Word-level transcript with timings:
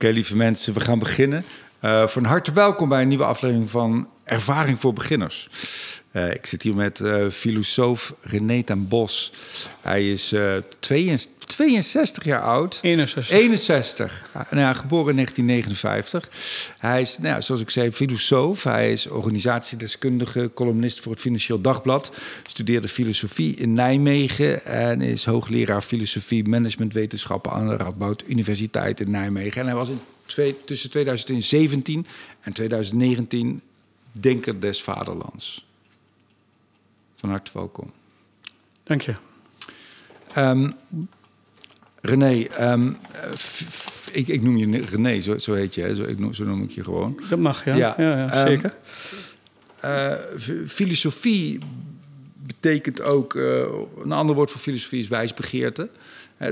Oké, 0.00 0.12
lieve 0.12 0.36
mensen, 0.36 0.74
we 0.74 0.80
gaan 0.80 0.98
beginnen. 0.98 1.44
Uh, 1.84 2.06
van 2.06 2.24
harte 2.24 2.52
welkom 2.52 2.88
bij 2.88 3.02
een 3.02 3.08
nieuwe 3.08 3.24
aflevering 3.24 3.70
van 3.70 4.08
Ervaring 4.24 4.80
voor 4.80 4.92
Beginners. 4.92 5.48
Uh, 6.12 6.34
ik 6.34 6.46
zit 6.46 6.62
hier 6.62 6.74
met 6.74 7.00
uh, 7.00 7.28
filosoof 7.30 8.14
René 8.20 8.62
ten 8.62 8.88
Bos. 8.88 9.32
Hij 9.80 10.10
is 10.10 10.34
62, 10.78 11.40
62 11.50 12.24
jaar 12.24 12.42
oud. 12.42 12.78
61. 12.82 13.36
61. 13.36 14.24
Nou 14.32 14.62
ja, 14.62 14.72
geboren 14.72 15.08
in 15.08 15.16
1959. 15.16 16.30
Hij 16.78 17.00
is, 17.00 17.18
nou, 17.18 17.42
zoals 17.42 17.60
ik 17.60 17.70
zei, 17.70 17.92
filosoof. 17.92 18.64
Hij 18.64 18.92
is 18.92 19.06
organisatiedeskundige, 19.06 20.50
columnist 20.54 21.00
voor 21.00 21.12
het 21.12 21.20
Financieel 21.20 21.60
Dagblad. 21.60 22.12
Studeerde 22.46 22.88
filosofie 22.88 23.54
in 23.54 23.74
Nijmegen 23.74 24.64
en 24.64 25.00
is 25.00 25.24
hoogleraar 25.24 25.82
filosofie 25.82 26.48
managementwetenschappen 26.48 27.52
aan 27.52 27.68
de 27.68 27.76
Radboud 27.76 28.24
Universiteit 28.26 29.00
in 29.00 29.10
Nijmegen. 29.10 29.60
En 29.60 29.66
hij 29.66 29.76
was 29.76 29.88
in 29.88 30.00
twee, 30.26 30.56
tussen 30.64 30.90
2017 30.90 32.06
en 32.40 32.52
2019 32.52 33.60
Denker 34.12 34.60
des 34.60 34.82
Vaderlands. 34.82 35.68
Van 37.20 37.28
harte 37.28 37.50
welkom. 37.54 37.90
Dank 38.82 39.02
je. 39.02 39.14
Um, 40.38 40.74
René, 42.00 42.46
um, 42.72 42.96
ik, 44.12 44.28
ik, 44.28 44.42
noem 44.42 44.56
je 44.56 44.80
René, 44.80 45.20
zo, 45.20 45.38
zo 45.38 45.52
heet 45.52 45.74
je, 45.74 45.94
zo, 45.94 46.02
ik 46.02 46.18
noem, 46.18 46.34
zo 46.34 46.44
noem 46.44 46.62
ik 46.62 46.70
je 46.70 46.84
gewoon. 46.84 47.20
Dat 47.28 47.38
mag, 47.38 47.64
ja. 47.64 47.74
ja, 47.74 47.94
ja, 47.98 48.16
ja 48.16 48.46
zeker. 48.46 48.74
Um, 49.84 49.90
uh, 49.90 50.12
filosofie 50.66 51.58
betekent 52.34 53.02
ook, 53.02 53.34
uh, 53.34 53.62
een 54.02 54.12
ander 54.12 54.34
woord 54.34 54.50
voor 54.50 54.60
filosofie 54.60 55.00
is 55.00 55.08
wijsbegeerte. 55.08 55.90
Uh, 56.38 56.48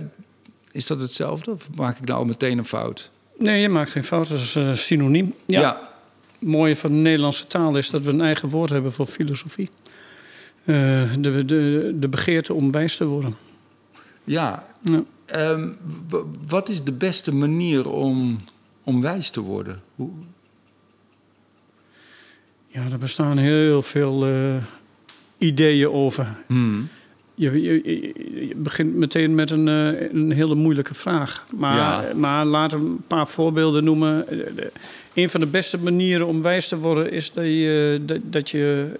is 0.72 0.86
dat 0.86 1.00
hetzelfde 1.00 1.50
of 1.50 1.69
maak 1.74 1.98
ik 1.98 2.05
nou 2.05 2.19
al 2.19 2.24
meteen 2.24 2.58
een 2.58 2.64
fout? 2.64 3.10
Nee, 3.38 3.60
je 3.60 3.69
maakt 3.69 3.91
geen 3.91 4.05
fout, 4.05 4.28
dat 4.28 4.38
is 4.38 4.56
uh, 4.56 4.74
synoniem. 4.74 5.34
Ja. 5.46 5.60
ja. 5.60 5.91
Het 6.38 6.48
mooie 6.48 6.77
van 6.77 6.91
de 6.91 6.97
Nederlandse 6.97 7.47
taal 7.47 7.77
is 7.77 7.91
dat 7.91 8.03
we 8.03 8.10
een 8.10 8.20
eigen 8.20 8.48
woord 8.48 8.70
hebben 8.70 8.92
voor 8.92 9.06
filosofie. 9.06 9.70
De, 10.69 11.42
de, 11.47 11.97
de 11.98 12.08
begeerte 12.08 12.55
om 12.55 12.72
wijs 12.72 12.97
te 12.97 13.05
worden. 13.05 13.36
Ja. 14.24 14.64
ja. 14.83 15.02
Um, 15.36 15.77
wat 16.47 16.69
is 16.69 16.84
de 16.84 16.92
beste 16.92 17.34
manier 17.34 17.91
om, 17.91 18.38
om 18.84 19.00
wijs 19.00 19.30
te 19.30 19.41
worden? 19.41 19.80
Hoe... 19.94 20.10
Ja, 22.66 22.84
er 22.91 22.98
bestaan 22.98 23.38
heel 23.38 23.83
veel 23.83 24.28
uh, 24.28 24.56
ideeën 25.38 25.91
over. 25.91 26.36
Hmm. 26.47 26.88
Je, 27.34 27.62
je, 27.62 27.82
je, 28.48 28.55
begint 28.56 28.94
meteen 28.94 29.34
met 29.34 29.50
een, 29.50 29.66
uh, 29.66 30.10
een 30.12 30.30
hele 30.30 30.55
moeilijke 30.55 30.94
vraag. 30.94 31.47
Maar, 31.56 31.77
ja. 31.77 32.14
maar 32.14 32.44
laat 32.44 32.72
een 32.72 33.00
paar 33.06 33.28
voorbeelden 33.28 33.84
noemen. 33.84 34.27
Een 35.14 35.30
van 35.30 35.41
de 35.41 35.47
beste 35.47 35.78
manieren 35.78 36.27
om 36.27 36.42
wijs 36.42 36.69
te 36.69 36.78
worden 36.78 37.12
is 37.12 37.32
dat 37.32 37.44
je, 37.44 38.00
dat, 38.06 38.19
dat 38.22 38.50
je 38.50 38.92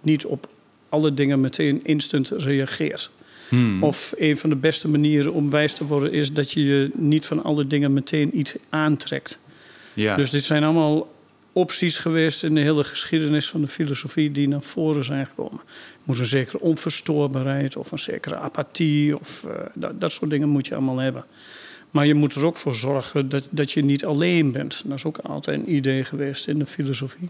niet 0.00 0.26
op 0.26 0.48
alle 0.88 1.14
dingen 1.14 1.40
meteen 1.40 1.80
instant 1.84 2.28
reageert. 2.28 3.10
Hmm. 3.48 3.82
Of 3.82 4.14
een 4.16 4.38
van 4.38 4.50
de 4.50 4.56
beste 4.56 4.88
manieren 4.88 5.32
om 5.32 5.50
wijs 5.50 5.74
te 5.74 5.86
worden 5.86 6.12
is 6.12 6.32
dat 6.32 6.52
je 6.52 6.64
je 6.64 6.90
niet 6.94 7.26
van 7.26 7.42
alle 7.42 7.66
dingen 7.66 7.92
meteen 7.92 8.38
iets 8.38 8.54
aantrekt. 8.68 9.38
Ja. 9.94 10.16
Dus 10.16 10.30
dit 10.30 10.44
zijn 10.44 10.64
allemaal 10.64 11.16
opties 11.52 11.98
geweest 11.98 12.44
in 12.44 12.54
de 12.54 12.60
hele 12.60 12.84
geschiedenis 12.84 13.48
van 13.48 13.60
de 13.60 13.66
filosofie 13.66 14.32
die 14.32 14.48
naar 14.48 14.62
voren 14.62 15.04
zijn 15.04 15.26
gekomen. 15.26 15.60
Er 15.60 16.04
moet 16.04 16.18
een 16.18 16.26
zekere 16.26 16.60
onverstoorbaarheid 16.60 17.76
of 17.76 17.92
een 17.92 17.98
zekere 17.98 18.36
apathie 18.36 19.18
of 19.18 19.44
uh, 19.46 19.52
dat, 19.74 20.00
dat 20.00 20.12
soort 20.12 20.30
dingen 20.30 20.48
moet 20.48 20.66
je 20.66 20.74
allemaal 20.74 20.98
hebben. 20.98 21.24
Maar 21.90 22.06
je 22.06 22.14
moet 22.14 22.34
er 22.34 22.46
ook 22.46 22.56
voor 22.56 22.74
zorgen 22.74 23.28
dat, 23.28 23.48
dat 23.50 23.72
je 23.72 23.84
niet 23.84 24.04
alleen 24.04 24.52
bent. 24.52 24.82
Dat 24.84 24.96
is 24.96 25.04
ook 25.04 25.18
altijd 25.18 25.58
een 25.58 25.74
idee 25.74 26.04
geweest 26.04 26.48
in 26.48 26.58
de 26.58 26.66
filosofie. 26.66 27.28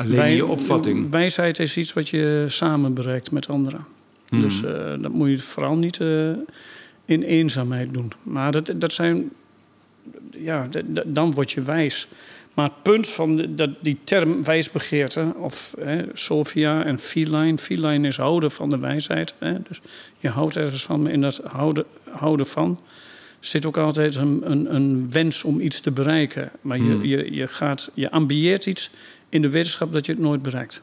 Alleen 0.00 0.16
Wij, 0.16 0.34
je 0.34 0.46
opvatting. 0.46 1.10
Wijsheid 1.10 1.58
is 1.58 1.76
iets 1.76 1.92
wat 1.92 2.08
je 2.08 2.44
samen 2.48 2.94
bereikt 2.94 3.30
met 3.30 3.48
anderen. 3.48 3.86
Hmm. 4.28 4.40
Dus 4.40 4.62
uh, 4.62 4.70
dat 5.00 5.12
moet 5.12 5.30
je 5.30 5.38
vooral 5.38 5.76
niet 5.76 5.98
uh, 5.98 6.30
in 7.04 7.22
eenzaamheid 7.22 7.92
doen. 7.92 8.12
Maar 8.22 8.52
dat, 8.52 8.72
dat 8.76 8.92
zijn. 8.92 9.30
Ja, 10.30 10.68
dat, 10.70 11.02
dan 11.06 11.32
word 11.32 11.50
je 11.50 11.62
wijs. 11.62 12.08
Maar 12.54 12.64
het 12.64 12.82
punt 12.82 13.08
van 13.08 13.36
de, 13.36 13.54
dat, 13.54 13.70
die 13.80 13.98
term 14.04 14.44
wijsbegeerte, 14.44 15.32
of 15.36 15.74
hè, 15.80 16.02
Sophia 16.12 16.84
en 16.84 16.98
feline. 16.98 17.58
Feline 17.58 18.08
is 18.08 18.16
houden 18.16 18.50
van 18.50 18.70
de 18.70 18.78
wijsheid. 18.78 19.34
Hè, 19.38 19.62
dus 19.68 19.80
je 20.18 20.28
houdt 20.28 20.56
ergens 20.56 20.82
van, 20.82 21.08
in 21.08 21.20
dat 21.20 21.40
houden, 21.44 21.84
houden 22.10 22.46
van 22.46 22.78
zit 23.40 23.66
ook 23.66 23.76
altijd 23.76 24.14
een, 24.14 24.40
een, 24.50 24.74
een, 24.74 25.10
wens 25.10 25.44
om 25.44 25.60
iets 25.60 25.80
te 25.80 25.90
bereiken. 25.90 26.50
Maar 26.60 26.76
je, 26.76 26.82
Hmm. 26.82 27.04
je, 27.04 27.34
je, 27.34 27.46
gaat, 27.46 27.90
je 27.94 28.10
ambieert 28.10 28.66
iets 28.66 28.90
in 29.30 29.42
de 29.42 29.50
wetenschap 29.50 29.92
dat 29.92 30.06
je 30.06 30.12
het 30.12 30.20
nooit 30.20 30.42
bereikt. 30.42 30.80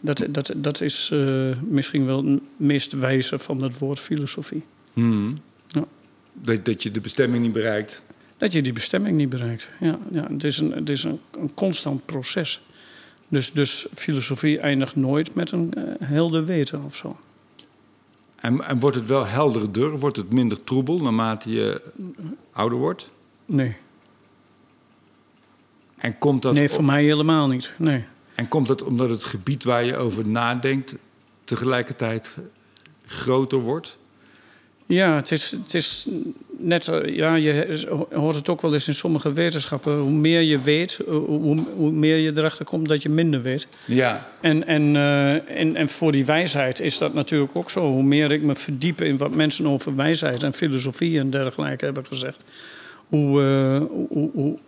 Dat, 0.00 0.26
dat, 0.28 0.52
dat 0.56 0.80
is 0.80 1.10
uh, 1.12 1.56
misschien 1.68 2.06
wel 2.06 2.24
het 2.24 2.40
meest 2.56 2.92
wijze 2.92 3.38
van 3.38 3.62
het 3.62 3.78
woord 3.78 3.98
filosofie. 3.98 4.62
Hmm. 4.92 5.38
Ja. 5.66 5.84
Dat, 6.32 6.64
dat 6.64 6.82
je 6.82 6.90
de 6.90 7.00
bestemming 7.00 7.42
niet 7.42 7.52
bereikt. 7.52 8.02
Dat 8.36 8.52
je 8.52 8.62
die 8.62 8.72
bestemming 8.72 9.16
niet 9.16 9.28
bereikt. 9.28 9.68
Ja, 9.80 9.98
ja, 10.10 10.26
het 10.32 10.44
is, 10.44 10.58
een, 10.58 10.72
het 10.72 10.88
is 10.90 11.04
een, 11.04 11.20
een 11.40 11.54
constant 11.54 12.04
proces. 12.04 12.60
Dus, 13.28 13.52
dus 13.52 13.86
filosofie 13.94 14.58
eindigt 14.58 14.96
nooit 14.96 15.34
met 15.34 15.50
een 15.50 15.72
uh, 15.78 15.84
helder 15.98 16.44
weten 16.44 16.84
of 16.84 16.96
zo. 16.96 17.16
En, 18.36 18.64
en 18.64 18.78
wordt 18.78 18.96
het 18.96 19.06
wel 19.06 19.26
helderder? 19.26 19.98
Wordt 19.98 20.16
het 20.16 20.32
minder 20.32 20.64
troebel 20.64 21.02
naarmate 21.02 21.50
je 21.50 21.82
ouder 22.52 22.78
wordt? 22.78 23.10
Nee. 23.44 23.76
En 25.96 26.18
komt 26.18 26.42
dat 26.42 26.54
nee, 26.54 26.68
voor 26.68 26.84
mij 26.84 27.04
helemaal 27.04 27.48
niet. 27.48 27.72
Nee. 27.78 28.04
En 28.34 28.48
komt 28.48 28.66
dat 28.66 28.82
omdat 28.82 29.08
het 29.08 29.24
gebied 29.24 29.64
waar 29.64 29.84
je 29.84 29.96
over 29.96 30.26
nadenkt 30.26 30.96
tegelijkertijd 31.44 32.34
groter 33.06 33.58
wordt? 33.58 33.98
Ja, 34.86 35.14
het 35.14 35.30
is, 35.30 35.50
het 35.50 35.74
is 35.74 36.08
net, 36.58 36.90
ja, 37.06 37.34
je 37.34 37.86
hoort 38.12 38.34
het 38.34 38.48
ook 38.48 38.60
wel 38.60 38.72
eens 38.74 38.88
in 38.88 38.94
sommige 38.94 39.32
wetenschappen. 39.32 39.98
Hoe 39.98 40.10
meer 40.10 40.40
je 40.40 40.60
weet, 40.60 41.00
hoe, 41.06 41.64
hoe 41.76 41.90
meer 41.90 42.16
je 42.16 42.32
erachter 42.36 42.64
komt 42.64 42.88
dat 42.88 43.02
je 43.02 43.08
minder 43.08 43.42
weet. 43.42 43.68
Ja. 43.84 44.28
En, 44.40 44.66
en, 44.66 44.94
uh, 44.94 45.60
en, 45.60 45.76
en 45.76 45.88
voor 45.88 46.12
die 46.12 46.24
wijsheid 46.24 46.80
is 46.80 46.98
dat 46.98 47.14
natuurlijk 47.14 47.50
ook 47.56 47.70
zo. 47.70 47.90
Hoe 47.90 48.02
meer 48.02 48.32
ik 48.32 48.42
me 48.42 48.54
verdiep 48.54 49.00
in 49.00 49.16
wat 49.16 49.34
mensen 49.34 49.66
over 49.66 49.96
wijsheid 49.96 50.42
en 50.42 50.52
filosofie 50.52 51.18
en 51.18 51.30
dergelijke 51.30 51.84
hebben 51.84 52.06
gezegd, 52.06 52.44
hoe, 53.08 53.42
uh, 53.42 53.82
hoe, 54.08 54.30
hoe, 54.32 54.58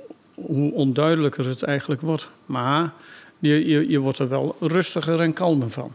hoe 0.47 0.72
onduidelijker 0.72 1.49
het 1.49 1.62
eigenlijk 1.62 2.00
wordt. 2.00 2.28
Maar 2.47 2.93
je, 3.38 3.66
je, 3.66 3.88
je 3.88 3.99
wordt 3.99 4.19
er 4.19 4.28
wel 4.28 4.56
rustiger 4.60 5.21
en 5.21 5.32
kalmer 5.32 5.71
van. 5.71 5.93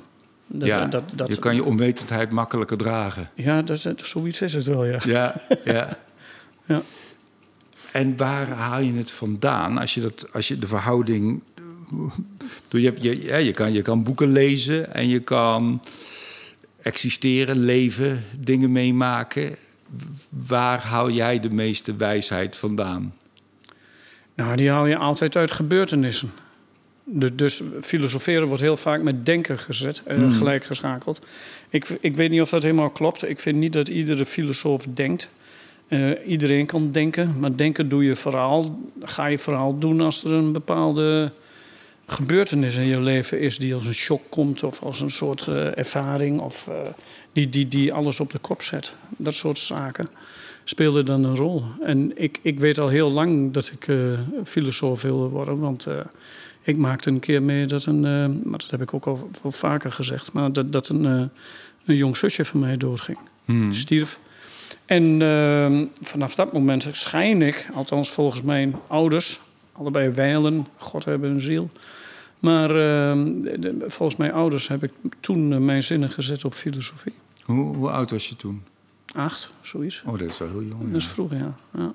Dat, 0.48 0.68
ja, 0.68 0.86
dat, 0.86 1.04
dat, 1.14 1.28
je 1.28 1.40
kan 1.40 1.56
je 1.56 1.64
onwetendheid 1.64 2.30
makkelijker 2.30 2.78
dragen. 2.78 3.30
Ja, 3.36 3.62
dat, 3.62 3.88
zoiets 3.98 4.42
is 4.42 4.54
het 4.54 4.66
wel, 4.66 4.86
ja. 4.86 5.02
Ja, 5.06 5.42
ja. 5.64 5.98
ja. 6.68 6.82
En 7.92 8.18
waar 8.18 8.50
haal 8.50 8.80
je 8.80 8.94
het 8.94 9.12
vandaan 9.12 9.78
als 9.78 9.94
je, 9.94 10.02
dat, 10.02 10.34
als 10.34 10.48
je 10.48 10.60
de 10.60 10.68
verhouding... 10.68 11.42
Je, 12.70 12.86
hebt, 12.86 13.02
je, 13.02 13.24
ja, 13.24 13.38
je, 13.38 13.52
kan, 13.52 13.74
je 13.74 13.82
kan 13.82 14.04
boeken 14.04 14.32
lezen 14.32 14.94
en 14.94 15.08
je 15.08 15.20
kan 15.20 15.82
existeren, 16.82 17.58
leven, 17.58 18.24
dingen 18.40 18.72
meemaken. 18.72 19.56
Waar 20.30 20.82
haal 20.82 21.10
jij 21.10 21.40
de 21.40 21.50
meeste 21.50 21.96
wijsheid 21.96 22.56
vandaan? 22.56 23.14
Nou, 24.36 24.56
die 24.56 24.70
haal 24.70 24.86
je 24.86 24.98
altijd 24.98 25.36
uit 25.36 25.52
gebeurtenissen. 25.52 26.32
Dus 27.34 27.62
filosoferen 27.82 28.48
wordt 28.48 28.62
heel 28.62 28.78
vaak 28.78 29.02
met 29.02 29.26
denken 29.26 29.60
gezet, 29.60 30.02
uh, 30.08 30.18
mm. 30.18 30.34
gelijk 30.34 30.64
geschakeld. 30.64 31.20
Ik, 31.70 31.98
ik 32.02 32.16
weet 32.16 32.30
niet 32.30 32.42
of 32.42 32.50
dat 32.50 32.64
helemaal 32.64 32.90
klopt. 32.90 33.30
Ik 33.30 33.40
vind 33.40 33.58
niet 33.58 33.74
dat 33.74 33.88
iedere 33.88 34.26
filosoof 34.26 34.86
denkt. 34.94 35.30
Uh, 35.88 36.12
iedereen 36.28 36.66
kan 36.66 36.92
denken, 36.92 37.36
maar 37.40 37.56
denken 37.56 37.90
doe 37.90 38.04
je 38.04 38.16
vooral, 38.16 38.80
ga 39.02 39.26
je 39.26 39.38
vooral 39.38 39.80
doen 39.80 40.02
als 40.02 40.24
er 40.24 40.32
een 40.32 40.52
bepaalde 40.52 41.32
gebeurtenis 42.06 42.76
in 42.76 42.88
je 42.88 43.00
leven 43.00 43.40
is 43.40 43.58
die 43.58 43.74
als 43.74 43.86
een 43.86 43.94
shock 43.94 44.22
komt 44.30 44.64
of 44.64 44.82
als 44.82 45.00
een 45.02 45.12
soort 45.12 45.48
uh, 45.50 45.78
ervaring 45.78 46.40
of 46.40 46.70
die, 47.34 47.50
die, 47.50 47.68
die 47.68 47.94
alles 47.94 48.20
op 48.20 48.32
de 48.32 48.40
kop 48.40 48.62
zet. 48.62 48.94
Dat 49.18 49.34
soort 49.34 49.60
zaken 49.60 50.10
speelden 50.64 51.06
dan 51.06 51.24
een 51.24 51.36
rol. 51.36 51.64
En 51.82 52.12
ik, 52.22 52.40
ik 52.42 52.60
weet 52.60 52.78
al 52.78 52.88
heel 52.88 53.12
lang 53.12 53.54
dat 53.54 53.72
ik 53.80 53.96
filosoof 54.44 55.02
wilde 55.02 55.28
worden, 55.28 55.60
want 55.60 55.88
ik 56.62 56.78
maakte 56.78 57.10
een 57.10 57.20
keer 57.20 57.42
mee 57.42 57.66
dat 57.66 57.86
een, 57.86 58.04
uh, 58.04 58.44
maar 58.44 58.60
dat 58.60 58.70
heb 58.70 58.82
ik 58.82 58.94
ook 58.94 59.06
al, 59.06 59.30
vaker 59.44 59.92
gezegd, 59.92 60.32
maar 60.32 60.54
dat, 60.54 60.72
dat 60.72 60.90
een, 60.90 61.04
een 61.86 61.96
jong 61.96 62.18
zusje 62.18 62.46
van 62.46 62.60
mij 62.60 62.78
doodging. 62.78 63.18
Hmm. 63.46 63.74
Stierf. 63.74 64.20
En 64.86 65.22
vanaf 66.02 66.36
dat 66.36 66.54
moment 66.54 66.90
schijn 66.92 67.42
ik, 67.42 67.68
althans 67.74 68.10
volgens 68.10 68.42
mijn 68.42 68.76
ouders, 68.88 69.40
allebei 69.72 70.10
wijlen, 70.10 70.68
God 70.78 71.06
hebben 71.06 71.32
een 71.32 71.42
ziel. 71.42 71.70
Maar 72.44 72.68
de, 72.68 73.86
volgens 73.88 74.18
mijn 74.18 74.32
ouders 74.32 74.68
heb 74.68 74.84
ik 74.84 74.92
toen 75.20 75.54
eh, 75.54 75.60
mijn 75.60 75.84
zinnen 75.84 76.10
gezet 76.10 76.46
op 76.46 76.54
filosofie. 76.54 77.14
Hoe, 77.44 77.76
hoe 77.76 77.90
oud 77.90 78.12
was 78.12 78.30
je 78.30 78.36
toen? 78.36 78.64
Acht, 79.14 79.52
zoiets. 79.62 80.04
Oh, 80.06 80.20
dat 80.20 80.30
is 80.30 80.38
wel 80.38 80.50
heel 80.50 80.64
jong. 80.64 80.92
Dat 80.92 81.02
is 81.02 81.08
vroeg, 81.08 81.32
ja. 81.32 81.58
ja. 81.74 81.94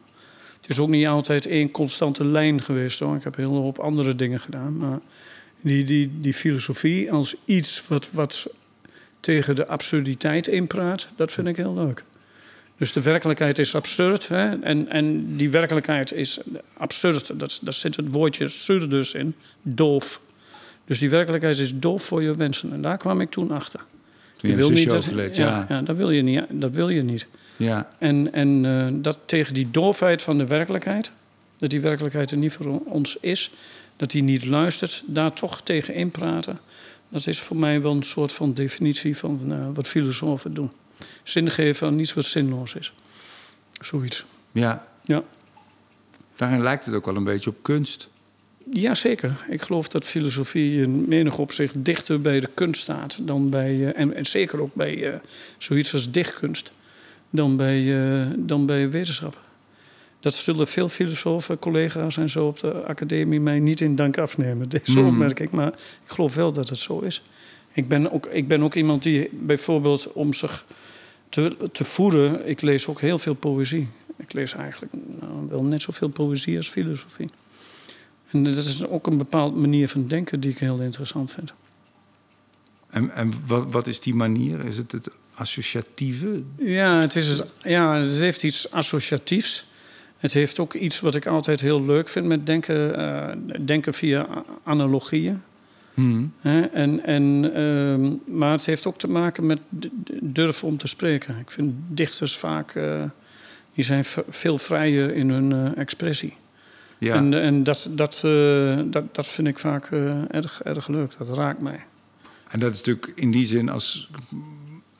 Het 0.60 0.70
is 0.70 0.78
ook 0.78 0.88
niet 0.88 1.06
altijd 1.06 1.46
één 1.46 1.70
constante 1.70 2.24
lijn 2.24 2.62
geweest 2.62 2.98
hoor. 2.98 3.16
Ik 3.16 3.24
heb 3.24 3.36
heel 3.36 3.54
hoop 3.54 3.78
andere 3.78 4.14
dingen 4.14 4.40
gedaan. 4.40 4.76
Maar 4.76 4.98
die, 5.60 5.84
die, 5.84 6.10
die 6.20 6.34
filosofie 6.34 7.12
als 7.12 7.36
iets 7.44 7.86
wat, 7.86 8.08
wat 8.10 8.46
tegen 9.20 9.54
de 9.54 9.66
absurditeit 9.66 10.46
inpraat, 10.46 11.08
dat 11.16 11.32
vind 11.32 11.46
ik 11.46 11.56
heel 11.56 11.74
leuk. 11.74 12.04
Dus 12.76 12.92
de 12.92 13.02
werkelijkheid 13.02 13.58
is 13.58 13.74
absurd. 13.74 14.28
Hè? 14.28 14.60
En, 14.60 14.88
en 14.88 15.36
die 15.36 15.50
werkelijkheid 15.50 16.12
is 16.12 16.40
absurd. 16.76 17.40
Dat, 17.40 17.58
daar 17.62 17.72
zit 17.72 17.96
het 17.96 18.08
woordje 18.10 18.44
absurdus 18.44 19.14
in. 19.14 19.34
Doof. 19.62 20.20
Dus 20.84 20.98
die 20.98 21.10
werkelijkheid 21.10 21.58
is 21.58 21.78
doof 21.78 22.02
voor 22.02 22.22
je 22.22 22.34
wensen. 22.34 22.72
En 22.72 22.82
daar 22.82 22.98
kwam 22.98 23.20
ik 23.20 23.30
toen 23.30 23.50
achter. 23.50 23.80
Toen 24.38 24.50
je, 24.50 24.56
wil 24.56 24.70
niet 24.70 24.90
dat, 24.90 24.98
overleed, 24.98 25.36
ja, 25.36 25.46
ja. 25.46 25.66
ja, 25.68 25.82
dat 25.82 25.96
wil 25.96 26.10
je 26.10 26.22
niet. 26.22 26.44
Dat 26.50 26.72
wil 26.72 26.88
je 26.88 27.02
niet. 27.02 27.26
Ja, 27.56 27.88
En, 27.98 28.32
en 28.32 28.64
eh, 28.64 29.02
dat 29.02 29.18
tegen 29.24 29.54
die 29.54 29.70
doofheid 29.70 30.22
van 30.22 30.38
de 30.38 30.46
werkelijkheid, 30.46 31.12
dat 31.56 31.70
die 31.70 31.80
werkelijkheid 31.80 32.30
er 32.30 32.36
niet 32.36 32.52
voor 32.52 32.80
ons 32.84 33.16
is, 33.20 33.50
dat 33.96 34.10
die 34.10 34.22
niet 34.22 34.44
luistert, 34.44 35.02
daar 35.06 35.32
toch 35.32 35.60
tegen 35.60 35.94
inpraten, 35.94 36.60
dat 37.08 37.26
is 37.26 37.40
voor 37.40 37.56
mij 37.56 37.82
wel 37.82 37.92
een 37.92 38.02
soort 38.02 38.32
van 38.32 38.54
definitie 38.54 39.16
van 39.16 39.40
eh, 39.48 39.66
wat 39.74 39.88
filosofen 39.88 40.54
doen. 40.54 40.72
Zin 41.22 41.50
geven 41.50 41.86
aan 41.86 41.98
iets 41.98 42.14
wat 42.14 42.24
zinloos 42.24 42.74
is. 42.74 42.92
Zoiets. 43.80 44.24
ja. 44.52 44.86
Ja. 45.04 45.22
Daarin 46.36 46.62
lijkt 46.62 46.84
het 46.84 46.94
ook 46.94 47.04
wel 47.04 47.16
een 47.16 47.24
beetje 47.24 47.50
op 47.50 47.56
kunst. 47.62 48.08
Jazeker. 48.72 49.44
Ik 49.48 49.62
geloof 49.62 49.88
dat 49.88 50.04
filosofie 50.04 50.82
in 50.82 51.04
menig 51.08 51.38
opzicht 51.38 51.84
dichter 51.84 52.20
bij 52.20 52.40
de 52.40 52.48
kunst 52.54 52.82
staat 52.82 53.18
dan 53.26 53.50
bij, 53.50 53.70
eh, 53.70 54.00
en, 54.00 54.14
en 54.14 54.26
zeker 54.26 54.60
ook 54.60 54.74
bij 54.74 55.10
eh, 55.12 55.18
zoiets 55.58 55.92
als 55.94 56.10
dichtkunst, 56.10 56.72
dan 57.30 57.56
bij, 57.56 58.00
eh, 58.00 58.26
dan 58.36 58.66
bij 58.66 58.90
wetenschap. 58.90 59.38
Dat 60.20 60.34
zullen 60.34 60.66
veel 60.66 60.88
filosofen, 60.88 61.58
collega's 61.58 62.16
en 62.16 62.30
zo 62.30 62.46
op 62.46 62.60
de 62.60 62.72
academie 62.72 63.40
mij 63.40 63.58
niet 63.58 63.80
in 63.80 63.96
dank 63.96 64.18
afnemen, 64.18 64.68
deze 64.78 64.92
Hmm. 64.92 65.06
opmerking. 65.06 65.50
Maar 65.50 65.72
ik 66.04 66.10
geloof 66.10 66.34
wel 66.34 66.52
dat 66.52 66.68
het 66.68 66.78
zo 66.78 67.00
is. 67.00 67.22
Ik 67.72 67.88
ben 67.88 68.12
ook, 68.12 68.26
ik 68.26 68.48
ben 68.48 68.62
ook 68.62 68.74
iemand 68.74 69.02
die 69.02 69.28
bijvoorbeeld 69.32 70.12
om 70.12 70.32
zich 70.34 70.64
te, 71.28 71.56
te 71.72 71.84
voeden, 71.84 72.48
ik 72.48 72.60
lees 72.60 72.88
ook 72.88 73.00
heel 73.00 73.18
veel 73.18 73.34
poëzie. 73.34 73.88
Ik 74.16 74.32
lees 74.32 74.54
eigenlijk 74.54 74.92
nou, 75.20 75.32
wel 75.48 75.62
net 75.62 75.82
zoveel 75.82 76.08
poëzie 76.08 76.56
als 76.56 76.68
filosofie. 76.68 77.30
En 78.30 78.44
dat 78.44 78.56
is 78.56 78.86
ook 78.86 79.06
een 79.06 79.18
bepaalde 79.18 79.58
manier 79.58 79.88
van 79.88 80.06
denken 80.06 80.40
die 80.40 80.50
ik 80.50 80.58
heel 80.58 80.78
interessant 80.78 81.30
vind. 81.30 81.52
En, 82.90 83.10
en 83.14 83.32
wat, 83.46 83.70
wat 83.70 83.86
is 83.86 84.00
die 84.00 84.14
manier? 84.14 84.64
Is 84.64 84.76
het 84.76 84.92
het 84.92 85.10
associatieve? 85.34 86.42
Ja, 86.56 87.00
het, 87.00 87.16
is, 87.16 87.42
ja, 87.62 87.96
het 87.96 88.16
heeft 88.16 88.42
iets 88.42 88.70
associatiefs. 88.70 89.66
Het 90.18 90.32
heeft 90.32 90.58
ook 90.58 90.74
iets 90.74 91.00
wat 91.00 91.14
ik 91.14 91.26
altijd 91.26 91.60
heel 91.60 91.84
leuk 91.84 92.08
vind 92.08 92.26
met 92.26 92.46
denken, 92.46 92.96
eh, 92.96 93.36
denken 93.64 93.94
via 93.94 94.26
analogieën. 94.64 95.42
Hmm. 95.94 96.32
En, 96.42 97.04
en, 97.04 97.54
ehm, 97.54 98.38
maar 98.38 98.50
het 98.50 98.66
heeft 98.66 98.86
ook 98.86 98.98
te 98.98 99.08
maken 99.08 99.46
met 99.46 99.58
durven 100.22 100.68
om 100.68 100.76
te 100.76 100.86
spreken. 100.86 101.38
Ik 101.38 101.50
vind 101.50 101.74
dichters 101.88 102.36
vaak 102.36 102.74
eh, 102.74 103.02
die 103.74 103.84
zijn 103.84 104.04
veel 104.28 104.58
vrijer 104.58 105.14
in 105.14 105.30
hun 105.30 105.52
eh, 105.52 105.76
expressie. 105.76 106.36
Ja. 106.98 107.14
En, 107.14 107.34
en 107.34 107.64
dat, 107.64 107.88
dat, 107.90 108.20
eh, 108.24 108.78
dat, 108.84 109.14
dat 109.14 109.26
vind 109.26 109.48
ik 109.48 109.58
vaak 109.58 109.90
eh, 109.90 110.34
erg, 110.34 110.62
erg 110.62 110.88
leuk. 110.88 111.12
Dat 111.18 111.36
raakt 111.36 111.60
mij. 111.60 111.80
En 112.48 112.58
dat 112.60 112.74
is 112.74 112.76
natuurlijk 112.82 113.12
in 113.14 113.30
die 113.30 113.44
zin 113.44 113.68
als, 113.68 114.10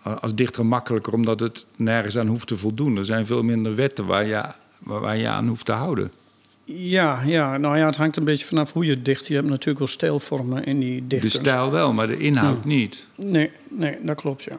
als 0.03 0.35
dichter 0.35 0.67
makkelijker, 0.67 1.13
omdat 1.13 1.41
het 1.41 1.67
nergens 1.77 2.19
aan 2.19 2.27
hoeft 2.27 2.47
te 2.47 2.57
voldoen. 2.57 2.97
Er 2.97 3.05
zijn 3.05 3.27
veel 3.27 3.43
minder 3.43 3.75
wetten 3.75 4.07
waar 4.07 4.27
je, 4.27 4.43
waar 4.79 5.17
je 5.17 5.29
aan 5.29 5.49
hoeft 5.49 5.65
te 5.65 5.73
houden. 5.73 6.11
Ja, 6.65 7.23
ja, 7.23 7.57
nou 7.57 7.79
ja, 7.79 7.87
het 7.87 7.97
hangt 7.97 8.17
een 8.17 8.25
beetje 8.25 8.45
vanaf 8.45 8.73
hoe 8.73 8.85
je 8.87 9.03
dicht. 9.03 9.27
Je 9.27 9.35
hebt 9.35 9.49
natuurlijk 9.49 9.79
wel 9.79 9.89
stijlvormen 9.89 10.65
in 10.65 10.81
die 10.81 11.01
De 11.01 11.07
dichtkunst. 11.07 11.37
stijl 11.37 11.71
wel, 11.71 11.93
maar 11.93 12.07
de 12.07 12.19
inhoud 12.19 12.65
niet. 12.65 13.07
Nee, 13.17 13.51
nee, 13.69 13.97
dat 14.03 14.17
klopt, 14.21 14.45
ja. 14.45 14.57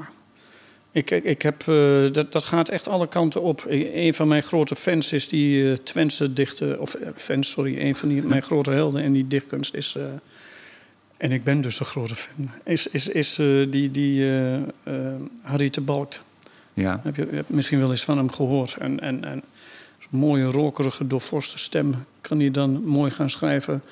Ik, 0.91 1.12
ik, 1.12 1.41
heb, 1.41 1.68
eh, 1.68 2.12
dat, 2.12 2.31
dat 2.31 2.45
gaat 2.45 2.69
echt 2.69 2.88
alle 2.88 3.07
kanten 3.07 3.41
op. 3.41 3.65
Een 3.68 4.13
van 4.13 4.27
mijn 4.27 4.44
grote 4.44 4.75
fans 4.75 5.13
is 5.13 5.27
die 5.27 5.71
eh 5.71 5.77
Twentse 5.77 6.33
dichter... 6.33 6.80
Of 6.80 6.94
eh, 6.94 7.07
fans, 7.15 7.50
sorry. 7.50 7.80
Een 7.80 7.95
van 7.95 8.09
die, 8.09 8.21
mijn 8.21 8.41
grote 8.41 8.71
helden 8.71 9.03
in 9.03 9.13
die 9.13 9.27
dichtkunst 9.27 9.74
is... 9.74 9.97
en 11.18 11.31
ik 11.31 11.44
ben 11.44 11.62
dus 11.62 11.80
een 11.80 11.86
grote 11.86 12.15
fan. 12.15 12.50
Is, 12.63 12.88
is, 12.88 13.07
is 13.07 13.36
die, 13.69 13.91
die 13.91 14.25
Harry 15.41 15.69
de 15.69 15.81
Balkt. 15.81 16.21
Ja. 16.74 17.00
Heb 17.03 17.15
je, 17.15 17.44
misschien 17.47 17.80
wel 17.80 17.89
eens 17.89 18.03
van 18.03 18.18
hem 18.18 18.31
gehoord. 18.31 18.75
En, 18.80 19.00
en, 19.00 19.24
en 19.24 19.44
zo'n 20.00 20.19
mooie, 20.19 20.45
rokerige, 20.45 21.07
doorforste 21.07 21.57
stem 21.57 22.06
kan 22.21 22.39
hij 22.39 22.51
dan 22.51 22.83
mooi 22.83 23.12
gaan 23.12 23.30
schrijven... 23.30 23.83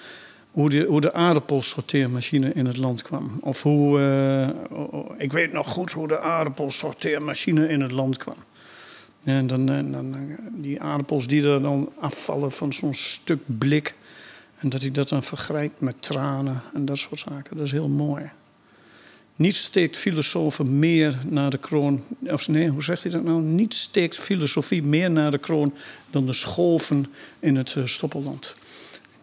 Hoe 0.57 0.69
de, 0.69 0.85
hoe 0.85 1.01
de 1.01 1.13
aardappelsorteermachine 1.13 2.51
in 2.53 2.65
het 2.65 2.77
land 2.77 3.01
kwam. 3.01 3.37
Of 3.41 3.63
hoe... 3.63 3.99
eh, 3.99 5.17
ik 5.17 5.31
weet 5.31 5.53
nog 5.53 5.67
goed 5.67 5.91
hoe 5.91 6.07
de 6.07 6.19
aardappelsorteermachine 6.19 7.67
in 7.67 7.81
het 7.81 7.91
land 7.91 8.17
kwam. 8.17 8.35
En 9.23 9.47
dan, 9.47 9.69
en 9.69 9.91
dan 9.91 10.13
eh, 10.13 10.19
die 10.51 10.81
aardappels 10.81 11.27
die 11.27 11.47
er 11.47 11.61
dan 11.61 11.89
afvallen 11.99 12.51
van 12.51 12.73
zo'n 12.73 12.93
stuk 12.93 13.39
blik. 13.45 13.95
En 14.59 14.69
dat 14.69 14.81
hij 14.81 14.91
dat 14.91 15.09
dan 15.09 15.23
vergrijpt 15.23 15.81
met 15.81 16.01
tranen 16.01 16.61
en 16.73 16.85
dat 16.85 16.97
soort 16.97 17.19
zaken. 17.19 17.57
Dat 17.57 17.65
is 17.65 17.71
heel 17.71 17.89
mooi. 17.89 18.29
Niets 19.35 19.63
steekt 19.63 19.97
filosofen 19.97 20.79
meer 20.79 21.17
naar 21.25 21.49
de 21.49 21.57
kroon. 21.57 22.03
Of 22.19 22.47
nee, 22.47 22.69
hoe 22.69 22.83
zegt 22.83 23.03
hij 23.03 23.11
dat 23.11 23.23
nou? 23.23 23.41
Niets 23.41 23.81
steekt 23.81 24.17
filosofie 24.17 24.83
meer 24.83 25.11
naar 25.11 25.31
de 25.31 25.37
kroon 25.37 25.73
dan 26.09 26.25
de 26.25 26.33
scholven 26.33 27.05
in 27.39 27.55
het 27.55 27.75
eh, 27.75 27.85
Stoppelland. 27.85 28.55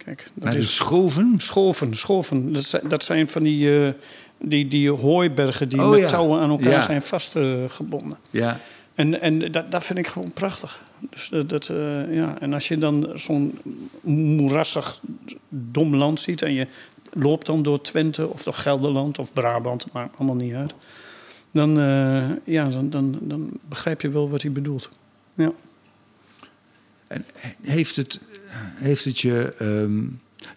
Kijk, 0.05 0.31
dat 0.35 0.45
Naar 0.45 0.55
de 0.55 0.61
is 0.61 0.75
schoven? 0.75 1.35
scholven, 1.39 1.97
scholven. 1.97 2.53
Dat 2.53 2.65
zijn, 2.65 2.89
dat 2.89 3.05
zijn 3.05 3.29
van 3.29 3.43
die, 3.43 3.85
eh, 3.87 3.93
die, 4.39 4.69
die 4.69 4.91
hooibergen 4.91 5.69
die 5.69 5.83
Oh, 5.83 5.91
met 5.91 5.99
ja. 6.01 6.09
touwen 6.09 6.41
aan 6.41 6.51
elkaar 6.51 6.71
Ja. 6.73 6.83
zijn 6.83 7.03
vastgebonden. 7.03 8.19
Ja. 8.31 8.61
En, 8.95 9.21
en 9.21 9.53
dat, 9.53 9.71
dat 9.71 9.85
vind 9.85 9.99
ik 9.99 10.06
gewoon 10.06 10.31
prachtig. 10.33 10.83
Dus 11.11 11.29
dat, 11.29 11.49
dat, 11.49 11.69
eh, 11.69 12.15
ja. 12.15 12.37
En 12.41 12.53
als 12.53 12.69
je 12.69 12.79
dan 12.79 13.11
zo'n 13.15 13.59
moerassig, 14.01 15.01
dom 15.49 15.97
land 15.97 16.21
ziet... 16.21 16.43
en 16.43 16.53
je 16.53 16.67
loopt 17.12 17.47
dan 17.47 17.62
door 17.62 17.81
Twente 17.81 18.29
of 18.29 18.43
door 18.43 18.55
Gelderland 18.55 19.19
of 19.19 19.33
Brabant... 19.33 19.93
maakt 19.93 20.17
allemaal 20.17 20.37
niet 20.37 20.55
uit... 20.55 20.75
dan, 21.51 21.79
eh, 21.81 22.31
ja, 22.45 22.69
dan, 22.69 22.91
dan, 22.91 23.19
dan 23.21 23.51
begrijp 23.69 24.01
je 24.01 24.09
wel 24.09 24.31
wat 24.31 24.43
hij 24.43 24.53
bedoelt. 24.53 24.91
Ja. 25.35 25.53
En 27.06 27.25
heeft 27.62 27.97
het, 27.97 28.21
heeft 28.75 29.05
het 29.05 29.19
je. 29.21 29.55
ehm, 29.58 30.03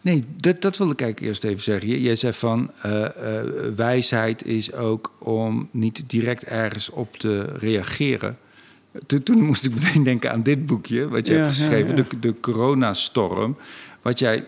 nee, 0.01 0.23
dat, 0.37 0.61
dat 0.61 0.77
wil 0.77 0.89
ik 0.89 1.01
eigenlijk 1.01 1.31
eerst 1.31 1.43
even 1.43 1.63
zeggen. 1.63 1.89
Je- 1.89 2.01
Jij 2.01 2.15
zegt 2.15 2.37
van 2.37 2.71
eh, 2.81 3.05
eh, 3.05 3.45
wijsheid 3.75 4.45
is 4.45 4.73
ook 4.73 5.11
om 5.19 5.67
niet 5.71 6.03
direct 6.07 6.43
ergens 6.43 6.89
op 6.89 7.15
te 7.17 7.41
reageren. 7.59 8.37
Toen, 9.05 9.23
toen 9.23 9.41
moest 9.41 9.65
ik 9.65 9.73
meteen 9.73 10.03
denken 10.03 10.31
aan 10.31 10.43
dit 10.43 10.65
boekje, 10.65 11.07
wat 11.07 11.27
je 11.27 11.33
Ja, 11.33 11.39
hebt 11.39 11.53
geschreven, 11.55 11.95
ja, 11.95 12.03
ja. 12.03 12.03
De, 12.09 12.19
de 12.19 12.39
coronastorm. 12.39 13.57
Wat 14.01 14.19
jij 14.19 14.43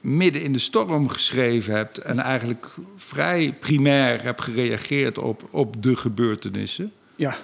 midden 0.00 0.42
in 0.42 0.52
de 0.52 0.58
storm 0.58 1.08
geschreven 1.08 1.74
hebt 1.74 1.98
en 1.98 2.18
eigenlijk 2.18 2.70
vrij 2.96 3.52
primair 3.60 4.22
hebt 4.22 4.40
gereageerd 4.42 5.18
op, 5.18 5.48
op 5.50 5.82
de 5.82 5.96
gebeurtenissen. 5.96 6.92
ja. 7.16 7.36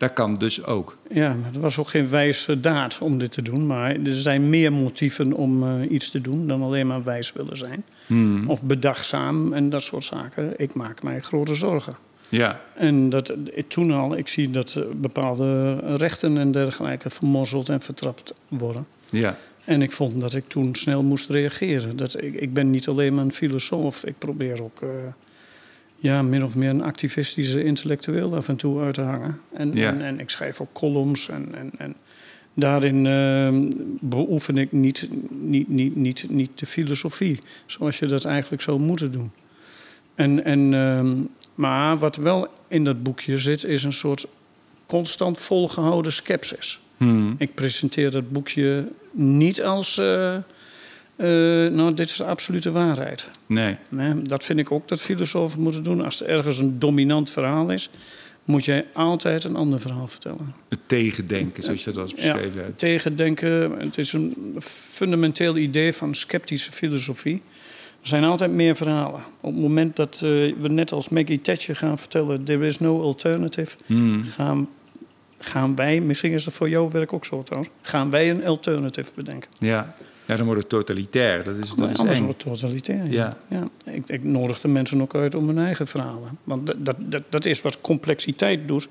Dat 0.00 0.12
kan 0.12 0.34
dus 0.34 0.64
ook. 0.64 0.96
Ja, 1.10 1.36
het 1.42 1.56
was 1.56 1.78
ook 1.78 1.88
geen 1.88 2.08
wijze 2.08 2.60
daad 2.60 2.98
om 3.00 3.18
dit 3.18 3.32
te 3.32 3.42
doen. 3.42 3.66
Maar 3.66 3.90
er 3.90 4.14
zijn 4.14 4.50
meer 4.50 4.72
motieven 4.72 5.32
om 5.32 5.62
eh, 5.62 5.90
iets 5.90 6.10
te 6.10 6.20
doen 6.20 6.46
dan 6.46 6.62
alleen 6.62 6.86
maar 6.86 7.02
wijs 7.02 7.32
willen 7.32 7.56
zijn. 7.56 7.84
Hmm. 8.06 8.48
Of 8.48 8.62
bedachtzaam 8.62 9.52
en 9.52 9.70
dat 9.70 9.82
soort 9.82 10.04
zaken. 10.04 10.54
Ik 10.56 10.74
maak 10.74 11.02
mij 11.02 11.20
grote 11.20 11.54
zorgen. 11.54 11.96
Ja, 12.28 12.60
En 12.74 13.08
dat, 13.10 13.28
eh, 13.28 13.62
toen 13.68 13.90
al, 13.90 14.16
ik 14.16 14.28
zie 14.28 14.50
dat 14.50 14.74
eh, 14.76 14.82
bepaalde 14.94 15.74
rechten 15.96 16.38
en 16.38 16.52
dergelijke 16.52 17.10
vermorzeld 17.10 17.68
en 17.68 17.80
vertrapt 17.80 18.34
worden. 18.48 18.86
ja. 19.10 19.36
En 19.64 19.82
ik 19.82 19.92
vond 19.92 20.20
dat 20.20 20.34
ik 20.34 20.48
toen 20.48 20.74
snel 20.74 21.02
moest 21.02 21.28
reageren. 21.28 21.96
Dat 21.96 22.22
ik, 22.22 22.34
ik 22.34 22.52
ben 22.52 22.70
niet 22.70 22.88
alleen 22.88 23.14
maar 23.14 23.24
een 23.24 23.32
filosoof. 23.32 24.04
Ik 24.04 24.18
probeer 24.18 24.62
ook 24.62 24.82
ja, 26.02 26.22
min 26.22 26.44
of 26.44 26.54
meer 26.56 26.70
een 26.70 26.82
activistische 26.82 27.64
intellectueel 27.64 28.34
af 28.36 28.48
en 28.48 28.56
toe 28.56 28.80
uit 28.80 28.94
te 28.94 29.00
hangen. 29.00 29.40
En, 29.52 29.72
Ja. 29.74 29.88
en, 29.90 30.00
en 30.02 30.20
ik 30.20 30.30
schrijf 30.30 30.60
ook 30.60 30.72
columns. 30.72 31.28
En, 31.28 31.54
en, 31.54 31.70
en 31.78 31.94
daarin 32.54 33.06
eh, 33.06 33.78
beoefen 34.00 34.56
ik 34.56 34.72
niet, 34.72 35.08
niet, 35.30 35.68
niet, 35.68 35.96
niet, 35.96 36.26
niet 36.30 36.50
de 36.54 36.66
filosofie. 36.66 37.40
Zoals 37.66 37.98
je 37.98 38.06
dat 38.06 38.24
eigenlijk 38.24 38.62
zou 38.62 38.80
moeten 38.80 39.12
doen. 39.12 39.30
En, 40.14 40.44
en, 40.44 40.74
ehm, 40.74 41.16
maar 41.54 41.98
wat 41.98 42.16
wel 42.16 42.48
in 42.68 42.84
dat 42.84 43.02
boekje 43.02 43.38
zit, 43.38 43.64
is 43.64 43.82
een 43.82 43.92
soort 43.92 44.26
constant 44.86 45.38
volgehouden 45.40 46.12
scepsis. 46.12 46.80
Hmm. 46.96 47.34
Ik 47.38 47.54
presenteer 47.54 48.10
dat 48.10 48.30
boekje 48.30 48.88
niet 49.12 49.62
als. 49.62 49.98
eh, 49.98 50.36
eh, 51.20 51.72
nou, 51.72 51.94
dit 51.94 52.10
is 52.10 52.16
de 52.16 52.24
absolute 52.24 52.70
waarheid. 52.70 53.28
Nee. 53.46 53.76
Nee, 53.88 54.22
dat 54.22 54.44
vind 54.44 54.58
ik 54.58 54.72
ook 54.72 54.88
dat 54.88 55.00
filosofen 55.00 55.60
moeten 55.60 55.82
doen. 55.82 56.04
Als 56.04 56.22
er 56.22 56.28
ergens 56.28 56.58
een 56.58 56.78
dominant 56.78 57.30
verhaal 57.30 57.70
is, 57.70 57.90
moet 58.44 58.64
jij 58.64 58.86
altijd 58.92 59.44
een 59.44 59.56
ander 59.56 59.80
verhaal 59.80 60.08
vertellen. 60.08 60.54
Het 60.68 60.78
tegendenken, 60.86 61.62
zoals 61.62 61.84
je 61.84 61.90
dat 61.90 62.02
als 62.02 62.14
beschreven 62.14 62.60
ja, 62.60 62.62
hebt. 62.62 62.78
Tegendenken, 62.78 63.78
het 63.78 63.98
is 63.98 64.12
een 64.12 64.56
fundamenteel 64.60 65.56
idee 65.56 65.92
van 65.92 66.14
sceptische 66.14 66.72
filosofie. 66.72 67.42
Er 68.02 68.08
zijn 68.08 68.24
altijd 68.24 68.50
meer 68.50 68.76
verhalen. 68.76 69.20
Op 69.40 69.52
het 69.52 69.62
moment 69.62 69.96
dat 69.96 70.20
uh, 70.24 70.54
we 70.60 70.68
net 70.68 70.92
als 70.92 71.08
Maggie 71.08 71.40
Thatcher 71.40 71.76
gaan 71.76 71.98
vertellen... 71.98 72.44
there 72.44 72.66
is 72.66 72.78
no 72.78 73.02
alternative, 73.02 73.76
Hmm. 73.86 74.24
gaan, 74.24 74.68
gaan 75.38 75.74
wij... 75.74 76.00
misschien 76.00 76.32
is 76.32 76.44
dat 76.44 76.54
voor 76.54 76.68
jouw 76.68 76.90
werk 76.90 77.12
ook 77.12 77.24
zo 77.24 77.42
trouwens... 77.42 77.72
gaan 77.82 78.10
wij 78.10 78.30
een 78.30 78.44
alternative 78.44 79.10
bedenken. 79.14 79.50
Ja. 79.58 79.94
Ja, 80.30 80.36
dan 80.36 80.46
wordt 80.46 80.60
het 80.60 80.70
totalitair. 80.70 81.44
Dat 81.44 81.56
is, 81.56 81.74
dat 81.74 81.90
is 81.90 81.98
anders 81.98 82.18
eng. 82.18 82.24
wordt 82.24 82.44
het 82.44 82.52
totalitair. 82.52 83.06
Ja. 83.10 83.36
Ja. 83.48 83.68
Ik, 83.84 84.08
ik 84.08 84.24
nodig 84.24 84.60
de 84.60 84.68
mensen 84.68 85.02
ook 85.02 85.14
uit 85.14 85.34
om 85.34 85.46
hun 85.46 85.58
eigen 85.58 85.86
verhalen. 85.86 86.38
Want 86.44 86.66
dat, 86.66 86.76
dat, 86.78 86.96
dat, 86.98 87.22
dat 87.28 87.46
is 87.46 87.62
wat 87.62 87.80
complexiteit 87.80 88.68
doet. 88.68 88.88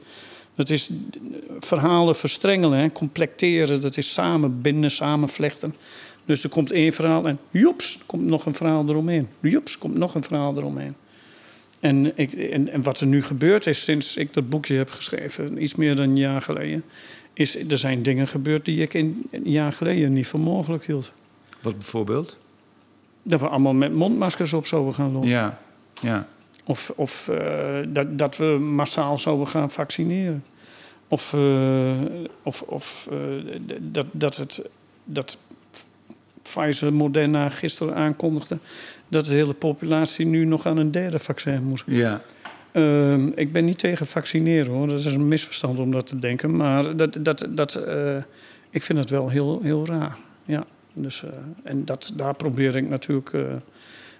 Dat 0.55 0.69
is 0.69 0.89
verhalen 1.59 2.15
verstrengelen, 2.15 2.79
hè, 2.79 2.91
complecteren. 2.91 3.81
Dat 3.81 3.97
is 3.97 4.13
samenbinden, 4.13 4.91
samenvlechten. 4.91 5.75
Dus 6.25 6.43
er 6.43 6.49
komt 6.49 6.71
één 6.71 6.93
verhaal 6.93 7.27
en 7.27 7.39
joeps, 7.51 7.99
komt 8.05 8.25
nog 8.25 8.45
een 8.45 8.55
verhaal 8.55 8.89
eromheen. 8.89 9.27
Joeps, 9.39 9.77
komt 9.77 9.97
nog 9.97 10.15
een 10.15 10.23
verhaal 10.23 10.57
eromheen. 10.57 10.95
En, 11.79 12.11
ik, 12.17 12.33
en, 12.33 12.69
en 12.69 12.81
wat 12.81 12.99
er 12.99 13.07
nu 13.07 13.23
gebeurd 13.23 13.67
is 13.67 13.83
sinds 13.83 14.17
ik 14.17 14.33
dat 14.33 14.49
boekje 14.49 14.75
heb 14.75 14.89
geschreven, 14.89 15.63
iets 15.63 15.75
meer 15.75 15.95
dan 15.95 16.09
een 16.09 16.17
jaar 16.17 16.41
geleden, 16.41 16.83
is 17.33 17.55
er 17.55 17.77
zijn 17.77 18.03
dingen 18.03 18.27
gebeurd 18.27 18.65
die 18.65 18.81
ik 18.81 18.93
in, 18.93 19.27
een 19.31 19.51
jaar 19.51 19.71
geleden 19.71 20.13
niet 20.13 20.27
voor 20.27 20.39
mogelijk 20.39 20.85
hield. 20.85 21.11
Wat 21.61 21.73
bijvoorbeeld? 21.73 22.37
Dat 23.23 23.39
we 23.39 23.47
allemaal 23.47 23.73
met 23.73 23.93
mondmaskers 23.93 24.53
op 24.53 24.67
zouden 24.67 24.93
gaan 24.93 25.11
lopen. 25.11 25.29
Ja, 25.29 25.59
ja. 26.01 26.27
Of, 26.63 26.91
of 26.95 27.29
uh, 27.31 27.39
dat, 27.87 28.17
dat 28.17 28.37
we 28.37 28.45
massaal 28.45 29.19
zouden 29.19 29.47
gaan 29.47 29.71
vaccineren. 29.71 30.43
Of, 31.07 31.33
uh, 31.33 31.91
of, 32.43 32.61
of 32.61 33.09
uh, 33.11 33.19
dat, 33.79 34.05
dat, 34.11 34.37
het, 34.37 34.69
dat 35.03 35.37
Pfizer 36.41 36.93
Moderna 36.93 37.49
gisteren 37.49 37.95
aankondigde 37.95 38.57
dat 39.07 39.25
de 39.25 39.33
hele 39.33 39.53
populatie 39.53 40.25
nu 40.25 40.45
nog 40.45 40.65
aan 40.65 40.77
een 40.77 40.91
derde 40.91 41.19
vaccin 41.19 41.63
moet. 41.63 41.83
Ja. 41.85 42.21
Uh, 42.73 43.25
ik 43.35 43.51
ben 43.51 43.65
niet 43.65 43.79
tegen 43.79 44.07
vaccineren 44.07 44.73
hoor, 44.73 44.87
dat 44.87 44.99
is 44.99 45.05
een 45.05 45.27
misverstand 45.27 45.79
om 45.79 45.91
dat 45.91 46.07
te 46.07 46.19
denken. 46.19 46.55
Maar 46.55 46.95
dat, 46.95 47.17
dat, 47.19 47.47
dat, 47.49 47.81
ik 48.69 48.83
vind 48.83 48.99
het 48.99 49.09
wel 49.09 49.29
heel, 49.29 49.59
heel 49.63 49.85
raar. 49.85 50.17
Ja, 50.45 50.65
dus, 50.93 51.23
uh, 51.23 51.29
en 51.63 51.85
dat, 51.85 52.11
daar 52.15 52.35
probeer 52.35 52.75
ik 52.75 52.89
natuurlijk 52.89 53.33
uh, 53.33 53.43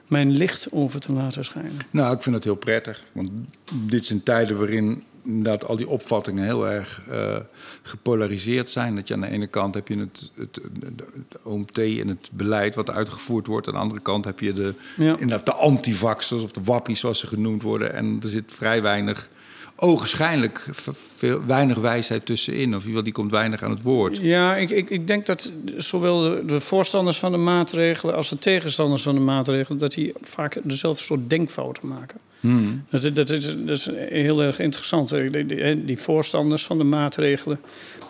mijn 0.07 0.31
licht 0.31 0.67
over 0.71 0.99
te 0.99 1.11
laten 1.11 1.45
schijnen. 1.45 1.79
Nou, 1.91 2.15
ik 2.15 2.21
vind 2.21 2.35
het 2.35 2.43
heel 2.43 2.55
prettig. 2.55 3.03
Want 3.11 3.29
dit 3.71 4.05
zijn 4.05 4.23
tijden 4.23 4.57
waarin 4.57 5.03
dat 5.23 5.65
al 5.65 5.75
die 5.75 5.89
opvattingen 5.89 6.43
heel 6.43 6.67
erg 6.67 7.01
uh, 7.09 7.37
gepolariseerd 7.81 8.69
zijn. 8.69 8.95
Dat 8.95 9.07
je 9.07 9.13
aan 9.13 9.21
de 9.21 9.29
ene 9.29 9.47
kant 9.47 9.75
heb 9.75 9.87
je 9.87 9.97
het, 9.97 10.31
het, 10.35 10.59
het, 10.79 11.43
OMT 11.43 11.77
en 11.77 12.07
het 12.07 12.29
beleid 12.33 12.75
wat 12.75 12.89
uitgevoerd 12.89 13.47
wordt. 13.47 13.67
Aan 13.67 13.73
de 13.73 13.79
andere 13.79 14.01
kant 14.01 14.25
heb 14.25 14.39
je 14.39 14.53
de, 14.53 14.73
ja. 14.97 15.11
inderdaad 15.11 15.45
de 15.45 15.53
antivaxers 15.53 16.43
of 16.43 16.51
de 16.51 16.63
wappies 16.63 16.99
zoals 16.99 17.19
ze 17.19 17.27
genoemd 17.27 17.61
worden. 17.61 17.93
En 17.93 18.19
er 18.21 18.29
zit 18.29 18.51
vrij 18.51 18.81
weinig, 18.81 19.29
ogenschijnlijk 19.79 20.67
veel, 20.71 21.45
weinig 21.45 21.77
wijsheid 21.77 22.25
tussenin. 22.25 22.75
Of 22.75 22.83
geval, 22.83 23.03
die 23.03 23.13
komt 23.13 23.31
weinig 23.31 23.63
aan 23.63 23.69
het 23.69 23.81
woord. 23.81 24.17
Ja, 24.17 24.55
ik, 24.55 24.69
ik, 24.69 24.89
ik 24.89 25.07
denk 25.07 25.25
dat 25.25 25.51
zowel 25.77 26.21
de, 26.21 26.45
de, 26.45 26.59
voorstanders 26.59 27.17
van 27.17 27.31
de 27.31 27.37
maatregelen 27.37 28.15
als 28.15 28.29
de 28.29 28.37
tegenstanders 28.37 29.01
van 29.01 29.15
de 29.15 29.21
maatregelen... 29.21 29.79
dat 29.79 29.93
die 29.93 30.13
vaak 30.21 30.57
dezelfde 30.63 31.03
soort 31.03 31.29
denkfouten 31.29 31.87
maken. 31.87 32.19
Hmm. 32.39 32.83
Dat, 32.89 33.15
dat, 33.15 33.29
is, 33.29 33.45
dat 33.45 33.77
is 33.77 33.89
heel 33.95 34.41
erg 34.41 34.59
interessant. 34.59 35.09
Die, 35.09 35.45
die, 35.45 35.85
die, 35.85 35.97
voorstanders 35.97 36.65
van 36.65 36.77
de 36.77 36.83
maatregelen... 36.83 37.59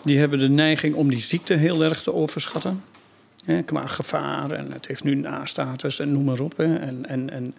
die 0.03 0.17
hebben 0.17 0.39
de 0.39 0.49
neiging 0.49 0.95
om 0.95 1.09
die 1.09 1.21
ziekte 1.21 1.53
heel 1.53 1.83
erg 1.83 2.01
te 2.01 2.13
overschatten. 2.13 2.83
Hè, 3.45 3.61
qua 3.61 3.87
gevaar 3.87 4.51
en 4.51 4.71
het 4.71 4.87
heeft 4.87 5.03
nu 5.03 5.15
na-status 5.15 5.99
en 5.99 6.11
noem 6.11 6.23
maar 6.23 6.39
op. 6.39 6.57
Hè. 6.57 6.75
En, 6.75 7.05
en, 7.07 7.29
en, 7.29 7.53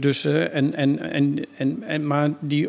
dus, 0.00 0.24
en, 0.24 0.74
en, 0.74 0.98
en, 0.98 1.46
en, 1.56 1.82
en, 1.82 2.06
maar 2.06 2.30
die 2.40 2.68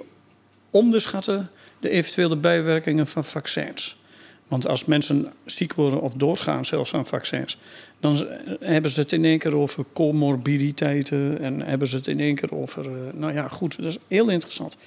onderschatten 0.71 1.49
de 1.79 1.89
eventuele 1.89 2.35
bijwerkingen 2.35 3.07
van 3.07 3.23
vaccins. 3.23 3.99
Want 4.47 4.67
als 4.67 4.85
mensen 4.85 5.33
ziek 5.45 5.73
worden 5.73 6.01
of 6.01 6.13
doodgaan 6.13 6.65
zelfs 6.65 6.93
aan 6.93 7.07
vaccins... 7.07 7.57
dan 7.99 8.27
hebben 8.59 8.91
ze 8.91 8.99
het 8.99 9.11
in 9.11 9.25
één 9.25 9.39
keer 9.39 9.55
over 9.55 9.85
comorbiditeiten... 9.93 11.39
en 11.39 11.61
hebben 11.61 11.87
ze 11.87 11.95
het 11.95 12.07
in 12.07 12.19
één 12.19 12.35
keer 12.35 12.55
over... 12.55 12.85
Uh, 12.85 12.91
nou 13.13 13.33
ja, 13.33 13.47
goed, 13.47 13.77
dat 13.77 13.85
is 13.85 13.97
heel 14.07 14.29
interessant. 14.29 14.77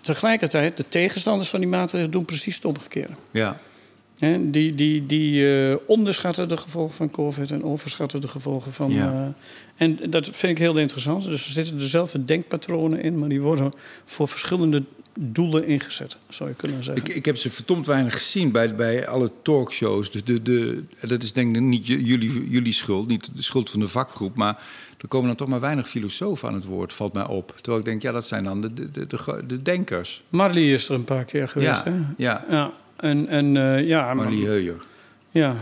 Tegelijkertijd, 0.00 0.76
de 0.76 0.88
tegenstanders 0.88 1.48
van 1.48 1.60
die 1.60 1.68
maatregelen 1.68 2.12
doen 2.12 2.24
precies 2.24 2.54
het 2.54 2.64
omgekeerde. 2.64 3.12
Ja. 3.30 3.58
Die, 4.40 4.74
die, 4.74 5.06
die 5.06 5.42
uh, 5.42 5.76
onderschatten 5.86 6.48
de 6.48 6.56
gevolgen 6.56 6.94
van 6.94 7.10
COVID 7.10 7.50
en 7.50 7.64
overschatten 7.64 8.20
de 8.20 8.28
gevolgen 8.28 8.72
van... 8.72 8.90
Ja. 8.90 9.12
Uh, 9.12 9.28
en 9.76 10.10
dat 10.10 10.28
vind 10.28 10.52
ik 10.52 10.58
heel 10.58 10.76
interessant. 10.76 11.24
Dus 11.24 11.46
er 11.46 11.52
zitten 11.52 11.78
dezelfde 11.78 12.24
denkpatronen 12.24 13.02
in... 13.02 13.18
maar 13.18 13.28
die 13.28 13.40
worden 13.40 13.72
voor 14.04 14.28
verschillende 14.28 14.82
doelen 15.18 15.66
ingezet, 15.66 16.16
zou 16.28 16.48
je 16.48 16.54
kunnen 16.54 16.84
zeggen. 16.84 17.04
Ik, 17.04 17.14
ik 17.14 17.24
heb 17.24 17.36
ze 17.36 17.50
verdomd 17.50 17.86
weinig 17.86 18.12
gezien 18.12 18.52
bij, 18.52 18.74
bij 18.74 19.08
alle 19.08 19.30
talkshows. 19.42 20.10
Dus 20.10 20.24
de, 20.24 20.42
de, 20.42 20.84
dat 21.00 21.22
is 21.22 21.32
denk 21.32 21.56
ik 21.56 21.62
niet 21.62 21.86
jullie, 21.86 22.48
jullie 22.50 22.72
schuld, 22.72 23.08
niet 23.08 23.36
de 23.36 23.42
schuld 23.42 23.70
van 23.70 23.80
de 23.80 23.88
vakgroep. 23.88 24.34
Maar 24.34 24.62
er 25.00 25.08
komen 25.08 25.26
dan 25.26 25.36
toch 25.36 25.48
maar 25.48 25.60
weinig 25.60 25.88
filosofen 25.88 26.48
aan 26.48 26.54
het 26.54 26.64
woord, 26.64 26.92
valt 26.92 27.12
mij 27.12 27.26
op. 27.26 27.54
Terwijl 27.56 27.78
ik 27.78 27.84
denk, 27.84 28.02
ja, 28.02 28.12
dat 28.12 28.26
zijn 28.26 28.44
dan 28.44 28.60
de, 28.60 28.74
de, 28.74 28.90
de, 28.90 29.06
de, 29.06 29.46
de 29.46 29.62
denkers. 29.62 30.22
Marlie 30.28 30.72
is 30.72 30.88
er 30.88 30.94
een 30.94 31.04
paar 31.04 31.24
keer 31.24 31.48
geweest, 31.48 31.84
ja, 31.84 31.92
hè? 31.92 31.98
Ja, 32.16 32.44
ja. 32.48 32.72
En, 32.96 33.28
en, 33.28 33.54
uh, 33.54 33.86
ja 33.86 34.14
Marlie 34.14 34.46
Heuyer. 34.46 34.82
Ja, 35.30 35.56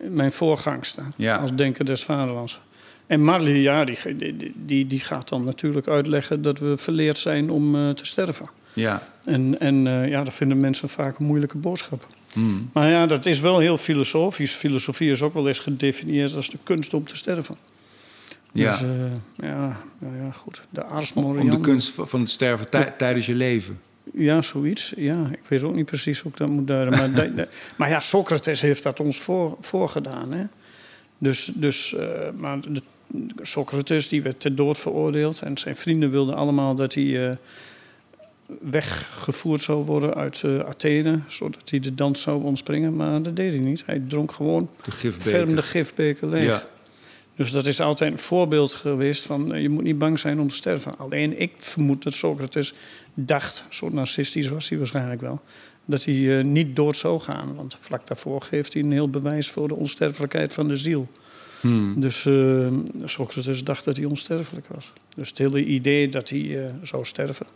mijn 0.00 0.32
voorgangster 0.32 1.04
ja. 1.16 1.36
als 1.36 1.54
denker 1.54 1.84
des 1.84 2.04
vaderlands. 2.04 2.60
En 3.06 3.24
Marlie, 3.24 3.62
ja, 3.62 3.84
die, 3.84 4.52
die, 4.54 4.86
die 4.86 5.00
gaat 5.00 5.28
dan 5.28 5.44
natuurlijk 5.44 5.88
uitleggen 5.88 6.42
dat 6.42 6.58
we 6.58 6.76
verleerd 6.76 7.18
zijn 7.18 7.50
om 7.50 7.74
uh, 7.74 7.90
te 7.90 8.06
sterven. 8.06 8.46
Ja. 8.72 9.02
En, 9.24 9.60
en 9.60 9.86
uh, 9.86 10.08
ja, 10.08 10.24
dat 10.24 10.34
vinden 10.34 10.60
mensen 10.60 10.88
vaak 10.88 11.18
een 11.18 11.26
moeilijke 11.26 11.56
boodschap. 11.56 12.06
Hmm. 12.32 12.70
Maar 12.72 12.88
ja, 12.88 13.06
dat 13.06 13.26
is 13.26 13.40
wel 13.40 13.58
heel 13.58 13.78
filosofisch. 13.78 14.52
Filosofie 14.52 15.10
is 15.10 15.22
ook 15.22 15.34
wel 15.34 15.48
eens 15.48 15.58
gedefinieerd 15.58 16.34
als 16.34 16.50
de 16.50 16.58
kunst 16.62 16.94
om 16.94 17.06
te 17.06 17.16
sterven. 17.16 17.56
Ja. 18.52 18.70
Dus, 18.70 18.82
uh, 18.82 18.88
ja, 19.36 19.76
nou 19.98 20.16
ja, 20.16 20.30
goed. 20.30 20.62
De 20.70 20.84
Ars 20.84 21.12
Om 21.12 21.50
de 21.50 21.60
kunst 21.60 21.92
van 21.94 22.20
het 22.20 22.30
sterven 22.30 22.70
tij 22.70 22.94
tijdens 22.98 23.26
je 23.26 23.34
leven. 23.34 23.80
Ja, 24.12 24.42
zoiets. 24.42 24.92
Ja, 24.96 25.28
ik 25.32 25.48
weet 25.48 25.62
ook 25.62 25.74
niet 25.74 25.86
precies 25.86 26.20
hoe 26.20 26.32
ik 26.32 26.38
dat 26.38 26.48
moet 26.48 26.66
duiden. 26.66 26.98
Maar, 26.98 27.12
de, 27.24 27.34
de, 27.34 27.48
maar 27.76 27.88
ja, 27.88 28.00
Socrates 28.00 28.60
heeft 28.60 28.82
dat 28.82 29.00
ons 29.00 29.18
voor, 29.18 29.56
voorgedaan. 29.60 30.32
Hè? 30.32 30.44
Dus, 31.18 31.50
dus 31.54 31.94
uh, 31.98 32.08
maar 32.36 32.60
de, 32.60 32.82
Socrates 33.42 34.08
die 34.08 34.22
werd 34.22 34.40
ter 34.40 34.54
dood 34.54 34.78
veroordeeld. 34.78 35.40
En 35.40 35.58
zijn 35.58 35.76
vrienden 35.76 36.10
wilden 36.10 36.34
allemaal 36.34 36.74
dat 36.74 36.94
hij 36.94 37.04
uh, 37.04 37.30
weggevoerd 38.60 39.60
zou 39.60 39.84
worden 39.84 40.14
uit 40.14 40.42
uh, 40.42 40.58
Athene. 40.58 41.20
Zodat 41.26 41.70
hij 41.70 41.80
de 41.80 41.94
dans 41.94 42.22
zou 42.22 42.42
ontspringen. 42.42 42.96
Maar 42.96 43.22
dat 43.22 43.36
deed 43.36 43.52
hij 43.52 43.62
niet. 43.62 43.82
Hij 43.86 44.02
dronk 44.08 44.32
gewoon 44.32 44.68
de 44.82 44.90
gifbeker, 44.90 45.30
ferm 45.30 45.54
de 45.54 45.62
gifbeker 45.62 46.28
leeg. 46.28 46.44
Ja. 46.44 46.64
Dus 47.36 47.52
dat 47.52 47.66
is 47.66 47.80
altijd 47.80 48.12
een 48.12 48.18
voorbeeld 48.18 48.74
geweest 48.74 49.22
van... 49.22 49.62
je 49.62 49.68
moet 49.68 49.82
niet 49.82 49.98
bang 49.98 50.18
zijn 50.18 50.40
om 50.40 50.48
te 50.48 50.54
sterven. 50.54 50.98
Alleen 50.98 51.40
ik 51.40 51.52
vermoed 51.58 52.02
dat 52.02 52.12
Socrates 52.12 52.74
dacht... 53.14 53.64
zo 53.70 53.88
narcistisch 53.88 54.48
was 54.48 54.68
hij 54.68 54.78
waarschijnlijk 54.78 55.20
wel... 55.20 55.40
dat 55.84 56.04
hij 56.04 56.14
uh, 56.14 56.44
niet 56.44 56.76
dood 56.76 56.96
zou 56.96 57.20
gaan. 57.20 57.54
Want 57.54 57.76
vlak 57.80 58.06
daarvoor 58.06 58.42
geeft 58.42 58.72
hij 58.72 58.82
een 58.82 58.92
heel 58.92 59.10
bewijs... 59.10 59.50
voor 59.50 59.68
de 59.68 59.74
onsterfelijkheid 59.74 60.52
van 60.52 60.68
de 60.68 60.76
ziel. 60.76 61.08
Hmm. 61.60 62.00
Dus 62.00 62.24
uh, 62.24 62.68
Socrates 63.04 63.64
dacht 63.64 63.84
dat 63.84 63.96
hij 63.96 64.06
onsterfelijk 64.06 64.66
was. 64.68 64.92
Dus 65.16 65.28
het 65.28 65.38
hele 65.38 65.64
idee 65.64 66.08
dat 66.08 66.28
hij 66.28 66.40
uh, 66.40 66.64
zou 66.82 67.04
sterven... 67.04 67.46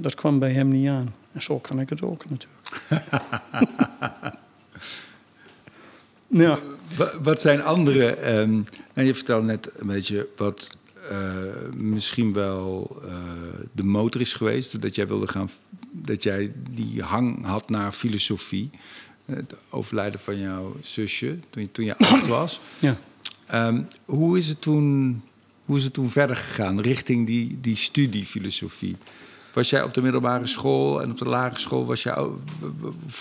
dat 0.00 0.14
kwam 0.14 0.38
bij 0.38 0.52
hem 0.52 0.68
niet 0.68 0.88
aan. 0.88 1.14
En 1.32 1.42
zo 1.42 1.58
kan 1.58 1.80
ik 1.80 1.88
het 1.88 2.02
ook 2.02 2.24
natuurlijk. 2.28 2.64
ja. 6.28 6.58
Wat 7.22 7.40
zijn 7.40 7.62
andere. 7.62 8.38
Um, 8.38 8.66
nou, 8.94 9.06
je 9.06 9.14
vertelde 9.14 9.46
net 9.46 9.70
een 9.76 9.86
beetje 9.86 10.28
wat 10.36 10.70
uh, 11.10 11.72
misschien 11.74 12.32
wel 12.32 12.96
uh, 13.04 13.12
de 13.72 13.84
motor 13.84 14.20
is 14.20 14.34
geweest. 14.34 14.80
Dat 14.80 14.94
jij 14.94 15.06
wilde 15.06 15.28
gaan. 15.28 15.50
Dat 15.90 16.22
jij 16.22 16.52
die 16.70 17.02
hang 17.02 17.44
had 17.44 17.68
naar 17.68 17.92
filosofie. 17.92 18.70
Het 19.24 19.54
overlijden 19.70 20.20
van 20.20 20.38
jouw 20.38 20.76
zusje 20.80 21.38
toen 21.50 21.62
je, 21.62 21.72
toen 21.72 21.84
je 21.84 21.98
acht 21.98 22.26
was. 22.38 22.60
Ja. 22.78 22.98
Um, 23.54 23.86
hoe, 24.04 24.38
is 24.38 24.48
het 24.48 24.60
toen, 24.60 25.22
hoe 25.64 25.78
is 25.78 25.84
het 25.84 25.92
toen 25.92 26.10
verder 26.10 26.36
gegaan 26.36 26.80
richting 26.80 27.26
die, 27.26 27.58
die 27.60 27.76
studie 27.76 28.26
filosofie? 28.26 28.96
Was 29.56 29.70
jij 29.70 29.82
op 29.82 29.94
de 29.94 30.02
middelbare 30.02 30.46
school 30.46 31.02
en 31.02 31.10
op 31.10 31.18
de 31.18 31.24
lagere 31.24 31.58
school 31.58 31.86
was 31.86 32.08
al- 32.08 32.36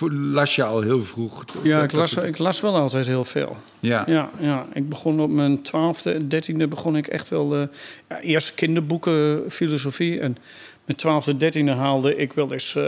las 0.09 0.55
je 0.55 0.63
al 0.63 0.81
heel 0.81 1.03
vroeg? 1.03 1.45
Ja, 1.63 1.75
dat- 1.75 1.83
ik 1.83 1.91
las, 1.91 2.11
dat- 2.11 2.23
ik 2.23 2.37
las 2.37 2.61
wel 2.61 2.75
altijd 2.75 3.07
heel 3.07 3.25
veel. 3.25 3.57
Ja, 3.79 4.03
Ja, 4.07 4.29
ja, 4.39 4.65
ik 4.73 4.89
begon 4.89 5.19
op 5.19 5.29
mijn 5.29 5.61
twaalfde, 5.61 6.27
dertiende 6.27 6.67
begon 6.67 6.95
ik 6.95 7.07
echt 7.07 7.29
wel... 7.29 7.55
eh, 7.55 7.61
ja, 8.09 8.19
eerst 8.19 8.53
kinderboeken, 8.55 9.43
filosofie. 9.51 10.19
En, 10.19 10.37
Mijn 10.85 10.97
twaalfde, 10.97 11.37
dertiende 11.37 11.71
haalde 11.71 12.15
ik 12.15 12.33
wel 12.33 12.53
eens 12.53 12.75
eh, 12.75 12.83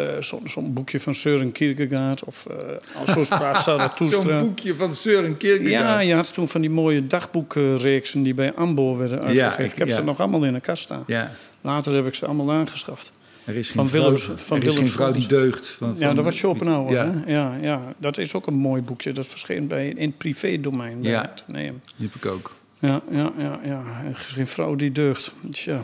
zo'n 0.45 0.73
boekje 0.73 0.99
van 0.99 1.13
Søren 1.15 1.51
Kierkegaard 1.51 2.23
of 2.23 2.47
uh, 2.51 3.13
Zo 3.13 3.23
Zarathustra. 3.23 4.21
Zo'n 4.21 4.37
boekje 4.39 4.75
van 4.75 4.93
Søren 4.93 5.37
Kierkegaard. 5.37 5.69
Ja, 5.85 5.99
je 5.99 6.13
had 6.13 6.33
toen 6.33 6.47
van 6.47 6.61
die 6.61 6.69
mooie 6.69 7.07
dagboekreeksen 7.07 8.23
die 8.23 8.33
bij 8.33 8.53
Ambo 8.53 8.97
werden 8.97 9.21
uitgegeven. 9.21 9.65
ik- 9.65 9.71
ik 9.71 9.77
heb 9.77 9.87
ja. 9.87 9.95
ze 9.95 10.03
nog 10.03 10.19
allemaal 10.19 10.43
in 10.43 10.53
de 10.53 10.59
kast 10.59 10.83
staan. 10.83 11.03
Ja, 11.07 11.31
Later 11.61 11.93
heb 11.93 12.07
ik 12.07 12.13
ze 12.13 12.25
allemaal 12.25 12.51
aangeschaft. 12.51 13.11
Er 13.47 13.55
is 13.55 13.71
Van 13.71 13.87
geen 13.87 13.89
vrouw, 13.99 14.11
Willems- 14.11 14.43
van 14.43 14.57
er 14.59 14.65
is 14.67 14.75
geen 14.75 14.89
vrouw 14.89 15.11
die 15.11 15.27
deugt. 15.27 15.67
Van, 15.69 15.95
Ja, 15.97 16.05
van- 16.07 16.15
dat 16.15 16.25
was 16.25 16.37
Schopenhauer. 16.37 16.91
Ja, 16.91 17.11
hè? 17.25 17.31
Ja, 17.33 17.55
ja, 17.61 17.93
dat 17.97 18.17
is 18.17 18.33
ook 18.33 18.47
een 18.47 18.53
mooi 18.53 18.81
boekje. 18.81 19.11
Dat 19.11 19.27
verscheen 19.27 19.67
bij, 19.67 19.89
in 19.89 20.07
het 20.07 20.17
privé-domein 20.17 20.97
Ja. 21.03 21.21
Atheneum. 21.23 21.81
die 21.97 22.09
heb 22.11 22.15
ik 22.23 22.31
ook. 22.31 22.55
Ja, 22.79 23.01
ja, 23.11 23.31
ja, 23.37 23.59
ja. 23.63 23.83
Er 24.05 24.09
is 24.19 24.27
geen 24.27 24.47
vrouw 24.47 24.75
die 24.75 24.91
deugt. 24.91 25.31
Tja. 25.51 25.83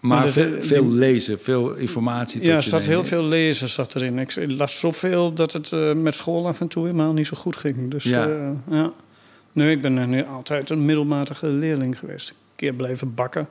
Maar 0.00 0.28
veel, 0.28 0.50
de- 0.50 0.62
veel 0.62 0.84
die- 0.84 0.94
lezen, 0.94 1.40
veel 1.40 1.74
informatie. 1.74 2.42
Ja, 2.42 2.54
er 2.56 2.62
zat 2.62 2.84
heel 2.84 3.04
veel 3.04 3.24
lezen 3.24 3.68
zat 3.68 3.94
erin. 3.94 4.18
Ik 4.18 4.34
las 4.36 4.78
zoveel 4.78 5.32
dat 5.32 5.52
het 5.52 5.72
eh, 5.72 5.92
met 5.92 6.14
school 6.14 6.46
af 6.46 6.60
en 6.60 6.68
toe 6.68 6.84
helemaal 6.84 7.12
niet 7.12 7.26
zo 7.26 7.36
goed 7.36 7.56
ging. 7.56 7.90
Dus 7.90 8.04
Ja. 8.04 8.26
ja. 8.28 8.52
ja. 8.70 8.92
Nee, 9.52 9.70
ik 9.70 9.82
ben 9.82 9.96
een- 9.96 10.26
altijd 10.26 10.70
een 10.70 10.84
middelmatige 10.84 11.46
leerling 11.46 11.98
geweest. 11.98 12.28
Een 12.28 12.34
keer 12.56 12.72
blijven 12.74 13.14
bakken. 13.14 13.48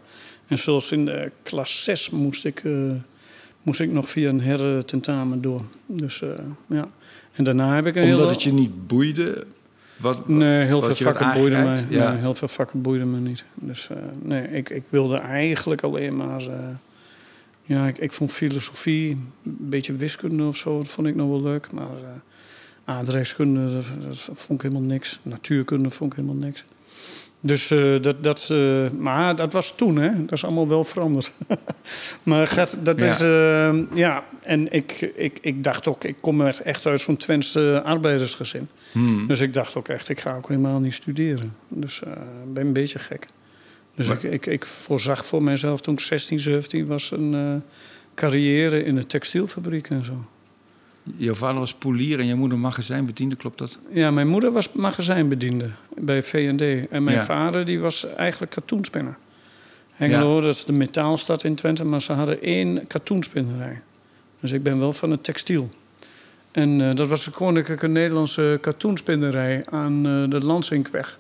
En 0.48 0.58
zoals 0.58 0.92
in 0.92 1.06
de 1.06 1.32
klas 1.44 1.84
6 1.84 2.10
moest 2.10 2.46
ik, 2.46 2.62
eh, 2.64 2.72
moest 3.70 3.82
ik 3.82 3.92
nog 3.92 4.10
via 4.10 4.30
een 4.30 4.42
hertentamen 4.42 5.42
door. 5.42 5.62
Dus 5.86 6.22
eh, 6.22 6.30
ja. 6.68 6.88
En 7.32 7.44
daarna 7.44 7.76
heb 7.76 7.86
ik 7.86 7.96
een 7.96 8.04
Omdat 8.04 8.20
hele... 8.20 8.32
het 8.32 8.44
je 8.44 8.54
niet 8.54 8.88
boeide. 8.88 9.46
Wat, 9.98 10.28
Nee, 10.28 10.66
heel 10.66 10.82
veel 10.82 10.96
vakken 10.96 11.34
boeiden 11.34 11.64
me. 11.64 11.76
ja. 11.90 12.12
Nee, 12.12 12.20
heel 12.20 12.34
veel 12.34 12.48
vakken 12.48 12.82
boeiden 12.82 13.12
me 13.12 13.20
niet. 13.20 13.44
Dus 13.56 13.90
eh, 13.90 13.98
nee, 14.22 14.48
ik, 14.48 14.70
ik 14.70 14.84
wilde 14.90 15.18
eigenlijk 15.18 15.82
alleen 15.82 16.16
maar. 16.16 16.42
eh, 16.42 16.56
ja, 17.64 17.88
ik, 17.88 17.98
ik 17.98 18.12
vond 18.12 18.32
filosofie, 18.32 19.10
een 19.44 19.58
beetje 19.60 19.94
wiskunde 19.94 20.44
of 20.44 20.58
zo, 20.58 20.78
dat 20.78 20.88
vond 20.88 21.08
ik 21.08 21.16
nog 21.16 21.30
wel 21.30 21.42
leuk. 21.42 21.72
Maar 21.72 21.88
aardrijkskunde, 22.86 23.74
dat, 23.74 23.86
dat 24.08 24.38
vond 24.40 24.64
ik 24.64 24.72
helemaal 24.72 24.90
niks. 24.90 25.20
Natuurkunde 25.22 25.90
vond 25.90 26.12
ik 26.12 26.20
helemaal 26.20 26.42
niks. 26.46 26.64
Dus 27.42 27.72
eh, 27.72 28.02
dat, 28.02 28.24
dat, 28.24 28.48
eh, 28.52 28.90
maar 28.98 29.36
dat 29.36 29.54
was 29.54 29.76
toen, 29.76 29.98
hè? 29.98 30.26
Dat 30.26 30.32
is 30.32 30.44
allemaal 30.44 30.68
wel 30.68 30.84
veranderd. 30.84 31.32
maar 32.24 32.48
gaat, 32.48 32.78
dat 32.84 33.00
Ja. 33.00 33.06
is, 33.06 33.22
eh, 33.22 33.98
ja. 33.98 34.24
En 34.44 34.72
ik, 34.72 35.12
ik, 35.16 35.38
ik 35.42 35.64
dacht 35.64 35.88
ook, 35.88 36.04
ik 36.04 36.16
kom 36.22 36.42
echt 36.48 36.86
uit 36.86 37.00
zo'n 37.02 37.18
Twentse 37.18 37.82
arbeidersgezin. 37.84 38.68
Hmm. 38.92 39.28
Dus 39.28 39.40
ik 39.40 39.54
dacht 39.54 39.76
ook 39.76 39.88
echt, 39.88 40.10
ik 40.10 40.20
ga 40.20 40.36
ook 40.36 40.48
helemaal 40.48 40.80
niet 40.80 40.94
studeren. 40.94 41.56
Dus 41.68 42.00
ik 42.46 42.54
ben 42.54 42.66
een 42.66 42.74
beetje 42.74 43.00
gek. 43.00 43.28
Dus 43.96 44.08
Maar- 44.08 44.24
ik, 44.24 44.32
ik, 44.32 44.46
ik 44.46 44.66
voorzag 44.66 45.26
voor 45.26 45.44
mezelf 45.44 45.82
toen 45.82 45.94
ik 45.94 46.00
16, 46.00 46.40
17 46.40 46.86
was 46.86 47.12
een 47.12 47.64
carrière 48.16 48.84
in 48.84 48.98
een 48.98 49.08
textielfabriek 49.08 49.88
en 49.90 50.06
zo. 50.06 50.26
Jouw 51.18 51.34
vader 51.34 51.60
was 51.60 51.74
polier 51.74 52.20
en 52.20 52.26
je 52.26 52.36
moeder 52.36 52.58
magazijnbediende, 52.58 53.36
klopt 53.36 53.58
dat? 53.58 53.80
Ja, 53.94 54.12
mijn 54.12 54.28
moeder 54.28 54.52
was 54.52 54.72
magazijnbediende 54.72 55.70
bij 55.98 56.24
V&D. 56.24 56.90
En 56.90 57.04
mijn 57.04 57.18
Ja. 57.18 57.24
vader 57.24 57.66
die 57.66 57.80
was 57.80 58.16
eigenlijk 58.16 58.52
katoenspinner. 58.52 59.18
Hengelo, 59.94 60.42
dat 60.42 60.56
is 60.56 60.66
de 60.66 60.74
metaalstad 60.74 61.44
in 61.44 61.56
Twente, 61.56 61.86
maar 61.86 62.02
ze 62.02 62.14
hadden 62.14 62.42
één 62.42 62.88
katoenspinnerij. 62.88 63.82
Dus 64.40 64.52
ik 64.52 64.64
ben 64.64 64.80
wel 64.80 64.94
van 64.94 65.12
het 65.12 65.24
textiel. 65.24 65.70
En 66.52 66.82
eh, 66.82 66.96
dat 66.96 67.08
was 67.08 67.26
de 67.26 67.32
Koninklijke 67.32 67.88
Nederlandse 67.88 68.58
katoenspinnerij 68.62 69.64
aan 69.70 70.06
eh, 70.08 70.30
de 70.30 70.46
Lansinkweg. 70.46 71.18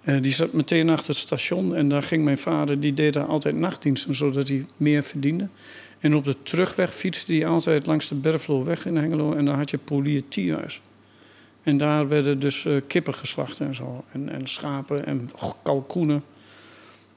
Eh, 0.00 0.22
die 0.22 0.32
zat 0.32 0.52
meteen 0.52 0.90
achter 0.90 1.08
het 1.08 1.16
station 1.16 1.74
en 1.74 1.88
daar 1.88 2.02
ging 2.02 2.24
mijn 2.24 2.38
vader, 2.38 2.80
die 2.80 2.94
deed 2.94 3.14
daar 3.14 3.26
altijd 3.26 3.56
nachtdiensten, 3.58 4.14
zodat 4.14 4.48
hij 4.48 4.66
meer 4.76 5.02
verdiende. 5.02 5.48
En 5.98 6.14
op 6.14 6.24
de 6.24 6.36
terugweg 6.42 6.94
fietste 6.94 7.34
hij 7.34 7.46
altijd 7.46 7.86
langs 7.86 8.08
de 8.08 8.14
Berfloweg 8.14 8.86
in 8.86 8.96
Hengelo 8.96 9.32
en 9.32 9.44
daar 9.44 9.56
had 9.56 9.70
je 9.70 9.78
Polier 9.78 10.22
Tierhuis. 10.28 10.80
En 11.62 11.76
daar 11.76 12.08
werden 12.08 12.38
dus 12.38 12.64
eh, 12.64 12.76
kippen 12.86 13.14
geslacht 13.14 13.60
en 13.60 13.74
zo. 13.74 14.04
En, 14.12 14.28
en 14.28 14.48
schapen 14.48 15.06
en 15.06 15.30
kalkoenen. 15.62 16.22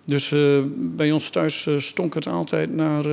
Dus 0.05 0.31
eh, 0.31 0.59
bij 0.75 1.11
ons 1.11 1.29
thuis 1.29 1.67
eh, 1.67 1.77
stonk 1.77 2.13
het 2.13 2.27
altijd 2.27 2.75
naar, 2.75 3.07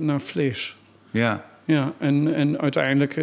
naar 0.00 0.20
vlees. 0.20 0.76
Ja. 1.10 1.52
Ja, 1.66 1.92
en, 1.98 2.34
en 2.34 2.60
uiteindelijk 2.60 3.14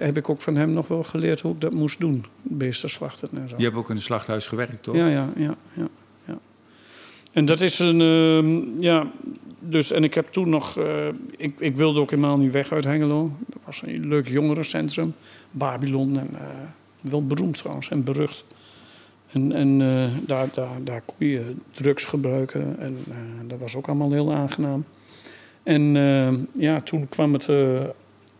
heb 0.00 0.16
ik 0.16 0.28
ook 0.28 0.40
van 0.40 0.56
hem 0.56 0.70
nog 0.70 0.88
wel 0.88 1.02
geleerd 1.02 1.40
hoe 1.40 1.52
ik 1.52 1.60
dat 1.60 1.72
moest 1.72 2.00
doen. 2.00 2.24
Beesten 2.42 2.90
slachten 2.90 3.28
en 3.34 3.48
zo. 3.48 3.54
Je 3.58 3.64
hebt 3.64 3.76
ook 3.76 3.90
in 3.90 3.96
een 3.96 4.02
slachthuis 4.02 4.46
gewerkt, 4.46 4.82
toch? 4.82 4.94
Ja, 4.94 5.06
ja, 5.06 5.28
ja, 5.36 5.54
ja, 5.74 5.88
ja. 6.24 6.38
En 7.32 7.44
dat 7.44 7.60
is 7.60 7.78
een, 7.78 8.00
ehm, 8.00 8.82
ja, 8.82 9.10
dus, 9.60 9.90
en 9.90 10.04
ik 10.04 10.14
heb 10.14 10.26
toen 10.26 10.48
nog, 10.48 10.78
eh, 10.78 11.08
ik, 11.36 11.54
ik 11.58 11.76
wilde 11.76 12.00
ook 12.00 12.10
helemaal 12.10 12.38
niet 12.38 12.52
weg 12.52 12.72
uit 12.72 12.84
Hengelo. 12.84 13.30
Dat 13.46 13.62
was 13.64 13.82
een 13.84 14.08
leuk 14.08 14.28
jongerencentrum, 14.28 15.14
Babylon, 15.50 16.18
en 16.18 16.28
eh, 16.34 16.40
wel 17.00 17.26
beroemd 17.26 17.56
trouwens 17.56 17.88
en 17.88 18.04
berucht. 18.04 18.44
En, 19.32 19.52
en 19.52 19.82
eh, 19.82 20.26
daar, 20.26 20.48
daar, 20.54 20.84
daar 20.84 21.02
kon 21.04 21.26
je 21.26 21.54
drugs 21.72 22.04
gebruiken 22.04 22.78
en 22.78 22.96
dat 23.46 23.58
was 23.58 23.76
ook 23.76 23.86
allemaal 23.88 24.12
heel 24.12 24.32
aangenaam. 24.32 24.84
En 25.62 25.82
ja, 26.52 26.80
toen 26.80 27.08
kwam 27.08 27.32
het, 27.32 27.44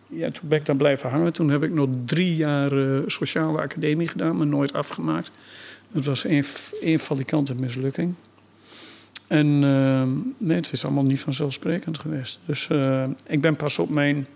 ja, 0.07 0.31
toen 0.31 0.49
ben 0.49 0.59
ik 0.59 0.65
daar 0.65 0.75
blijven 0.75 1.09
hangen. 1.09 1.33
Toen 1.33 1.49
heb 1.49 1.63
ik 1.63 1.73
nog 1.73 1.89
drie 2.05 2.35
jaar 2.35 2.71
sociale 3.07 3.61
academie 3.61 4.07
gedaan, 4.07 4.37
maar 4.37 4.47
nooit 4.47 4.73
afgemaakt. 4.73 5.31
Het 5.91 6.05
was 6.05 6.25
één, 6.25 6.43
één 6.81 6.99
valikante 6.99 7.55
mislukking. 7.55 8.13
En 9.31 9.63
eh, 9.63 10.23
nee, 10.37 10.57
het 10.57 10.71
is 10.71 10.85
allemaal 10.85 11.03
niet 11.03 11.19
vanzelfsprekend 11.19 11.99
geweest. 11.99 12.39
Dus 12.45 12.67
eh, 12.67 13.03
ik 13.27 13.41
ben 13.41 13.55
pas 13.55 13.79
op 13.79 13.89
mijn, 13.89 14.27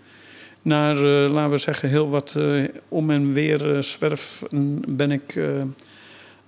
naar, 0.62 0.96
eh, 0.96 1.32
laten 1.32 1.50
we 1.50 1.58
zeggen, 1.58 1.88
heel 1.88 2.08
wat 2.08 2.34
eh, 2.36 2.64
om 2.88 3.10
en 3.10 3.32
weer 3.32 3.82
zwerf, 3.82 4.42
ben 4.88 5.10
ik 5.10 5.40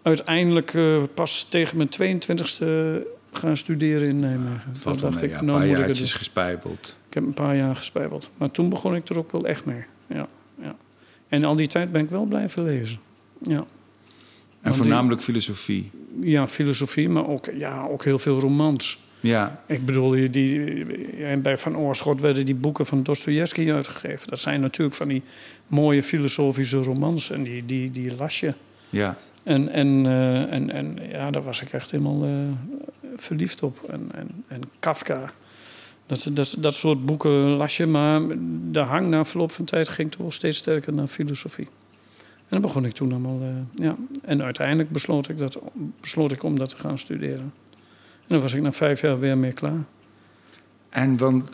uiteindelijk 0.03 0.73
pas 1.15 1.47
tegen 1.49 1.77
mijn 1.77 1.89
22e 1.89 2.67
gaan 3.33 3.57
studeren 3.57 4.09
in 4.09 4.21
Nijmegen. 4.21 4.75
Wel 4.85 4.97
dacht 4.97 5.23
ik, 5.23 5.31
ja, 5.31 5.43
nou 5.43 5.67
moet 5.67 5.79
ik 5.79 5.87
het 5.87 6.11
gespijbeld. 6.11 6.97
Ik 7.09 7.15
heb 7.15 7.23
een 7.23 7.35
paar 7.35 7.57
jaar 7.57 7.77
gespijbeld. 7.77 8.31
Maar 8.37 8.51
toen 8.51 8.69
begon 8.69 8.95
ik 8.95 9.09
er 9.09 9.19
ook 9.19 9.33
wel 9.33 9.47
echt 9.47 9.65
mee. 9.65 9.85
Ja, 10.07 10.29
ja. 10.63 10.77
En 11.29 11.45
al 11.45 11.57
die 11.57 11.67
tijd 11.69 11.93
ben 11.93 12.03
ik 12.03 12.11
wel 12.11 12.25
blijven 12.25 12.65
lezen. 12.65 12.99
Ja. 13.43 13.57
En 13.57 13.67
Want 14.63 14.77
voornamelijk 14.77 15.23
filosofie. 15.23 15.91
Ja, 16.21 16.49
filosofie, 16.49 17.09
maar 17.09 17.29
ook, 17.29 17.49
ja, 17.55 17.87
ook 17.87 18.05
heel 18.05 18.19
veel 18.19 18.41
romans. 18.41 19.07
Ja, 19.21 19.63
Ik 19.67 19.85
bedoel, 19.85 20.11
die, 20.11 20.31
die, 20.31 21.17
ja, 21.17 21.37
bij 21.37 21.59
Van 21.59 21.77
Oorschot 21.77 22.21
werden 22.21 22.45
die 22.45 22.55
boeken 22.55 22.87
van 22.87 23.03
Dostoevsky 23.03 23.73
uitgegeven. 23.73 24.29
Dat 24.29 24.39
zijn 24.39 24.61
natuurlijk 24.61 24.97
van 24.97 25.09
die 25.09 25.23
mooie 25.67 26.03
filosofische 26.03 26.83
romans. 26.83 27.31
En 27.31 27.43
die, 27.43 27.67
die, 27.67 27.91
die 27.91 28.15
las 28.17 28.41
je. 28.41 28.55
ja. 28.91 29.17
En, 29.45 29.69
en, 29.69 30.07
eh, 30.07 30.53
en, 30.53 30.71
en 30.71 30.99
ja, 31.11 31.31
daar 31.31 31.43
was 31.43 31.63
ik 31.63 31.73
echt 31.73 31.91
helemaal 31.91 32.25
eh, 32.25 32.31
verliefd 33.17 33.63
op. 33.63 33.83
En, 33.91 34.09
en, 34.15 34.45
en 34.49 34.61
Kafka. 34.81 35.33
Dat, 36.07 36.29
dat, 36.33 36.57
dat 36.59 36.75
soort 36.75 37.07
boeken 37.07 37.31
las 37.31 37.77
je, 37.77 37.87
maar 37.87 38.21
de 38.71 38.79
hang 38.79 39.09
na 39.09 39.25
verloop 39.25 39.53
van 39.53 39.65
tijd 39.65 39.89
ging 39.89 40.11
toch 40.11 40.21
wel 40.21 40.31
steeds 40.31 40.59
sterker 40.59 40.93
naar 40.93 41.07
filosofie. 41.07 41.69
En 42.49 42.61
dan 42.61 42.61
begon 42.61 42.85
ik 42.85 42.93
toen 42.93 43.11
allemaal, 43.11 43.41
eh, 43.41 43.85
ja. 43.85 43.97
En 44.23 44.43
uiteindelijk 44.43 44.91
besloot 44.91 45.29
ik, 45.29 45.39
dat, 45.39 45.59
besloot 46.01 46.33
ik 46.33 46.43
om 46.43 46.59
dat 46.59 46.69
te 46.69 46.77
gaan 46.77 46.99
studeren. 46.99 47.53
En 48.21 48.35
dan 48.35 48.41
was 48.41 48.55
ik 48.55 48.63
na 48.63 48.73
vijf 48.73 49.01
jaar 49.01 49.19
weer 49.19 49.39
mee 49.39 49.53
klaar. 49.53 49.85
En 50.89 51.17
want, 51.17 51.51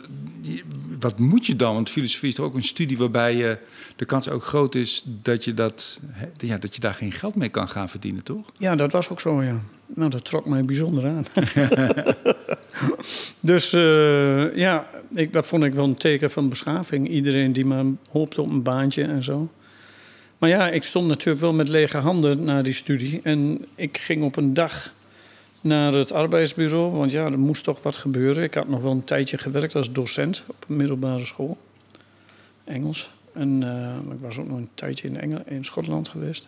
wat 0.99 1.19
moet 1.19 1.45
je 1.45 1.55
dan? 1.55 1.73
Want 1.73 1.89
filosofie 1.89 2.29
is 2.29 2.35
toch 2.35 2.45
ook 2.45 2.53
een 2.53 2.63
studie 2.63 2.97
waarbij 2.97 3.35
je, 3.35 3.57
de 3.95 4.05
kans 4.05 4.29
ook 4.29 4.43
groot 4.43 4.75
is 4.75 5.03
dat 5.21 5.43
je, 5.43 5.53
dat, 5.53 6.01
ja, 6.37 6.57
dat 6.57 6.75
je 6.75 6.81
daar 6.81 6.93
geen 6.93 7.11
geld 7.11 7.35
mee 7.35 7.49
kan 7.49 7.69
gaan 7.69 7.89
verdienen, 7.89 8.23
toch? 8.23 8.51
Ja, 8.57 8.75
dat 8.75 8.91
was 8.91 9.09
ook 9.09 9.19
zo, 9.19 9.43
ja. 9.43 9.59
Nou, 9.87 10.09
dat 10.09 10.25
trok 10.25 10.45
mij 10.45 10.65
bijzonder 10.65 11.07
aan. 11.07 11.25
dus 13.39 13.73
eh, 13.73 14.55
ja, 14.55 14.87
ik, 15.13 15.33
dat 15.33 15.45
vond 15.45 15.63
ik 15.63 15.73
wel 15.73 15.85
een 15.85 15.95
teken 15.95 16.31
van 16.31 16.49
beschaving. 16.49 17.09
Iedereen 17.09 17.53
die 17.53 17.65
maar 17.65 17.85
hoopte 18.09 18.41
op 18.41 18.49
een 18.49 18.63
baantje 18.63 19.03
en 19.03 19.23
zo. 19.23 19.49
Maar 20.37 20.49
ja, 20.49 20.69
ik 20.69 20.83
stond 20.83 21.07
natuurlijk 21.07 21.41
wel 21.41 21.53
met 21.53 21.67
lege 21.67 21.97
handen 21.97 22.43
na 22.43 22.61
die 22.61 22.73
studie. 22.73 23.19
En 23.23 23.65
ik 23.75 23.97
ging 23.97 24.23
op 24.23 24.35
een 24.35 24.53
dag 24.53 24.93
naar 25.61 25.93
het 25.93 26.11
arbeidsbureau. 26.11 26.91
Want 26.91 27.11
ja, 27.11 27.25
er 27.25 27.39
moest 27.39 27.63
toch 27.63 27.83
wat 27.83 27.97
gebeuren. 27.97 28.43
Ik 28.43 28.53
had 28.53 28.67
nog 28.67 28.81
wel 28.81 28.91
een 28.91 29.03
tijdje 29.03 29.37
gewerkt 29.37 29.75
als 29.75 29.91
docent 29.91 30.43
op 30.47 30.65
een 30.67 30.75
middelbare 30.75 31.25
school. 31.25 31.57
Engels. 32.63 33.09
En 33.33 33.63
eh, 33.63 34.13
ik 34.13 34.19
was 34.21 34.37
ook 34.37 34.47
nog 34.47 34.57
een 34.57 34.69
tijdje 34.73 35.07
in, 35.07 35.19
Engel, 35.19 35.41
in 35.45 35.65
Schotland 35.65 36.09
geweest. 36.09 36.47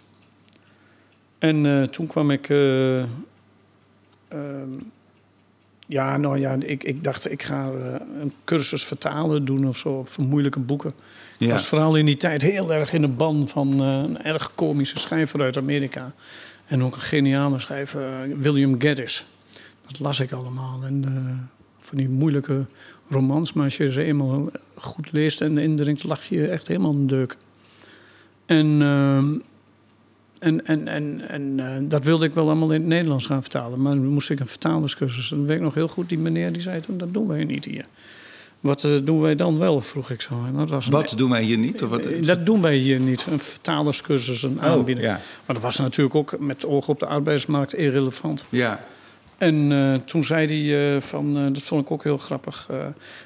En 1.39 1.65
eh, 1.65 1.83
toen 1.83 2.07
kwam 2.07 2.31
ik. 2.31 2.49
eh, 2.49 2.99
ehm, 2.99 3.07
ja, 5.87 6.17
nou 6.17 6.39
ja, 6.39 6.57
ik, 6.59 6.83
ik 6.83 7.03
dacht, 7.03 7.31
ik 7.31 7.43
ga 7.43 7.69
eh, 7.71 7.93
een 8.21 8.33
cursus 8.43 8.83
vertalen 8.83 9.45
doen 9.45 9.67
of 9.67 9.77
zo, 9.77 10.03
voor 10.07 10.23
moeilijke 10.23 10.59
boeken. 10.59 10.89
Ik 10.89 11.47
Ja. 11.47 11.51
was 11.51 11.67
vooral 11.67 11.95
in 11.95 12.05
die 12.05 12.17
tijd 12.17 12.41
heel 12.41 12.73
erg 12.73 12.93
in 12.93 13.01
de 13.01 13.07
ban 13.07 13.47
van 13.47 13.81
eh, 13.81 13.87
een 13.87 14.21
erg 14.23 14.51
komische 14.55 14.99
schrijver 14.99 15.41
uit 15.41 15.57
Amerika. 15.57 16.13
En 16.67 16.83
ook 16.83 16.95
een 16.95 17.01
geniale 17.01 17.59
schrijver, 17.59 18.01
eh, 18.01 18.35
William 18.37 18.79
Geddes. 18.81 19.25
Dat 19.87 19.99
las 19.99 20.19
ik 20.19 20.31
allemaal 20.31 20.79
en 20.83 21.03
eh, 21.05 21.33
van 21.79 21.97
die 21.97 22.09
moeilijke 22.09 22.65
romans. 23.09 23.53
Maar 23.53 23.63
als 23.63 23.77
je 23.77 23.91
ze 23.91 24.03
eenmaal 24.03 24.49
goed 24.75 25.11
leest 25.11 25.41
en 25.41 25.57
indringt, 25.57 26.03
lach 26.03 26.23
je 26.23 26.47
echt 26.47 26.67
helemaal 26.67 26.93
een 26.93 27.07
deuk. 27.07 27.37
En, 28.45 28.81
ehm, 28.81 29.33
en, 30.39 30.65
en, 30.65 30.87
en, 30.87 31.21
en 31.29 31.53
eh, 31.59 31.71
dat 31.89 32.03
wilde 32.05 32.25
ik 32.25 32.33
wel 32.33 32.45
allemaal 32.45 32.71
in 32.73 32.79
het 32.79 32.89
Nederlands 32.89 33.25
gaan 33.25 33.41
vertalen. 33.41 33.81
Maar 33.81 33.93
dan 33.95 34.05
moest 34.05 34.29
ik 34.29 34.39
een 34.39 34.47
vertalerscursus. 34.47 35.31
En 35.31 35.37
dan 35.37 35.45
weet 35.47 35.57
ik 35.57 35.63
nog 35.63 35.73
heel 35.73 35.87
goed, 35.87 36.09
die 36.09 36.17
meneer 36.17 36.51
die 36.53 36.61
zei 36.61 36.81
toen, 36.81 36.97
dat 36.97 37.13
doen 37.13 37.27
wij 37.27 37.43
niet 37.43 37.65
hier. 37.65 37.85
Wat 38.59 38.83
eh, 38.83 38.91
doen 39.03 39.21
wij 39.21 39.35
dan 39.35 39.57
wel, 39.57 39.81
vroeg 39.81 40.09
ik 40.09 40.21
zo. 40.21 40.43
En 40.47 40.53
dat 40.57 40.69
was 40.69 40.85
een- 40.85 40.91
Wat 40.91 41.13
doen 41.17 41.29
wij 41.29 41.43
hier 41.43 41.57
niet? 41.57 41.83
Of 41.83 41.89
wat? 41.89 42.05
Eh, 42.05 42.23
dat 42.23 42.45
doen 42.45 42.61
wij 42.61 42.75
hier 42.75 42.99
niet. 42.99 43.25
Een 43.31 43.39
vertalerscursus, 43.39 44.43
een 44.43 44.61
aanbieden. 44.61 45.03
ja. 45.03 45.21
Maar 45.45 45.55
dat 45.55 45.61
was 45.63 45.77
natuurlijk 45.77 46.15
ook 46.15 46.39
met 46.39 46.65
oog 46.65 46.87
op 46.89 46.99
de 46.99 47.05
arbeidsmarkt 47.05 47.73
irrelevant. 47.75 48.45
Ja. 48.49 48.83
En 49.37 50.01
toen 50.05 50.23
zei 50.23 50.69
hij 50.69 51.01
van, 51.01 51.53
dat 51.53 51.61
vond 51.63 51.81
ik 51.85 51.91
ook 51.91 52.03
heel 52.03 52.17
grappig. 52.17 52.67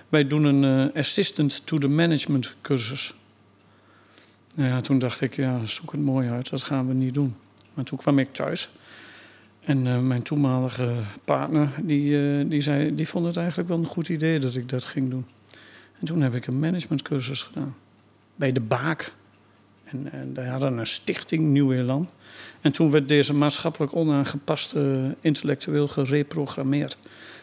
wij 0.10 0.28
doen 0.28 0.44
een 0.44 0.92
assistant 0.94 1.62
to 1.66 1.78
the 1.78 1.88
management 1.88 2.56
cursus. 2.62 3.14
Nou 4.56 4.70
ja, 4.70 4.82
toen 4.82 5.00
dacht 5.00 5.22
ik, 5.22 5.36
ja, 5.36 5.66
zoek 5.66 5.92
het 5.92 6.02
mooi 6.02 6.30
uit, 6.30 6.50
dat 6.50 6.64
gaan 6.64 6.88
we 6.88 6.94
niet 6.94 7.14
doen. 7.14 7.36
Maar 7.74 7.86
toen 7.86 7.98
kwam 7.98 8.20
ik 8.20 8.34
thuis. 8.34 8.70
En 9.62 9.88
eh, 9.88 10.00
mijn 10.00 10.22
toenmalige 10.22 10.94
partner, 11.26 11.70
die, 11.82 12.38
eh, 12.40 12.50
die, 12.50 12.62
zei, 12.62 12.96
die 12.96 13.08
vond 13.08 13.26
het 13.26 13.38
eigenlijk 13.38 13.70
wel 13.70 13.78
een 13.78 13.86
goed 13.86 14.10
idee 14.10 14.40
dat 14.40 14.56
ik 14.56 14.70
dat 14.70 14.86
ging 14.86 15.10
doen. 15.10 15.26
En 16.00 16.06
toen 16.06 16.22
heb 16.22 16.36
ik 16.36 16.48
een 16.48 16.60
managementcursus 16.60 17.44
gedaan. 17.44 17.76
Bij 18.36 18.52
de 18.52 18.62
Baak. 18.62 19.12
En, 19.84 20.12
en 20.12 20.34
daar 20.34 20.48
hadden 20.48 20.78
een 20.78 20.88
stichting, 20.88 21.44
Nieuw 21.44 21.72
Elan. 21.72 22.10
En 22.62 22.72
toen 22.72 22.92
werd 22.92 23.08
deze 23.08 23.34
maatschappelijk 23.34 23.96
onaangepaste 23.96 25.16
intellectueel 25.22 25.88
gereprogrammeerd. 25.88 26.98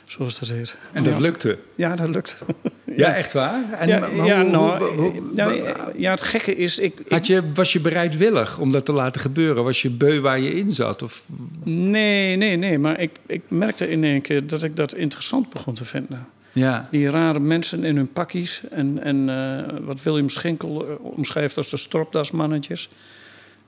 Zoals 0.08 0.38
dat 0.38 0.48
heet. 0.48 0.76
En 0.92 1.02
dat 1.04 1.12
ja. 1.14 1.20
lukte. 1.20 1.58
Ja, 1.74 1.96
dat 1.96 2.08
lukt. 2.08 2.36
Ja, 2.96 3.14
echt 3.14 3.32
waar? 3.32 3.72
En, 3.78 3.88
ja, 3.88 4.10
hoe- 4.10 4.50
nou, 4.50 4.84
hoe- 4.94 4.96
hoe- 4.96 5.92
ja, 5.96 6.10
het 6.10 6.22
gekke 6.22 6.56
is... 6.56 6.78
Ik, 6.78 6.94
had 7.08 7.26
je, 7.26 7.42
was 7.54 7.72
je 7.72 7.80
bereidwillig 7.80 8.58
om 8.58 8.72
dat 8.72 8.84
te 8.84 8.92
laten 8.92 9.20
gebeuren? 9.20 9.64
Was 9.64 9.82
je 9.82 9.90
beu 9.90 10.20
waar 10.20 10.40
je 10.40 10.54
in 10.54 10.70
zat? 10.70 11.02
Of, 11.02 11.22
nee, 11.62 12.36
nee, 12.36 12.56
nee. 12.56 12.78
Maar 12.78 13.00
ik, 13.00 13.10
ik 13.26 13.40
merkte 13.48 13.90
in 13.90 14.04
één 14.04 14.20
keer 14.20 14.46
dat 14.46 14.62
ik 14.62 14.76
dat 14.76 14.94
interessant 14.94 15.50
begon 15.50 15.74
te 15.74 15.84
vinden. 15.84 16.26
ja. 16.52 16.88
Die 16.90 17.10
rare 17.10 17.40
mensen 17.40 17.84
in 17.84 17.96
hun 17.96 18.12
pakjes. 18.12 18.62
En, 18.70 18.98
en 19.02 19.28
eh, 19.28 19.74
wat 19.84 20.02
William 20.02 20.28
Schinkel 20.28 20.86
eh, 20.88 20.94
omschrijft 21.00 21.56
als 21.56 21.70
de 21.70 21.76
stropdasmannetjes. 21.76 22.88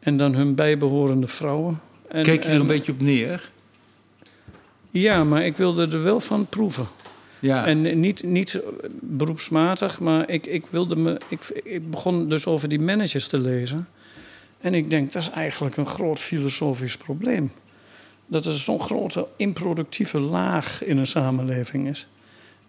En 0.01 0.17
dan 0.17 0.35
hun 0.35 0.55
bijbehorende 0.55 1.27
vrouwen. 1.27 1.81
En, 2.09 2.23
Keek 2.23 2.43
je 2.43 2.49
er 2.49 2.55
en- 2.55 2.61
een 2.61 2.67
beetje 2.67 2.93
op 2.93 3.01
neer? 3.01 3.51
Ja, 4.91 5.25
maar 5.25 5.45
ik 5.45 5.57
wilde 5.57 5.89
er 5.89 6.03
wel 6.03 6.21
van 6.21 6.47
proeven. 6.47 6.87
Ja. 7.41 7.67
En 7.67 8.01
niet, 8.01 8.23
niet 8.23 8.61
beroepsmatig, 9.01 10.01
maar 10.01 10.31
ik, 10.31 10.47
ik, 10.47 10.67
wilde 10.67 10.97
me, 10.97 11.21
ik, 11.29 11.61
ik 11.65 11.91
begon 11.91 12.29
dus 12.29 12.47
over 12.47 12.69
die 12.69 12.81
managers 12.81 13.29
te 13.29 13.39
lezen. 13.39 13.89
En 14.61 14.75
ik 14.75 14.91
denk, 14.91 15.13
dat 15.13 15.23
is 15.23 15.31
eigenlijk 15.31 15.77
een 15.77 15.87
groot 15.87 16.19
filosofisch 16.19 16.97
probleem. 16.97 17.53
Dat 18.27 18.47
er 18.47 18.53
zo'n 18.53 18.81
grote 18.81 19.27
improductieve 19.37 20.19
laag 20.19 20.85
in 20.85 20.99
een 20.99 21.07
samenleving 21.07 21.89
is. 21.89 22.07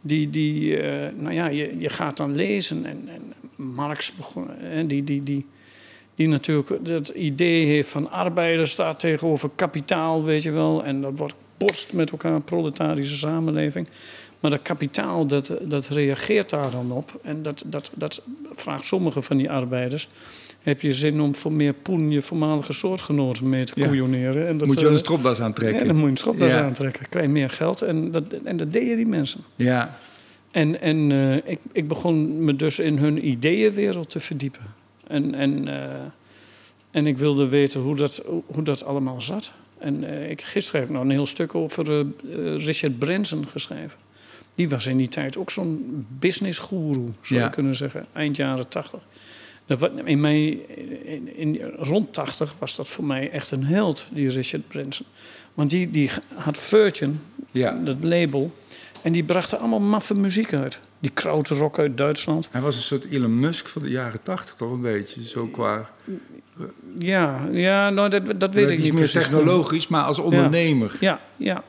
Die, 0.02 0.30
die 0.30 0.78
eh, 0.78 1.10
nou 1.18 1.34
ja, 1.34 1.48
je, 1.48 1.80
je 1.80 1.90
gaat 1.90 2.18
dan 2.18 2.36
lezen 2.36 2.86
en, 2.86 3.10
en 3.10 3.34
Marx 3.56 4.16
begon, 4.16 4.48
die, 4.88 5.04
die, 5.04 5.24
die, 5.24 5.46
die 6.16 6.28
natuurlijk 6.28 6.86
dat 6.86 7.08
idee 7.08 7.66
heeft 7.66 7.90
van 7.90 8.12
arbeider 8.12 8.68
staat 8.68 9.00
tegenover 9.00 9.50
kapitaal, 9.56 10.24
weet 10.24 10.44
je 10.44 10.52
wel. 10.52 10.84
En 10.84 11.02
dat 11.02 11.14
wordt 11.16 11.36
met 11.94 12.12
elkaar, 12.12 12.34
een 12.34 12.44
proletarische 12.44 13.18
samenleving. 13.18 13.88
Maar 14.40 14.52
dat 14.52 14.62
kapitaal, 14.62 15.26
dat, 15.26 15.52
dat 15.62 15.88
reageert 15.88 16.50
daar 16.50 16.72
dan 16.72 16.92
op. 16.92 17.20
En 17.24 17.44
dat, 17.44 17.64
dat, 17.66 17.92
dat 17.94 18.22
vraagt 18.52 18.86
sommige 18.86 19.22
van 19.22 19.38
die 19.38 19.52
arbeiders... 19.52 20.08
heb 20.62 20.82
je 20.82 20.92
zin 20.94 21.22
om 21.22 21.36
voor 21.36 21.52
meer 21.52 21.74
poen 21.74 22.12
je 22.12 22.22
voormalige 22.22 22.74
soortgenoten 22.74 23.50
mee 23.50 23.64
te 23.64 23.74
Ja. 23.76 23.88
koeioneren? 23.88 24.48
En 24.48 24.58
dat, 24.58 24.68
Moet 24.68 24.76
je 24.76 24.82
wel 24.82 24.92
een 24.92 24.98
eh, 24.98 25.04
stropdas 25.04 25.42
aantrekken? 25.42 25.80
Ja, 25.80 25.86
dan 25.86 25.96
moet 25.96 26.04
je 26.04 26.10
een 26.12 26.18
stropdas 26.18 26.50
Ja. 26.50 26.64
aantrekken. 26.64 27.10
krijg 27.10 27.26
je 27.26 27.32
meer 27.32 27.50
geld. 27.50 27.82
En 27.82 28.12
dat, 28.12 28.24
en 28.44 28.58
dat 28.58 28.74
deden 28.74 28.96
die 28.96 29.08
mensen. 29.08 29.42
Ja. 29.56 29.98
En, 30.52 30.82
en 30.82 31.12
eh, 31.12 31.52
ik, 31.52 31.60
ik 31.72 31.88
begon 31.88 32.44
me 32.44 32.56
dus 32.56 32.80
in 32.80 32.98
hun 32.98 33.28
ideeënwereld 33.28 34.10
te 34.10 34.20
verdiepen. 34.20 34.62
En, 35.08 35.36
en, 35.36 35.68
eh, 35.68 35.96
en 36.92 37.08
ik 37.08 37.18
wilde 37.18 37.48
weten 37.48 37.82
hoe 37.82 37.96
dat, 37.96 38.24
hoe 38.46 38.64
dat 38.64 38.86
allemaal 38.86 39.22
zat. 39.22 39.52
En 39.82 40.04
eh, 40.04 40.30
ik, 40.30 40.42
gisteren 40.42 40.80
heb 40.82 40.90
ik 40.90 40.96
nog 40.96 41.04
een 41.06 41.10
heel 41.12 41.26
stuk 41.26 41.56
over 41.56 41.92
eh, 41.92 42.00
eh, 42.00 42.66
Richard 42.66 43.00
Branson 43.00 43.48
geschreven. 43.48 44.00
Die 44.56 44.70
was 44.70 44.86
in 44.88 44.98
die 44.98 45.08
tijd 45.08 45.38
ook 45.38 45.52
zo'n 45.52 46.06
businessgoeroe, 46.20 47.10
zou 47.22 47.40
Ja. 47.40 47.46
je 47.46 47.52
kunnen 47.52 47.76
zeggen. 47.76 48.06
Eind 48.14 48.36
jaren 48.36 48.68
tachtig. 48.68 49.00
In 50.06 50.20
mij, 50.20 50.48
in, 51.06 51.38
in- 51.38 51.62
rond 51.78 52.14
80 52.14 52.56
was 52.60 52.76
dat 52.76 52.90
voor 52.90 53.04
mij 53.04 53.32
echt 53.32 53.52
een 53.52 53.66
held, 53.66 54.06
die 54.10 54.30
Richard 54.30 54.68
Branson. 54.68 55.06
Want 55.54 55.70
die, 55.70 55.90
die 55.90 56.10
had 56.34 56.58
Virgin, 56.58 57.20
ja. 57.52 57.80
dat 57.84 57.98
label. 58.02 58.52
En 59.02 59.12
die 59.12 59.24
brachten 59.24 59.60
allemaal 59.60 59.80
maffe 59.80 60.16
muziek 60.16 60.54
uit. 60.54 60.80
Die 61.02 61.12
krautrock 61.12 61.80
uit 61.80 61.98
Duitsland. 61.98 62.48
Hij 62.52 62.62
was 62.62 62.76
een 62.76 62.82
soort 62.82 63.06
Elon 63.06 63.40
Musk 63.40 63.68
van 63.68 63.82
de 63.82 63.90
jaren 63.90 64.24
tachtig, 64.24 64.56
toch 64.56 64.72
een 64.72 64.82
beetje? 64.82 65.28
Zo 65.28 65.46
qua... 65.46 65.90
Ja, 66.98 67.48
ja 67.52 67.90
nou, 67.90 68.10
dat, 68.10 68.40
dat 68.40 68.54
weet 68.54 68.70
ik 68.70 68.78
is 68.78 68.84
niet 68.84 68.94
meer 68.94 69.10
precies. 69.10 69.22
technologisch, 69.22 69.88
maar 69.88 70.04
als 70.04 70.20
ondernemer. 70.20 70.98
Ja, 71.00 71.20
ja. 71.38 71.64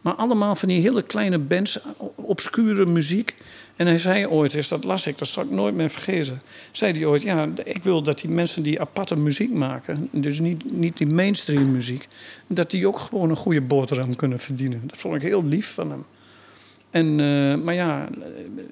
Maar 0.00 0.14
allemaal 0.14 0.54
van 0.54 0.68
die 0.68 0.80
hele 0.80 1.02
kleine 1.02 1.38
bands, 1.38 1.78
obscure 2.14 2.86
muziek. 2.86 3.34
En 3.76 3.86
hij 3.86 3.98
zei 3.98 4.26
ooit 4.26 4.54
eens, 4.54 4.68
dat 4.68 4.84
las 4.84 5.06
ik, 5.06 5.18
dat 5.18 5.28
zal 5.28 5.42
ik 5.42 5.50
nooit 5.50 5.74
meer 5.74 5.90
vergeten. 5.90 6.42
Zei 6.72 6.92
hij 6.92 7.04
ooit, 7.04 7.22
ja, 7.22 7.48
ik 7.64 7.84
wil 7.84 8.02
dat 8.02 8.20
die 8.20 8.30
mensen 8.30 8.62
die 8.62 8.80
aparte 8.80 9.16
muziek 9.16 9.52
maken... 9.52 10.08
dus 10.12 10.40
niet, 10.40 10.72
niet 10.72 10.96
die 10.96 11.06
mainstream 11.06 11.72
muziek... 11.72 12.08
dat 12.46 12.70
die 12.70 12.86
ook 12.86 12.98
gewoon 12.98 13.30
een 13.30 13.36
goede 13.36 13.60
boterham 13.60 14.16
kunnen 14.16 14.38
verdienen. 14.38 14.82
Dat 14.86 14.98
vond 14.98 15.14
ik 15.14 15.22
heel 15.22 15.44
lief 15.44 15.74
van 15.74 15.90
hem. 15.90 16.04
En, 16.96 17.20
eh, 17.20 17.64
maar 17.64 17.74
ja, 17.74 18.08
eh, 18.08 18.62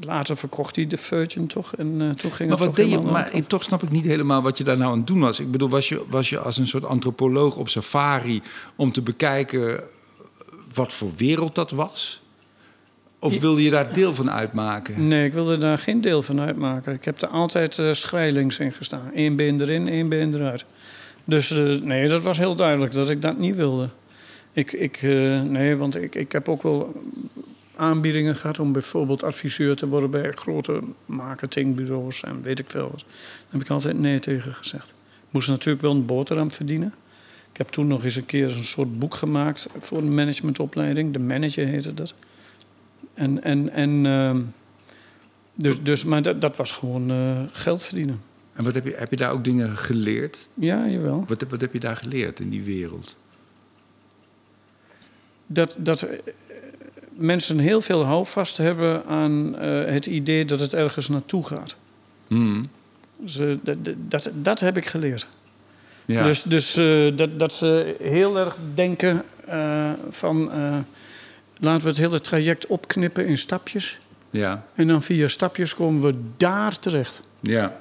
later 0.00 0.36
verkocht 0.36 0.76
hij 0.76 0.86
de 0.86 0.96
Virgin 0.96 1.46
toch. 1.46 1.76
En 1.76 2.00
eh, 2.00 2.10
toen 2.10 2.32
ging 2.32 2.48
Maar 2.50 2.58
het 2.58 2.66
wat 2.66 2.76
deed 2.76 2.90
je? 2.90 3.00
Maar 3.00 3.34
ik, 3.34 3.48
toch 3.48 3.64
snap 3.64 3.82
ik 3.82 3.90
niet 3.90 4.04
helemaal 4.04 4.42
wat 4.42 4.58
je 4.58 4.64
daar 4.64 4.76
nou 4.76 4.90
aan 4.90 4.98
het 4.98 5.06
doen 5.06 5.20
was. 5.20 5.40
Ik 5.40 5.50
bedoel, 5.50 5.68
was 5.68 5.88
je, 5.88 6.02
was 6.08 6.30
je 6.30 6.38
als 6.38 6.58
een 6.58 6.66
soort 6.66 6.84
antropoloog 6.84 7.56
op 7.56 7.68
safari 7.68 8.42
om 8.76 8.92
te 8.92 9.02
bekijken 9.02 9.82
wat 10.74 10.92
voor 10.92 11.10
wereld 11.16 11.54
dat 11.54 11.70
was? 11.70 12.22
Of 13.18 13.40
wilde 13.40 13.62
je 13.62 13.70
daar 13.70 13.92
deel 13.92 14.14
van 14.14 14.30
uitmaken? 14.30 15.08
Nee, 15.08 15.26
ik 15.26 15.32
wilde 15.32 15.58
daar 15.58 15.78
geen 15.78 16.00
deel 16.00 16.22
van 16.22 16.40
uitmaken. 16.40 16.92
Ik 16.94 17.04
heb 17.04 17.22
er 17.22 17.28
altijd 17.28 17.82
schrijlings 17.92 18.58
in 18.58 18.72
gestaan. 18.72 19.10
Eén 19.14 19.36
been 19.36 19.60
erin, 19.60 19.88
één 19.88 20.08
been 20.08 20.34
eruit. 20.34 20.64
Dus 21.24 21.50
nee, 21.82 22.08
dat 22.08 22.22
was 22.22 22.38
heel 22.38 22.54
duidelijk 22.54 22.92
dat 22.92 23.10
ik 23.10 23.22
dat 23.22 23.38
niet 23.38 23.56
wilde. 23.56 23.88
Ik, 24.52 24.72
ik, 24.72 25.02
nee, 25.48 25.76
want 25.76 25.96
ik, 25.96 26.14
ik 26.14 26.32
heb 26.32 26.48
ook 26.48 26.62
wel 26.62 26.92
aanbiedingen 27.76 28.36
gehad 28.36 28.58
om 28.58 28.72
bijvoorbeeld 28.72 29.22
adviseur 29.22 29.76
te 29.76 29.88
worden 29.88 30.10
bij 30.10 30.32
grote 30.32 30.80
marketingbureaus 31.06 32.22
en 32.22 32.42
weet 32.42 32.58
ik 32.58 32.70
veel 32.70 32.90
wat. 32.90 33.00
Daar 33.00 33.48
heb 33.48 33.60
ik 33.60 33.70
altijd 33.70 33.98
nee 33.98 34.18
tegen 34.18 34.54
gezegd. 34.54 34.88
Ik 34.88 35.30
moest 35.30 35.48
natuurlijk 35.48 35.82
wel 35.82 35.90
een 35.90 36.06
boterham 36.06 36.50
verdienen. 36.50 36.94
Ik 37.50 37.56
heb 37.56 37.68
toen 37.68 37.86
nog 37.86 38.04
eens 38.04 38.16
een 38.16 38.26
keer 38.26 38.56
een 38.56 38.64
soort 38.64 38.98
boek 38.98 39.14
gemaakt 39.14 39.68
voor 39.78 39.98
een 39.98 40.14
managementopleiding. 40.14 41.12
De 41.12 41.18
manager 41.18 41.66
heette 41.66 41.94
dat. 41.94 42.14
En, 43.14 43.42
en, 43.42 43.70
en 43.70 44.06
ehm, 44.06 44.40
dus, 45.54 45.82
dus, 45.82 46.04
maar 46.04 46.22
dat, 46.22 46.40
dat 46.40 46.56
was 46.56 46.72
gewoon 46.72 47.10
eh, 47.10 47.42
geld 47.52 47.82
verdienen. 47.82 48.20
En 48.52 48.64
wat 48.64 48.74
heb 48.74 48.84
je, 48.84 48.94
heb 48.96 49.10
je 49.10 49.16
daar 49.16 49.32
ook 49.32 49.44
dingen 49.44 49.76
geleerd? 49.76 50.48
Ja, 50.54 50.88
jawel. 50.88 51.24
Wat, 51.26 51.44
wat 51.48 51.60
heb 51.60 51.72
je 51.72 51.80
daar 51.80 51.96
geleerd 51.96 52.40
in 52.40 52.48
die 52.48 52.62
wereld? 52.62 53.16
Dat, 55.46 55.76
dat 55.78 56.06
mensen 57.16 57.58
heel 57.58 57.80
veel 57.80 58.04
houvast 58.04 58.56
hebben 58.56 59.06
aan 59.06 59.58
eh, 59.58 59.84
het 59.84 60.06
idee 60.06 60.44
dat 60.44 60.60
het 60.60 60.74
ergens 60.74 61.08
naartoe 61.08 61.46
gaat. 61.46 61.76
Hmm. 62.26 62.64
Ze, 63.26 63.58
dat, 63.62 63.76
dat, 63.96 64.30
dat 64.34 64.60
heb 64.60 64.76
ik 64.76 64.86
geleerd. 64.86 65.26
Ja. 66.04 66.22
Dus, 66.22 66.42
dus 66.42 66.76
eh, 66.76 67.16
dat, 67.16 67.38
dat 67.38 67.52
ze 67.52 67.96
heel 68.02 68.38
erg 68.38 68.56
denken 68.74 69.24
eh, 69.46 69.90
van... 70.10 70.50
laten 71.58 71.82
we 71.82 71.88
het 71.88 71.96
hele 71.96 72.20
traject 72.20 72.66
opknippen 72.66 73.26
in 73.26 73.38
stapjes. 73.38 73.98
ja. 74.30 74.64
En 74.74 74.86
dan 74.86 75.02
via 75.02 75.28
stapjes 75.28 75.74
komen 75.74 76.02
we 76.02 76.14
daar 76.36 76.78
terecht. 76.78 77.22
ja. 77.40 77.76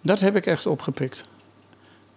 Dat 0.00 0.20
heb 0.20 0.36
ik 0.36 0.46
echt 0.46 0.66
opgepikt. 0.66 1.24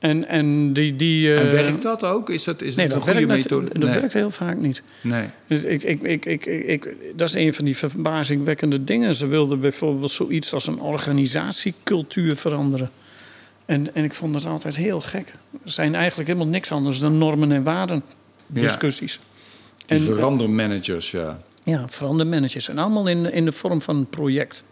En, 0.02 0.28
en 0.28 0.74
die... 0.74 0.96
die 0.96 1.34
eh, 1.34 1.42
En 1.42 1.52
werkt 1.52 1.82
dat 1.82 2.04
ook? 2.04 2.30
Is 2.30 2.44
dat, 2.44 2.62
is 2.62 2.76
Nee, 2.76 2.88
dat 2.88 2.98
dat, 2.98 3.08
een 3.08 3.14
goede 3.14 3.34
methode? 3.34 3.68
dat 3.80 3.90
nee. 3.90 4.00
werkt 4.00 4.14
heel 4.14 4.32
vaak 4.32 4.58
niet. 4.58 4.84
nee. 5.02 5.26
Dus 5.48 5.64
ik, 5.64 5.84
ik, 5.84 6.02
ik, 6.04 6.26
ik, 6.26 6.46
ik, 6.46 6.96
dat 7.16 7.28
is 7.30 7.36
een 7.36 7.54
van 7.54 7.66
die 7.66 7.78
verbazingwekkende 7.78 8.84
dingen. 8.84 9.16
Ze 9.16 9.28
wilden 9.28 9.60
bijvoorbeeld 9.60 10.12
zoiets 10.12 10.54
als 10.54 10.68
een 10.68 10.80
organisatiecultuur 10.80 12.36
veranderen. 12.38 12.92
En, 13.66 13.96
en 13.96 14.04
ik 14.04 14.14
vond 14.14 14.34
dat 14.34 14.46
altijd 14.46 14.76
heel 14.76 15.02
gek. 15.02 15.36
Er 15.64 15.72
zijn 15.72 15.96
eigenlijk 15.96 16.28
helemaal 16.28 16.52
niks 16.52 16.72
anders 16.72 17.00
dan 17.00 17.18
normen 17.18 17.52
en 17.52 17.64
waarden 17.64 18.04
discussies. 18.48 19.20
Die 19.76 19.98
En, 19.98 20.04
verandermanagers, 20.04 21.12
ja. 21.12 21.42
Ja, 21.64 21.90
verandermanagers. 21.90 22.68
En 22.70 22.78
allemaal 22.78 23.08
in, 23.08 23.32
in 23.32 23.46
de 23.46 23.52
vorm 23.52 23.82
van 23.82 23.96
een 23.96 24.10
project. 24.10 24.64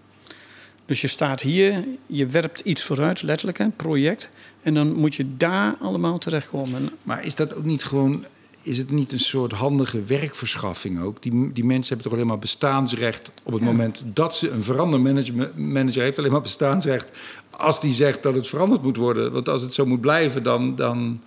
Dus 0.90 1.02
je 1.02 1.08
staat 1.08 1.42
hier, 1.42 1.86
je 2.06 2.26
werpt 2.26 2.60
iets 2.60 2.84
vooruit, 2.84 3.22
letterlijk, 3.22 3.60
een 3.60 3.76
project. 3.76 4.30
En 4.62 4.74
dan 4.74 4.94
moet 4.94 5.16
je 5.16 5.26
daar 5.38 5.76
allemaal 5.82 6.18
terechtkomen. 6.18 6.90
Maar 7.04 7.26
is 7.26 7.36
dat 7.36 7.56
ook 7.56 7.66
niet 7.66 7.84
gewoon 7.84 8.26
is 8.64 8.78
het 8.78 8.92
niet 8.92 9.12
een 9.12 9.20
soort 9.20 9.52
handige 9.52 10.04
werkverschaffing 10.04 11.02
ook? 11.02 11.22
Die, 11.22 11.52
die 11.54 11.66
mensen 11.66 11.88
hebben 11.88 12.04
toch 12.06 12.14
alleen 12.14 12.28
maar 12.28 12.40
bestaansrecht 12.40 13.32
op 13.44 13.54
het 13.54 13.62
moment 13.62 14.04
dat 14.06 14.36
ze 14.36 14.50
een 14.50 14.64
verandermanager 14.64 16.02
heeft, 16.02 16.20
alleen 16.20 16.32
maar 16.32 16.42
bestaansrecht 16.42 17.12
als 17.60 17.82
die 17.82 17.94
zegt 17.94 18.24
dat 18.24 18.36
het 18.36 18.48
veranderd 18.48 18.82
moet 18.82 18.98
worden. 18.98 19.32
Want 19.32 19.50
als 19.50 19.62
het 19.62 19.74
zo 19.74 19.86
moet 19.86 20.02
blijven, 20.02 20.44
dan. 20.44 20.76
dan... 20.76 21.22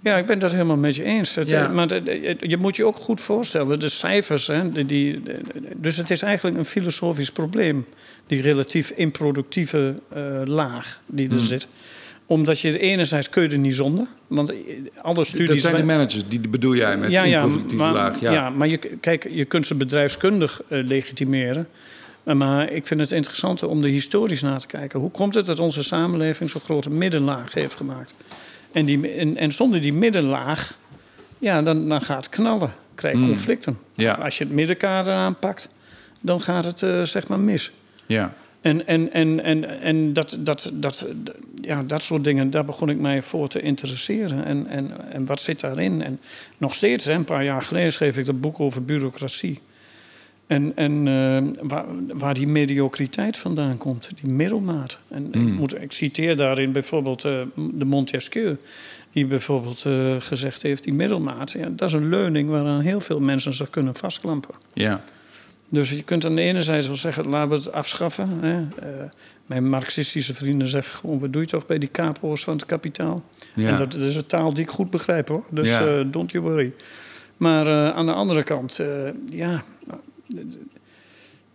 Ja, 0.00 0.16
ik 0.16 0.26
ben 0.26 0.38
dat 0.38 0.52
helemaal 0.52 0.76
met 0.76 0.96
je 0.96 1.02
eens. 1.02 1.34
Het, 1.34 1.48
ja. 1.48 1.68
Maar 1.68 1.94
je 2.40 2.56
moet 2.58 2.76
je 2.76 2.84
ook 2.84 2.96
goed 2.96 3.20
voorstellen, 3.20 3.80
de 3.80 3.88
cijfers. 3.88 4.46
Hè, 4.46 4.86
die, 4.86 5.22
dus 5.76 5.96
het 5.96 6.10
is 6.10 6.22
eigenlijk 6.22 6.56
een 6.56 6.64
filosofisch 6.64 7.30
probleem, 7.30 7.86
die 8.26 8.42
relatief 8.42 8.90
improductieve 8.90 9.94
uh, 10.16 10.40
laag 10.44 11.00
die 11.06 11.28
er 11.28 11.34
hmm. 11.34 11.44
zit 11.44 11.68
omdat 12.26 12.60
je 12.60 12.78
enerzijds 12.78 13.28
kun 13.28 13.42
je 13.42 13.48
er 13.48 13.58
niet 13.58 13.74
zonder. 13.74 14.06
Want 14.26 14.52
alle 15.02 15.24
studies... 15.24 15.48
Dat 15.48 15.58
zijn 15.58 15.76
de 15.76 15.84
managers, 15.84 16.28
die 16.28 16.40
bedoel 16.40 16.74
jij 16.74 16.96
met 16.96 17.10
ja, 17.10 17.24
ja, 17.24 17.46
maar, 17.76 17.92
laag. 17.92 18.20
Ja, 18.20 18.32
ja 18.32 18.50
maar 18.50 18.68
je, 18.68 18.76
kijk, 18.76 19.28
je 19.30 19.44
kunt 19.44 19.66
ze 19.66 19.74
bedrijfskundig 19.74 20.62
uh, 20.68 20.84
legitimeren. 20.86 21.68
Maar 22.34 22.70
ik 22.70 22.86
vind 22.86 23.00
het 23.00 23.12
interessanter 23.12 23.68
om 23.68 23.82
er 23.82 23.88
historisch 23.88 24.42
naar 24.42 24.60
te 24.60 24.66
kijken. 24.66 25.00
Hoe 25.00 25.10
komt 25.10 25.34
het 25.34 25.46
dat 25.46 25.58
onze 25.58 25.82
samenleving 25.82 26.50
zo'n 26.50 26.60
grote 26.60 26.90
middenlaag 26.90 27.54
heeft 27.54 27.74
gemaakt? 27.74 28.14
En, 28.72 28.84
die, 28.84 29.12
en, 29.12 29.36
en 29.36 29.52
zonder 29.52 29.80
die 29.80 29.92
middenlaag, 29.92 30.78
ja, 31.38 31.62
dan, 31.62 31.88
dan 31.88 32.00
gaat 32.00 32.24
het 32.24 32.34
knallen. 32.34 32.74
Krijg 32.94 33.14
je 33.14 33.20
hmm. 33.20 33.28
conflicten. 33.28 33.78
Ja. 33.94 34.12
Als 34.12 34.38
je 34.38 34.44
het 34.44 34.52
middenkader 34.52 35.12
aanpakt, 35.14 35.68
dan 36.20 36.40
gaat 36.40 36.64
het 36.64 36.82
uh, 36.82 37.02
zeg 37.02 37.28
maar 37.28 37.40
mis. 37.40 37.70
Ja. 38.06 38.34
En, 38.66 38.86
en, 38.86 39.12
en, 39.12 39.42
en, 39.42 39.80
en 39.80 40.12
dat, 40.12 40.38
dat, 40.40 40.70
dat, 40.74 41.06
ja, 41.60 41.82
dat 41.82 42.02
soort 42.02 42.24
dingen, 42.24 42.50
daar 42.50 42.64
begon 42.64 42.88
ik 42.88 42.98
mij 42.98 43.22
voor 43.22 43.48
te 43.48 43.60
interesseren. 43.60 44.44
En, 44.44 44.66
en, 44.66 45.10
en 45.12 45.26
wat 45.26 45.40
zit 45.40 45.60
daarin? 45.60 46.02
En 46.02 46.20
nog 46.58 46.74
steeds, 46.74 47.04
hè, 47.04 47.12
een 47.12 47.24
paar 47.24 47.44
jaar 47.44 47.62
geleden 47.62 47.92
schreef 47.92 48.16
ik 48.16 48.24
dat 48.26 48.40
boek 48.40 48.60
over 48.60 48.84
bureaucratie. 48.84 49.60
En, 50.46 50.72
en 50.74 51.06
uh, 51.06 51.42
waar, 51.68 51.84
waar 52.12 52.34
die 52.34 52.46
mediocriteit 52.46 53.36
vandaan 53.36 53.76
komt, 53.76 54.10
die 54.22 54.32
middelmaat. 54.32 54.98
En 55.08 55.26
ik, 55.26 55.34
hmm. 55.34 55.52
moet, 55.52 55.82
ik 55.82 55.92
citeer 55.92 56.36
daarin 56.36 56.72
bijvoorbeeld 56.72 57.24
uh, 57.24 57.40
de 57.54 57.84
Montesquieu, 57.84 58.56
die 59.12 59.26
bijvoorbeeld 59.26 59.84
uh, 59.86 60.16
gezegd 60.18 60.62
heeft: 60.62 60.84
die 60.84 60.94
middelmaat, 60.94 61.50
ja, 61.50 61.68
dat 61.68 61.88
is 61.88 61.94
een 61.94 62.08
leuning 62.08 62.48
waaraan 62.48 62.80
heel 62.80 63.00
veel 63.00 63.20
mensen 63.20 63.54
zich 63.54 63.70
kunnen 63.70 63.94
vastklampen. 63.94 64.54
Ja. 64.72 65.02
Dus 65.68 65.90
je 65.90 66.02
kunt 66.02 66.24
aan 66.24 66.36
de 66.36 66.42
ene 66.42 66.62
zijde 66.62 66.86
wel 66.86 66.96
zeggen, 66.96 67.28
laten 67.28 67.48
we 67.48 67.54
het 67.54 67.72
afschaffen. 67.72 68.28
Hè. 68.40 68.60
Uh, 68.60 68.66
mijn 69.46 69.68
marxistische 69.68 70.34
vrienden 70.34 70.68
zeggen 70.68 70.98
gewoon, 70.98 71.18
wat 71.18 71.32
doe 71.32 71.42
je 71.42 71.48
toch 71.48 71.66
bij 71.66 71.78
die 71.78 71.88
kapo's 71.88 72.44
van 72.44 72.56
het 72.56 72.66
kapitaal? 72.66 73.24
Ja. 73.54 73.68
En 73.68 73.78
dat, 73.78 73.94
is 73.94 74.16
een 74.16 74.26
taal 74.26 74.54
die 74.54 74.62
ik 74.62 74.70
goed 74.70 74.90
begrijp 74.90 75.28
hoor, 75.28 75.44
dus 75.50 75.68
ja. 75.68 75.98
uh, 75.98 76.04
don't 76.10 76.30
you 76.30 76.44
worry. 76.44 76.72
Maar 77.36 77.66
uh, 77.66 77.88
aan 77.90 78.06
de 78.06 78.12
andere 78.12 78.42
kant, 78.42 78.80
ja, 79.30 79.64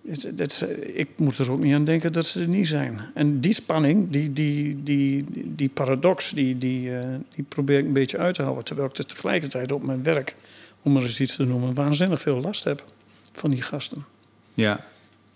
het, 0.07 0.31
het, 0.37 0.67
ik 0.93 1.07
moet 1.17 1.37
er 1.37 1.51
ook 1.51 1.63
niet 1.63 1.73
aan 1.73 1.83
denken 1.83 2.13
dat 2.13 2.25
ze 2.25 2.41
er 2.41 2.47
niet 2.47 2.67
zijn. 2.67 3.01
En 3.13 3.39
die 3.39 3.53
spanning, 3.53 4.09
die, 4.09 4.33
die, 4.33 4.83
die, 4.83 5.25
die 5.55 5.69
paradox, 5.69 6.31
die, 6.31 6.57
die, 6.57 6.91
die 7.35 7.45
probeer 7.47 7.77
ik 7.79 7.85
een 7.85 7.93
beetje 7.93 8.17
uit 8.17 8.35
te 8.35 8.41
houden. 8.41 8.63
Terwijl 8.63 8.87
ik 8.87 8.97
er 8.97 9.05
tegelijkertijd 9.05 9.71
op 9.71 9.85
mijn 9.85 10.03
werk, 10.03 10.35
om 10.81 10.95
er 10.95 11.03
eens 11.03 11.19
iets 11.19 11.35
te 11.35 11.45
noemen, 11.45 11.73
waanzinnig 11.73 12.21
veel 12.21 12.41
last 12.41 12.63
heb 12.63 12.83
van 13.31 13.49
die 13.49 13.61
gasten. 13.61 14.05
Ja. 14.53 14.79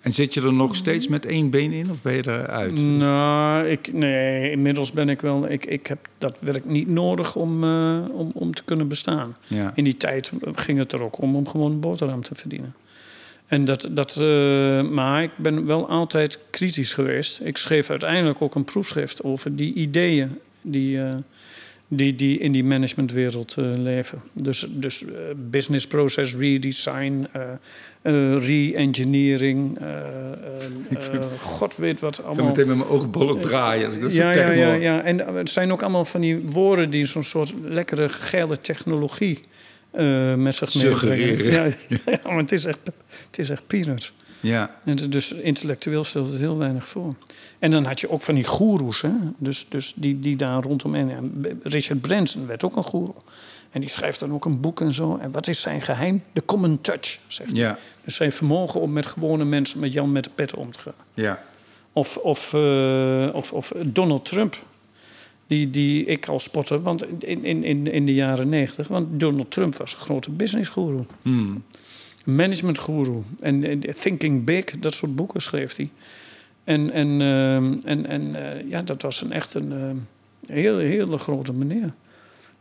En 0.02 0.14
zit 0.14 0.34
je 0.34 0.42
er 0.42 0.54
nog 0.54 0.76
steeds 0.76 1.08
met 1.08 1.26
één 1.26 1.50
been 1.50 1.72
in 1.72 1.90
of 1.90 2.02
ben 2.02 2.14
je 2.14 2.24
eruit? 2.28 2.82
Nou, 2.82 3.68
ik, 3.68 3.94
nee, 3.94 4.52
inmiddels 4.52 4.92
ben 4.92 5.10
ik 5.10 5.22
wel. 5.22 5.50
Ik, 5.50 5.66
ik 5.66 5.88
heb 5.88 6.08
dat 6.18 6.40
werk 6.40 6.66
niet 6.66 6.88
nodig 6.88 7.36
om, 7.36 7.64
uh, 7.64 8.10
om, 8.12 8.32
om 8.34 8.54
te 8.54 8.64
kunnen 8.64 8.88
bestaan. 8.88 9.38
Ja. 9.48 9.72
In 9.76 9.84
die 9.84 9.98
tijd 9.98 10.32
ging 10.42 10.78
het 10.78 10.92
er 10.92 11.04
ook 11.04 11.22
om 11.22 11.36
om 11.36 11.48
gewoon 11.48 11.72
een 11.72 11.80
boterham 11.80 12.22
te 12.22 12.36
verdienen. 12.36 12.76
En 13.46 13.66
dat, 13.66 13.90
dat, 13.92 14.18
uh, 14.22 14.90
maar 14.90 15.24
ik 15.24 15.32
ben 15.38 15.66
wel 15.66 15.90
altijd 15.90 16.40
kritisch 16.50 16.94
geweest. 16.94 17.42
Ik 17.42 17.58
schreef 17.58 17.90
uiteindelijk 17.90 18.42
ook 18.42 18.56
een 18.56 18.64
proefschrift 18.64 19.24
over 19.24 19.56
die 19.56 19.74
ideeën 19.74 20.40
die, 20.62 20.98
uh, 20.98 21.16
die, 21.88 22.16
die 22.16 22.40
in 22.40 22.52
die 22.52 22.64
managementwereld 22.64 23.56
uh, 23.60 23.66
leven. 23.78 24.22
Dus, 24.34 24.68
dus 24.70 25.02
uh, 25.02 25.10
business 25.36 25.88
process 25.88 26.36
redesign, 26.36 27.28
uh, 27.36 27.42
re-engineering, 28.38 29.80
god 31.40 31.76
weet 31.76 32.00
wat 32.00 32.24
allemaal. 32.24 32.44
Ik 32.44 32.50
meteen 32.50 32.68
met 32.68 32.78
mijn 32.78 32.90
ogen 32.90 33.42
draaien. 33.42 34.02
Dat 34.02 34.14
ja, 34.14 34.34
ja, 34.34 34.52
ja, 34.52 34.74
ja, 34.74 35.02
en 35.02 35.36
het 35.36 35.50
zijn 35.50 35.72
ook 35.72 35.82
allemaal 35.82 36.06
van 36.06 36.22
die 36.22 36.42
woorden 36.42 36.90
die 36.90 37.06
zo'n 37.06 37.24
soort 37.24 37.54
lekkere 37.64 38.10
geile 38.10 38.62
technologie 38.62 39.40
met 40.36 40.56
zich 40.56 40.76
meebrengen. 41.04 41.52
Ja, 41.52 41.64
ja, 42.06 42.20
maar 42.24 42.38
het 42.38 42.52
is 42.52 42.66
echt, 42.66 42.80
het 43.28 43.40
is 43.40 43.50
echt 43.50 43.68
peanuts. 43.68 44.14
Ja. 44.46 44.76
En 44.84 44.96
dus 44.96 45.32
intellectueel 45.32 46.04
stelt 46.04 46.30
het 46.30 46.40
heel 46.40 46.58
weinig 46.58 46.88
voor. 46.88 47.14
En 47.60 47.72
dan 47.72 47.86
had 47.86 48.00
je 48.00 48.10
ook 48.10 48.22
van 48.22 48.36
die 48.36 48.44
goeroes, 48.44 49.02
hè? 49.02 49.12
Dus, 49.38 49.66
dus 49.70 49.94
die, 49.96 50.20
die 50.20 50.36
daar 50.36 50.64
rondom. 50.64 50.96
En 50.96 51.60
Richard 51.64 52.02
Branson 52.02 52.48
werd 52.48 52.64
ook 52.64 52.76
een 52.76 52.84
goeroe. 52.84 53.16
En 53.72 53.82
die 53.82 53.90
schrijft 53.90 54.20
dan 54.20 54.34
ook 54.34 54.46
een 54.46 54.60
boek 54.60 54.82
en 54.82 54.94
zo. 54.94 55.18
En 55.22 55.32
wat 55.32 55.48
is 55.48 55.62
zijn 55.62 55.82
geheim? 55.82 56.24
De 56.34 56.46
common 56.46 56.82
touch, 56.82 57.20
zegt 57.28 57.50
hij. 57.50 57.60
Ja. 57.60 57.78
Dus 58.04 58.16
zijn 58.16 58.32
vermogen 58.32 58.82
om 58.82 58.94
met 58.94 59.06
gewone 59.06 59.46
mensen, 59.46 59.80
met 59.80 59.94
Jan 59.94 60.12
met 60.12 60.24
de 60.24 60.30
pet 60.36 60.56
om 60.56 60.72
te 60.72 60.80
gaan. 60.80 60.94
Ja. 61.14 61.44
Of, 61.94 62.18
of, 62.18 62.54
uh, 62.54 63.30
of, 63.34 63.54
of 63.54 63.72
Donald 63.86 64.26
Trump. 64.26 64.64
Die, 65.48 65.70
die 65.70 66.06
ik 66.06 66.28
al 66.28 66.40
spotte, 66.40 66.82
want 66.82 67.24
in, 67.24 67.44
in, 67.64 67.88
in 67.88 68.06
de 68.06 68.14
jaren 68.14 68.50
negentig. 68.50 68.88
Want 68.88 69.20
Donald 69.20 69.52
Trump 69.52 69.78
was 69.78 69.94
een 69.94 70.00
grote 70.00 70.32
businessgoeroe. 70.32 71.06
Hmm. 71.22 71.64
Managementgoeroe. 72.26 73.24
En, 73.40 73.64
en 73.64 73.80
Thinking 73.80 74.44
Big, 74.44 74.66
dat 74.66 74.94
soort 74.94 75.16
boeken 75.16 75.42
schreef 75.42 75.76
hij. 75.76 75.90
En, 76.64 76.92
en, 76.92 77.22
ehm, 77.22 77.74
en, 77.84 78.06
en 78.06 78.22
uh, 78.22 78.70
ja, 78.70 78.82
dat 78.82 79.02
was 79.02 79.22
een 79.22 79.32
echt 79.32 79.54
een 79.54 79.72
uh, 80.48 80.56
hele 80.56 81.18
grote 81.18 81.54
meneer. 81.54 81.94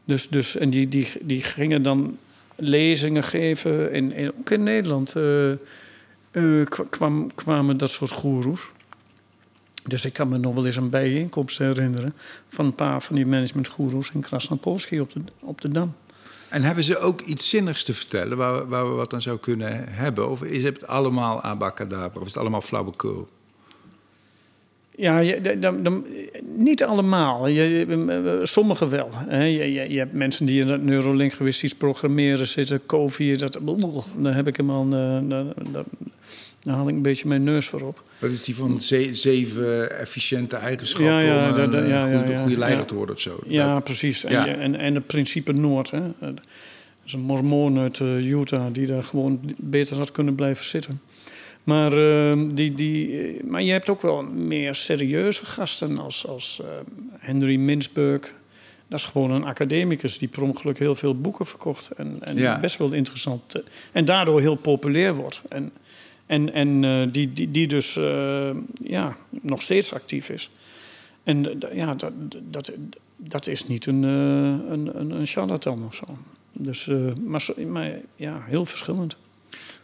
Dus, 0.04 0.28
dus, 0.28 0.56
en 0.56 0.70
die, 0.70 0.88
die, 0.88 1.08
die 1.22 1.42
gingen 1.42 1.82
dan 1.82 2.18
lezingen 2.56 3.24
geven. 3.24 3.92
In, 3.92 4.12
in, 4.12 4.32
ook 4.38 4.50
in 4.50 4.62
Nederland 4.62 5.14
uh, 6.32 6.66
kwam, 6.90 7.34
kwamen 7.34 7.76
dat 7.76 7.90
soort 7.90 8.10
goeroes. 8.10 8.68
Dus 9.86 10.04
ik 10.04 10.12
kan 10.12 10.28
me 10.28 10.38
nog 10.38 10.54
wel 10.54 10.66
eens 10.66 10.76
een 10.76 10.90
bijeenkomst 10.90 11.58
herinneren... 11.58 12.14
van 12.48 12.64
een 12.64 12.74
paar 12.74 13.02
van 13.02 13.16
die 13.16 13.26
managementgoeroes 13.26 14.10
in 14.10 14.20
Krasnopolski 14.20 15.00
op 15.00 15.12
de, 15.12 15.20
op 15.40 15.60
de 15.60 15.68
Dam. 15.68 15.94
En 16.54 16.62
hebben 16.62 16.84
ze 16.84 16.98
ook 16.98 17.20
iets 17.20 17.48
zinnigs 17.48 17.84
te 17.84 17.92
vertellen 17.92 18.36
waar, 18.36 18.68
waar 18.68 18.88
we 18.88 18.94
wat 18.94 19.12
aan 19.14 19.22
zou 19.22 19.38
kunnen 19.38 19.84
hebben? 19.88 20.30
Of 20.30 20.42
is 20.42 20.62
het 20.62 20.86
allemaal 20.86 21.42
abacadabra? 21.42 22.20
Of 22.20 22.26
is 22.26 22.32
het 22.32 22.36
allemaal 22.36 22.60
flauwekul? 22.60 23.28
Ja, 24.96 25.18
je, 25.18 25.58
dan, 25.58 25.82
dan, 25.82 26.06
niet 26.56 26.84
allemaal. 26.84 27.46
Je, 27.46 28.40
sommige 28.42 28.88
wel. 28.88 29.08
Hè. 29.12 29.44
Je, 29.44 29.72
je, 29.72 29.90
je, 29.90 29.98
hebt 29.98 30.12
mensen 30.12 30.46
die 30.46 30.60
in 30.60 30.68
het 30.68 30.82
neurolinguistisch 30.82 31.74
programmeren 31.74 32.46
zitten. 32.46 32.86
COVID, 32.86 33.38
dat, 33.38 33.58
daar 34.16 34.34
heb 34.34 34.46
ik 34.46 34.56
hem 34.56 34.70
al... 34.70 34.86
Eh, 34.92 35.40
daar 36.64 36.74
haal 36.74 36.88
ik 36.88 36.94
een 36.94 37.02
beetje 37.02 37.28
mijn 37.28 37.44
neus 37.44 37.66
voor 37.66 37.80
op. 37.80 38.02
Wat 38.18 38.30
is 38.30 38.44
die 38.44 38.56
van 38.56 38.80
zeven 39.10 39.98
efficiënte 39.98 40.56
eigenschappen 40.56 41.14
ja, 41.14 41.20
ja, 41.20 41.48
om 41.48 41.74
een 41.74 41.88
ja, 41.88 42.18
goede, 42.18 42.38
goede, 42.38 42.58
leider 42.58 42.86
te 42.86 42.94
worden 42.94 43.14
of 43.14 43.20
zo? 43.20 43.38
Ja, 43.46 43.80
precies. 43.80 44.24
En, 44.24 44.58
en, 44.60 44.74
en 44.74 44.94
het 44.94 45.06
principe 45.06 45.52
Noord. 45.52 45.90
Hè. 45.90 46.00
Dat 46.20 46.40
is 47.04 47.12
een 47.12 47.20
mormoon 47.20 47.78
uit 47.78 47.98
uh, 47.98 48.30
Utah 48.30 48.72
die 48.72 48.86
daar 48.86 49.02
gewoon 49.02 49.40
beter 49.56 49.96
had 49.96 50.12
kunnen 50.12 50.34
blijven 50.34 50.64
zitten. 50.64 51.00
Maar, 51.64 51.98
uh, 51.98 52.48
die, 52.54 52.74
die, 52.74 53.20
eh, 53.20 53.42
maar 53.42 53.62
je 53.62 53.72
hebt 53.72 53.88
ook 53.88 54.02
wel 54.02 54.22
meer 54.22 54.74
serieuze 54.74 55.46
gasten 55.46 55.98
als, 55.98 56.26
als 56.26 56.60
uh, 56.62 56.68
Henry 57.18 57.56
Mintzberg. 57.56 58.32
Dat 58.88 58.98
is 58.98 59.04
gewoon 59.04 59.30
een 59.30 59.44
academicus 59.44 60.18
die 60.18 60.28
per 60.28 60.42
ongeluk 60.42 60.78
heel 60.78 60.94
veel 60.94 61.20
boeken 61.20 61.46
verkocht. 61.46 61.90
En, 61.96 62.18
en 62.20 62.60
best 62.60 62.78
wel 62.78 62.92
interessant. 62.92 63.62
En 63.92 64.04
daardoor 64.04 64.40
heel 64.40 64.54
populair 64.54 65.14
wordt. 65.14 65.42
En, 65.48 65.72
en, 66.34 66.52
en 66.52 66.82
uh, 66.82 67.06
die, 67.12 67.32
die, 67.32 67.50
die 67.50 67.66
dus 67.66 67.94
ja, 68.82 69.16
nog 69.30 69.62
steeds 69.62 69.94
actief 69.94 70.28
is. 70.28 70.50
En 71.22 71.60
ja, 71.72 71.94
dat, 71.94 72.12
dat, 72.50 72.72
dat 73.16 73.46
is 73.46 73.66
niet 73.66 73.86
een, 73.86 74.02
een, 74.02 75.00
een, 75.00 75.10
een 75.10 75.26
charlatan 75.26 75.84
of 75.84 75.94
zo. 75.94 76.18
Dus, 76.52 76.90
maar, 77.24 77.48
maar 77.68 77.92
ja, 78.16 78.44
heel 78.46 78.64
verschillend. 78.64 79.16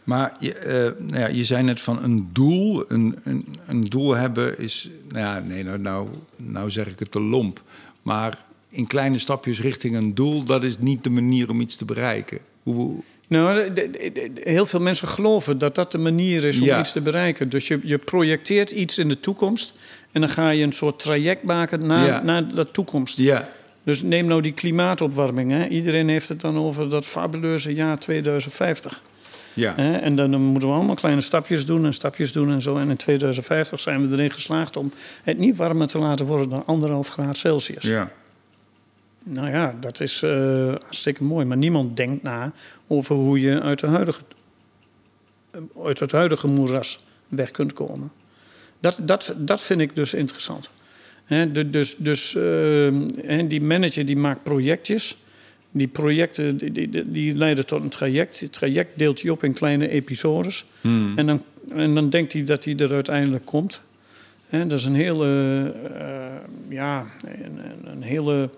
Maar 0.03 0.35
je, 0.39 0.93
uh, 0.97 1.05
nou 1.07 1.19
ja, 1.19 1.27
je 1.27 1.43
zei 1.43 1.63
net 1.63 1.79
van 1.79 2.03
een 2.03 2.29
doel. 2.33 2.83
Een, 2.87 3.15
een, 3.23 3.45
een, 3.67 3.89
doel 3.89 4.15
hebben 4.15 4.59
is. 4.59 4.89
Nou 5.09 5.19
ja, 5.19 5.39
nee, 5.39 5.63
nou, 5.63 5.79
nou, 5.79 6.07
nou 6.35 6.71
zeg 6.71 6.87
ik 6.87 6.99
het 6.99 7.11
te 7.11 7.21
lomp. 7.21 7.63
Maar 8.01 8.43
in 8.69 8.87
kleine 8.87 9.17
stapjes 9.17 9.61
richting 9.61 9.95
een 9.95 10.15
doel, 10.15 10.43
dat 10.43 10.63
is 10.63 10.77
niet 10.79 11.03
de 11.03 11.09
manier 11.09 11.49
om 11.49 11.61
iets 11.61 11.75
te 11.75 11.85
bereiken. 11.85 12.39
Hoe... 12.63 13.03
Nou, 13.31 13.73
de- 13.73 13.91
de- 13.91 14.11
de- 14.13 14.31
heel 14.43 14.65
veel 14.65 14.79
mensen 14.79 15.07
geloven 15.07 15.57
dat 15.57 15.75
dat 15.75 15.91
de 15.91 15.97
manier 15.97 16.43
is 16.45 16.59
om 16.59 16.65
Ja. 16.65 16.79
iets 16.79 16.91
te 16.91 17.01
bereiken. 17.01 17.49
Dus 17.49 17.67
je, 17.67 17.79
je 17.83 17.97
projecteert 17.97 18.71
iets 18.71 18.97
in 18.97 19.07
de 19.09 19.19
toekomst 19.19 19.73
en 20.11 20.21
dan 20.21 20.29
ga 20.29 20.49
je 20.49 20.63
een 20.63 20.71
soort 20.71 20.99
traject 20.99 21.43
maken 21.43 21.87
naar, 21.87 22.05
Ja. 22.07 22.21
naar 22.23 22.53
dat 22.55 22.73
toekomst. 22.73 23.17
Ja, 23.17 23.49
Dus 23.83 24.01
neem 24.01 24.25
nou 24.27 24.41
die 24.41 24.51
klimaatopwarming. 24.51 25.51
Hè. 25.51 25.67
Iedereen 25.67 26.09
heeft 26.09 26.29
het 26.29 26.39
dan 26.41 26.57
over 26.57 26.89
dat 26.89 27.05
fabuleuze 27.05 27.73
jaar 27.73 27.99
2050. 27.99 29.01
ja. 29.53 29.73
Hè. 29.75 29.97
En 29.97 30.15
dan, 30.15 30.31
dan 30.31 30.41
moeten 30.41 30.69
we 30.69 30.75
allemaal 30.75 30.95
kleine 30.95 31.21
stapjes 31.21 31.65
doen 31.65 31.85
en 31.85 31.93
stapjes 31.93 32.31
doen 32.31 32.51
en 32.51 32.61
zo. 32.61 32.77
En 32.77 32.89
in 32.89 32.95
2050 32.97 33.79
zijn 33.79 34.07
we 34.09 34.13
erin 34.15 34.31
geslaagd 34.31 34.77
om 34.77 34.91
het 35.23 35.37
niet 35.37 35.57
warmer 35.57 35.87
te 35.87 35.97
laten 35.99 36.25
worden 36.25 36.49
dan 36.49 36.63
anderhalf 36.65 37.07
graad 37.07 37.37
Celsius. 37.37 37.83
ja. 37.83 38.11
Nou 39.23 39.49
ja, 39.49 39.75
dat 39.79 39.99
is 39.99 40.21
eh, 40.23 40.67
hartstikke 40.67 41.23
mooi. 41.23 41.45
Maar 41.45 41.57
niemand 41.57 41.97
denkt 41.97 42.23
na 42.23 42.51
over 42.87 43.15
hoe 43.15 43.41
je 43.41 43.61
uit, 43.61 43.79
de 43.79 43.87
huidige, 43.87 44.21
eh, 45.51 45.61
uit 45.85 45.99
het 45.99 46.11
huidige 46.11 46.47
moeras 46.47 47.03
weg 47.27 47.51
kunt 47.51 47.73
komen. 47.73 48.11
Dat, 48.79 48.99
dat, 49.03 49.33
dat 49.37 49.61
vind 49.61 49.81
ik 49.81 49.95
dus 49.95 50.13
interessant. 50.13 50.69
Dus 51.71 51.95
dus 51.95 52.35
eh, 52.35 53.43
die 53.47 53.61
manager 53.61 54.05
die 54.05 54.17
maakt 54.17 54.43
projectjes. 54.43 55.17
Die 55.71 55.87
projecten 55.87 56.57
die, 56.57 56.71
die, 56.71 57.11
die 57.11 57.35
leiden 57.35 57.65
tot 57.65 57.83
een 57.83 57.89
traject. 57.89 58.39
Het 58.39 58.53
traject 58.53 58.97
deelt 58.99 59.21
hij 59.21 59.31
op 59.31 59.43
in 59.43 59.53
kleine 59.53 59.87
episodes. 59.87 60.65
Hmm. 60.81 61.17
En, 61.17 61.25
dan, 61.25 61.43
en 61.75 61.95
dan 61.95 62.09
denkt 62.09 62.33
hij 62.33 62.43
dat 62.43 62.65
hij 62.65 62.75
er 62.77 62.93
uiteindelijk 62.93 63.45
komt. 63.45 63.81
Dat 64.49 64.71
is 64.71 64.85
een 64.85 64.95
hele, 64.95 65.73
ja, 66.69 67.05
een- 67.25 67.89
een 67.91 68.01
hele 68.01 68.49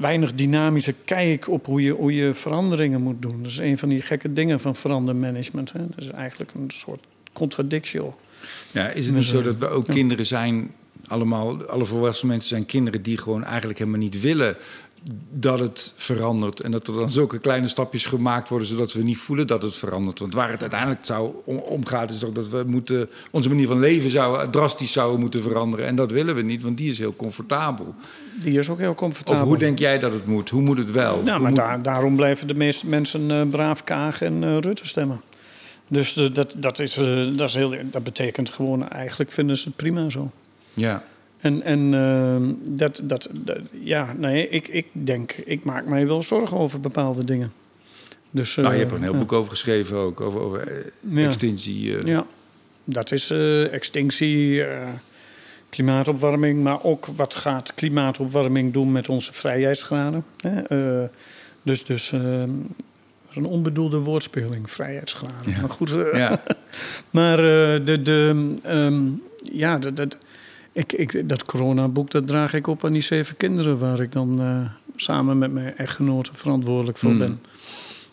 weinig 0.00 0.34
dynamische 0.34 0.94
kijk 1.04 1.48
op 1.48 1.66
hoe 1.66 1.82
je, 1.82 1.92
hoe 1.92 2.14
je 2.14 2.34
veranderingen 2.34 3.00
moet 3.00 3.22
doen. 3.22 3.42
Dat 3.42 3.50
is 3.50 3.58
een 3.58 3.78
van 3.78 3.88
die 3.88 4.00
gekke 4.00 4.32
dingen 4.32 4.60
van 4.60 4.76
verandermanagement. 4.76 5.72
Hè. 5.72 5.80
Dat 5.88 6.04
is 6.04 6.10
eigenlijk 6.10 6.50
een 6.54 6.70
soort 6.70 7.04
contradictio. 7.32 8.16
Ja, 8.70 8.88
is 8.88 9.06
het 9.06 9.14
niet 9.14 9.24
zo 9.24 9.42
dat 9.42 9.56
we 9.56 9.68
ook 9.68 9.86
kinderen 9.86 10.26
zijn, 10.26 10.70
allemaal, 11.06 11.64
alle 11.64 11.84
volwassen 11.84 12.28
mensen 12.28 12.48
zijn 12.48 12.66
kinderen 12.66 13.02
die 13.02 13.18
gewoon 13.18 13.44
eigenlijk 13.44 13.78
helemaal 13.78 14.00
niet 14.00 14.20
willen 14.20 14.56
dat 15.32 15.58
het 15.58 15.92
verandert. 15.96 16.60
En 16.60 16.70
dat 16.70 16.86
er 16.88 16.94
dan 16.94 17.10
zulke 17.10 17.38
kleine 17.38 17.68
stapjes 17.68 18.06
gemaakt 18.06 18.48
worden, 18.48 18.68
zodat 18.68 18.92
we 18.92 19.02
niet 19.02 19.18
voelen 19.18 19.46
dat 19.46 19.62
het 19.62 19.76
verandert. 19.76 20.18
Want 20.18 20.34
waar 20.34 20.50
het 20.50 20.60
uiteindelijk 20.60 21.04
zou 21.04 21.32
om, 21.44 21.86
gaat, 21.86 22.10
is 22.10 22.18
toch 22.18 22.32
dat 22.32 22.48
we 22.48 22.64
moeten, 22.66 23.08
onze 23.30 23.48
manier 23.48 23.66
van 23.66 23.78
leven 23.78 24.10
zou, 24.10 24.50
drastisch 24.50 24.92
zouden 24.92 25.20
moeten 25.20 25.42
veranderen. 25.42 25.86
En 25.86 25.94
dat 25.94 26.10
willen 26.10 26.34
we 26.34 26.42
niet, 26.42 26.62
want 26.62 26.78
die 26.78 26.90
is 26.90 26.98
heel 26.98 27.16
comfortabel. 27.16 27.94
Die 28.42 28.58
is 28.58 28.68
ook 28.68 28.78
heel 28.78 28.90
Of 28.90 28.96
comfortabel. 28.96 29.44
hoe 29.44 29.58
denk 29.58 29.78
jij 29.78 29.98
dat 29.98 30.12
het 30.12 30.26
moet? 30.26 30.50
Hoe 30.50 30.62
moet 30.62 30.78
het 30.78 30.90
wel? 30.90 31.22
Nou, 31.22 31.40
maar 31.40 31.48
moet- 31.50 31.58
daar, 31.58 31.82
daarom 31.82 32.16
blijven 32.16 32.46
de 32.46 32.54
meeste 32.54 32.86
mensen 32.86 33.30
eh, 33.30 33.48
braaf 33.48 33.84
Kaag 33.84 34.22
en 34.22 34.44
eh, 34.44 34.56
Rutte 34.58 34.86
stemmen. 34.86 35.20
Dus 35.88 36.16
eh, 36.16 36.34
dat, 36.34 36.54
dat, 36.58 36.78
is, 36.78 36.96
eh, 36.96 37.26
dat, 37.36 37.48
is 37.48 37.54
heel, 37.54 37.74
dat 37.84 38.04
betekent 38.04 38.50
gewoon, 38.50 38.88
eigenlijk 38.88 39.30
vinden 39.30 39.56
ze 39.56 39.66
het 39.66 39.76
prima 39.76 40.08
zo. 40.10 40.30
Ja, 40.74 41.04
En, 41.40 41.62
en 41.62 41.94
ehm, 41.94 42.52
dat, 42.76 43.00
dat, 43.04 43.28
dat- 43.32 43.58
ja, 43.82 44.14
nee, 44.18 44.48
ik, 44.48 44.68
ik 44.68 44.86
denk, 44.92 45.32
ik 45.32 45.64
maak 45.64 45.86
mij 45.86 46.06
wel 46.06 46.22
zorgen 46.22 46.56
over 46.56 46.80
bepaalde 46.80 47.24
dingen. 47.24 47.52
Dus, 48.30 48.56
nou, 48.56 48.68
je 48.68 48.72
eh, 48.74 48.78
hebt 48.78 48.90
er 48.90 48.96
een 48.96 49.02
heel 49.02 49.18
boek 49.18 49.32
over 49.32 49.50
geschreven 49.50 49.96
ook, 49.96 50.20
over, 50.20 50.40
over 50.40 50.68
eh, 50.68 50.84
Ja. 51.00 51.26
extinctie. 51.26 51.96
eh. 51.96 52.02
Ja, 52.02 52.26
dat 52.84 53.12
is 53.12 53.30
eh, 53.30 53.72
extinctie, 53.72 54.64
eh, 54.64 54.88
klimaatopwarming, 55.68 56.62
maar 56.62 56.82
ook 56.84 57.06
wat 57.06 57.34
gaat 57.34 57.74
klimaatopwarming 57.74 58.72
doen 58.72 58.92
met 58.92 59.08
onze 59.08 59.32
vrijheidsgraden. 59.32 60.24
Hè? 60.40 60.60
Eh, 61.02 61.08
dus 61.62 61.84
dus 61.84 62.12
eh, 62.12 62.42
is 63.30 63.36
een 63.36 63.44
onbedoelde 63.44 63.98
woordspeling, 63.98 64.70
vrijheidsgraden. 64.70 65.50
Ja. 65.52 65.60
Maar 65.60 65.70
goed, 65.70 65.90
eh, 65.96 66.18
Ja. 66.18 66.42
maar 67.10 67.38
eh, 67.38 67.84
de, 67.84 68.02
de, 68.02 68.54
ehm, 68.62 69.00
ja, 69.52 69.78
dat, 69.78 69.96
dat, 69.96 70.16
ik, 70.72 70.92
ik, 70.92 71.28
dat 71.28 71.44
coronaboek 71.44 72.10
dat 72.10 72.26
draag 72.26 72.54
ik 72.54 72.66
op 72.66 72.84
aan 72.84 72.92
die 72.92 73.02
zeven 73.02 73.36
kinderen... 73.36 73.78
waar 73.78 74.00
ik 74.00 74.12
dan 74.12 74.40
eh, 74.40 74.60
samen 74.96 75.38
met 75.38 75.52
mijn 75.52 75.76
echtgenoten 75.76 76.34
verantwoordelijk 76.34 76.98
voor 76.98 77.10
Hmm. 77.10 77.18
ben. 77.18 77.38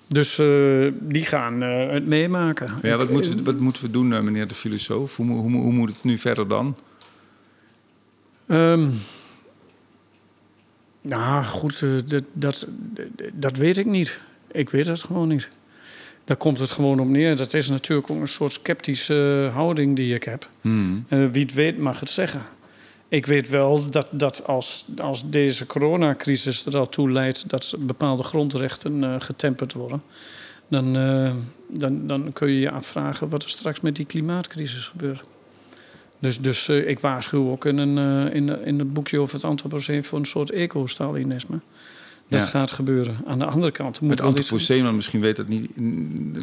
Dus 0.08 0.40
eh, 0.40 0.92
die 1.00 1.26
gaan 1.26 1.64
eh, 1.64 1.90
het 1.90 2.06
meemaken. 2.06 2.70
Ja, 2.82 2.98
wat 2.98 3.10
moeten 3.10 3.38
we, 3.38 3.44
wat 3.44 3.60
moeten 3.60 3.82
we 3.82 3.92
doen, 3.92 4.08
meneer 4.08 4.48
de 4.48 4.56
filosoof? 4.56 5.16
Hoe, 5.16 5.26
hoe, 5.26 5.52
hoe 5.52 5.72
moet 5.72 5.90
het 5.90 6.04
nu 6.04 6.18
verder 6.18 6.48
dan? 6.48 6.76
Ehm, 8.48 8.90
nou, 11.02 11.44
goed, 11.44 11.86
dat, 12.10 12.24
dat, 12.34 12.68
dat 13.34 13.58
weet 13.58 13.78
ik 13.78 13.86
niet. 13.86 14.22
Ik 14.52 14.70
weet 14.70 14.88
het 14.88 15.04
gewoon 15.04 15.28
niet. 15.28 15.50
Daar 16.28 16.38
komt 16.38 16.60
het 16.60 16.72
gewoon 16.72 17.00
op 17.00 17.08
neer. 17.08 17.36
Dat 17.36 17.54
is 17.54 17.70
natuurlijk 17.70 18.12
ook 18.12 18.20
een 18.20 18.28
soort 18.28 18.52
sceptische 18.52 19.46
eh, 19.48 19.56
houding 19.56 19.96
die 19.96 20.16
ik 20.16 20.24
heb. 20.24 20.50
Hmm. 20.62 21.06
Eh, 21.08 21.26
wie 21.32 21.42
het 21.42 21.54
weet 21.54 21.78
mag 21.78 22.00
het 22.00 22.10
zeggen. 22.10 22.42
Ik 23.08 23.26
weet 23.26 23.50
wel 23.50 23.90
dat, 23.90 24.08
dat 24.12 24.48
als, 24.48 24.86
als 24.98 25.30
deze 25.30 25.66
coronacrisis 25.66 26.66
er 26.66 26.78
al 26.78 26.90
toe 26.90 27.12
leidt 27.12 27.50
dat 27.50 27.76
bepaalde 27.80 28.24
grondrechten 28.24 29.04
eh, 29.04 29.16
getemperd 29.20 29.74
worden, 29.74 30.02
dan, 30.68 30.94
dan, 31.68 32.08
dan 32.08 32.34
kun 32.34 32.52
je 32.52 32.60
je 32.60 32.72
afvragen 32.72 33.30
wat 33.30 33.44
er 33.44 33.50
straks 33.50 33.80
met 33.80 33.96
die 33.96 34.06
klimaatcrisis 34.06 34.88
gebeurt. 34.88 35.22
Dus, 36.20 36.42
dus 36.42 36.70
ik 36.70 37.00
waarschuw 37.00 37.50
ook 37.50 37.66
in, 37.66 37.78
een, 37.78 38.32
in, 38.34 38.66
in 38.66 38.80
het 38.80 38.94
boekje 38.94 39.20
over 39.20 39.36
het 39.36 39.44
antropoceen 39.44 40.04
voor 40.04 40.20
een 40.20 40.26
soort 40.26 40.52
eco-Stalinisme. 40.52 41.60
Dat 42.30 42.40
Ja. 42.40 42.46
gaat 42.46 42.72
gebeuren. 42.72 43.18
Aan 43.26 43.40
de 43.40 43.46
andere 43.46 43.72
kant 43.72 44.02
moet 44.02 44.12
iets- 44.14 44.22
antropoceen, 44.22 44.84
want 44.84 44.96
misschien 44.96 45.22
weet 45.22 45.36
dat 45.36 45.48
niet, 45.48 45.70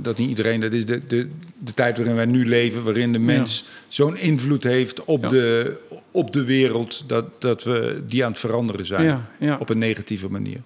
dat 0.04 0.18
niet 0.18 0.28
iedereen. 0.28 0.60
Dat 0.60 0.72
is 0.72 0.84
de, 0.84 1.06
de, 1.06 1.28
de 1.58 1.74
tijd 1.74 1.96
waarin 1.96 2.14
wij 2.16 2.26
nu 2.26 2.46
leven, 2.46 2.84
waarin 2.84 3.12
de 3.12 3.18
mens 3.18 3.64
zo'n 3.88 4.16
invloed 4.16 4.62
heeft 4.64 5.04
op, 5.04 5.22
Ja. 5.22 5.28
de, 5.28 5.76
op 6.10 6.32
de 6.32 6.44
wereld, 6.44 7.04
dat, 7.08 7.24
dat 7.40 7.64
we 7.64 8.02
die 8.08 8.24
aan 8.24 8.30
het 8.30 8.40
veranderen 8.40 8.84
zijn. 8.86 9.20
Op 9.58 9.68
een 9.70 9.78
negatieve 9.78 10.30
manier. 10.30 10.58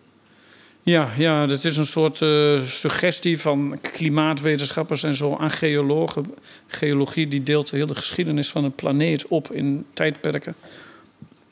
Ja, 0.83 1.09
ja, 1.17 1.47
dat 1.47 1.65
is 1.65 1.77
een 1.77 1.87
soort 1.87 2.23
eh, 2.23 2.63
suggestie 2.63 3.39
van 3.41 3.79
klimaatwetenschappers 3.93 5.03
en 5.03 5.15
zo 5.15 5.37
aan 5.37 5.51
geologen. 5.51 6.25
Geologie 6.67 7.29
die 7.29 7.43
deelt 7.43 7.71
de 7.71 7.77
hele 7.77 7.95
geschiedenis 7.95 8.49
van 8.51 8.65
een 8.65 8.73
planeet 8.75 9.27
op 9.27 9.53
in 9.53 9.85
tijdperken. 9.93 10.55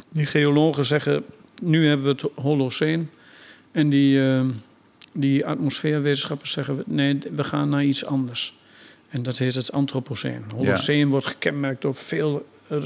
Die 0.09 0.27
geologen 0.27 0.85
zeggen, 0.85 1.25
nu 1.63 1.87
hebben 1.89 2.07
we 2.07 2.13
het 2.13 2.25
Holoceen. 2.35 3.11
En 3.77 3.91
die, 3.91 4.31
eh, 4.31 4.45
die 5.13 5.47
atmosfeerwetenschappers 5.47 6.53
zeggen, 6.53 6.83
nee, 6.87 7.19
we 7.35 7.45
gaan 7.45 7.69
naar 7.69 7.85
iets 7.85 8.05
anders. 8.05 8.59
En 9.09 9.23
dat 9.23 9.39
heet 9.39 9.55
het 9.55 9.73
Anthropoceen. 9.73 10.45
Holoceen 10.57 11.09
wordt 11.09 11.27
gekenmerkt 11.27 11.83
door 11.83 11.95
veel 11.95 12.47
eh, 12.69 12.83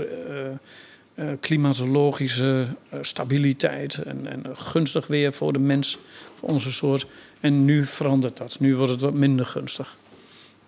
eh, 1.15 1.27
klimatologische 1.41 2.67
eh, 2.89 2.99
stabiliteit 3.03 4.03
en, 4.03 4.27
en 4.27 4.57
gunstig 4.57 5.07
weer 5.07 5.33
voor 5.33 5.53
de 5.53 5.59
mens, 5.59 5.99
voor 6.35 6.49
onze 6.49 6.73
soort. 6.73 7.07
En 7.41 7.65
nu 7.65 7.87
verandert 7.87 8.37
dat. 8.37 8.61
Nu 8.61 8.77
wordt 8.77 8.93
het 8.93 9.01
wat 9.01 9.15
minder 9.15 9.47
gunstig. 9.47 9.97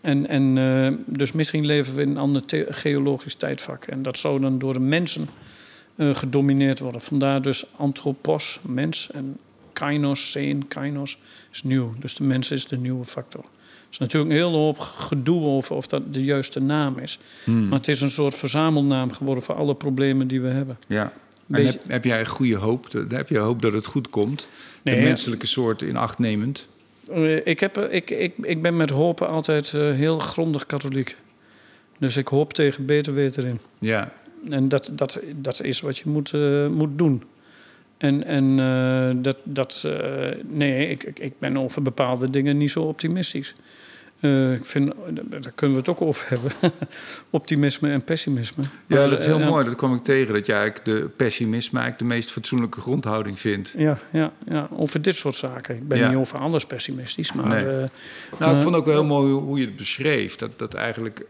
En, 0.01 0.29
en 0.29 1.05
dus 1.07 1.33
misschien 1.33 1.67
leven 1.67 1.95
we 1.95 2.03
in 2.03 2.11
een 2.11 2.17
ander 2.17 2.43
geologisch 2.69 3.35
tijdvak. 3.35 3.85
En 3.85 4.03
dat 4.03 4.19
zou 4.19 4.41
dan 4.41 4.59
door 4.59 4.73
de 4.73 4.81
mensen 4.81 5.29
gedomineerd 5.97 6.79
worden. 6.79 7.01
Vandaar 7.01 7.43
dus 7.43 7.65
anthropos, 7.77 8.61
mens, 8.63 9.11
en 9.13 9.37
kainos, 9.83 10.31
zijn, 10.31 10.69
kainos, 10.69 11.19
is 11.53 11.63
nieuw. 11.63 11.95
Dus 11.99 12.15
de 12.15 12.25
mens 12.25 12.51
is 12.51 12.67
de 12.67 12.77
nieuwe 12.77 13.05
factor. 13.05 13.41
Er 13.41 13.89
is 13.91 13.99
natuurlijk 13.99 14.31
een 14.31 14.37
hele 14.37 14.57
hoop 14.57 14.79
gedoe 14.79 15.45
over 15.45 15.77
of 15.77 15.87
dat 15.87 16.15
de 16.15 16.25
juiste 16.25 16.61
naam 16.61 16.99
is. 16.99 17.19
Hmm. 17.45 17.69
Maar 17.69 17.79
het 17.79 17.89
is 17.89 18.01
een 18.01 18.11
soort 18.11 18.35
verzamelnaam 18.35 19.13
geworden 19.13 19.43
voor 19.43 19.55
alle 19.55 19.75
problemen 19.75 20.27
die 20.27 20.41
we 20.41 20.49
hebben. 20.49 20.79
Ja. 20.87 21.13
En 21.51 21.67
heb, 21.67 21.81
heb 21.87 22.05
jij 22.05 22.27
goede 22.27 22.57
hoop? 22.57 22.87
Heb 23.09 23.29
je 23.29 23.39
hoop 23.39 23.63
dat 23.63 23.73
het 23.73 23.87
goed 23.87 24.11
komt? 24.11 24.49
Nee, 24.83 24.95
de 24.95 25.03
menselijke 25.03 25.47
soort 25.47 25.83
in 25.83 25.97
acht 25.97 26.19
nemend? 26.19 26.69
Eh, 27.13 27.47
ik, 27.47 27.61
heb, 27.61 27.79
ik, 27.79 28.11
ik, 28.11 28.35
ik 28.41 28.63
ben 28.63 28.77
met 28.77 28.91
hopen 28.91 29.29
altijd 29.29 29.75
eh, 29.75 29.93
heel 29.93 30.19
grondig 30.19 30.67
katholiek. 30.67 31.17
Dus 31.99 32.17
ik 32.17 32.29
hoop 32.29 32.53
tegen 32.53 32.87
beter 32.87 33.15
weten 33.15 33.45
in. 33.45 33.59
Ja. 33.79 34.13
En 34.51 34.69
dat, 34.69 34.91
dat, 34.93 35.21
dat 35.37 35.63
is 35.63 35.81
wat 35.81 35.99
je 35.99 36.09
moet, 36.09 36.35
eh, 36.35 36.67
moet 36.67 36.99
doen. 36.99 37.23
En, 38.03 38.25
en 38.25 38.59
eh, 38.59 39.23
dat, 39.23 39.37
dat 39.43 39.83
eh, 39.87 40.29
nee, 40.49 40.89
ik, 40.89 41.03
ik, 41.03 41.33
ben 41.39 41.57
over 41.57 41.83
bepaalde 41.83 42.31
dingen 42.31 42.57
niet 42.57 42.71
zo 42.71 42.81
optimistisch. 42.81 43.55
Eh, 44.21 44.53
ik 44.53 44.67
vind, 44.67 44.93
daar 45.11 45.53
kunnen 45.55 45.77
we 45.77 45.83
het 45.83 45.89
ook 45.89 46.01
over 46.01 46.27
hebben. 46.29 46.53
Optimisme 47.31 47.91
en 47.91 48.05
pessimisme. 48.05 48.63
Ja, 48.63 48.97
Maar, 48.99 49.11
dat 49.11 49.21
is 49.21 49.27
heel 49.27 49.39
mooi. 49.39 49.65
Dat 49.65 49.75
kwam 49.75 49.95
ik 49.95 50.03
tegen. 50.03 50.35
Dat 50.35 50.47
jij 50.47 50.57
eigenlijk 50.57 50.85
de 50.85 51.09
pessimisme 51.17 51.79
eigenlijk 51.79 52.09
de 52.09 52.15
meest 52.15 52.31
fatsoenlijke 52.31 52.81
grondhouding 52.81 53.41
vindt. 53.41 53.75
Ja, 53.77 53.99
ja, 54.13 54.33
ja, 54.49 54.69
over 54.77 55.03
dit 55.03 55.15
soort 55.17 55.35
zaken. 55.35 55.77
Ik 55.77 55.89
ben 55.89 55.99
Ja. 55.99 56.09
niet 56.09 56.19
over 56.19 56.39
alles 56.39 56.67
pessimistisch, 56.67 57.33
maar... 57.33 57.47
Nee. 57.47 57.87
Nou, 58.39 58.57
ik 58.57 58.63
vond 58.63 58.75
ook 58.75 58.85
wel 58.85 58.95
heel 58.95 59.05
mooi 59.05 59.33
hoe, 59.33 59.43
hoe 59.43 59.59
je 59.59 59.65
het 59.65 59.77
beschreef. 59.77 60.37
Dat, 60.37 60.59
dat 60.59 60.75
eigenlijk 60.75 61.27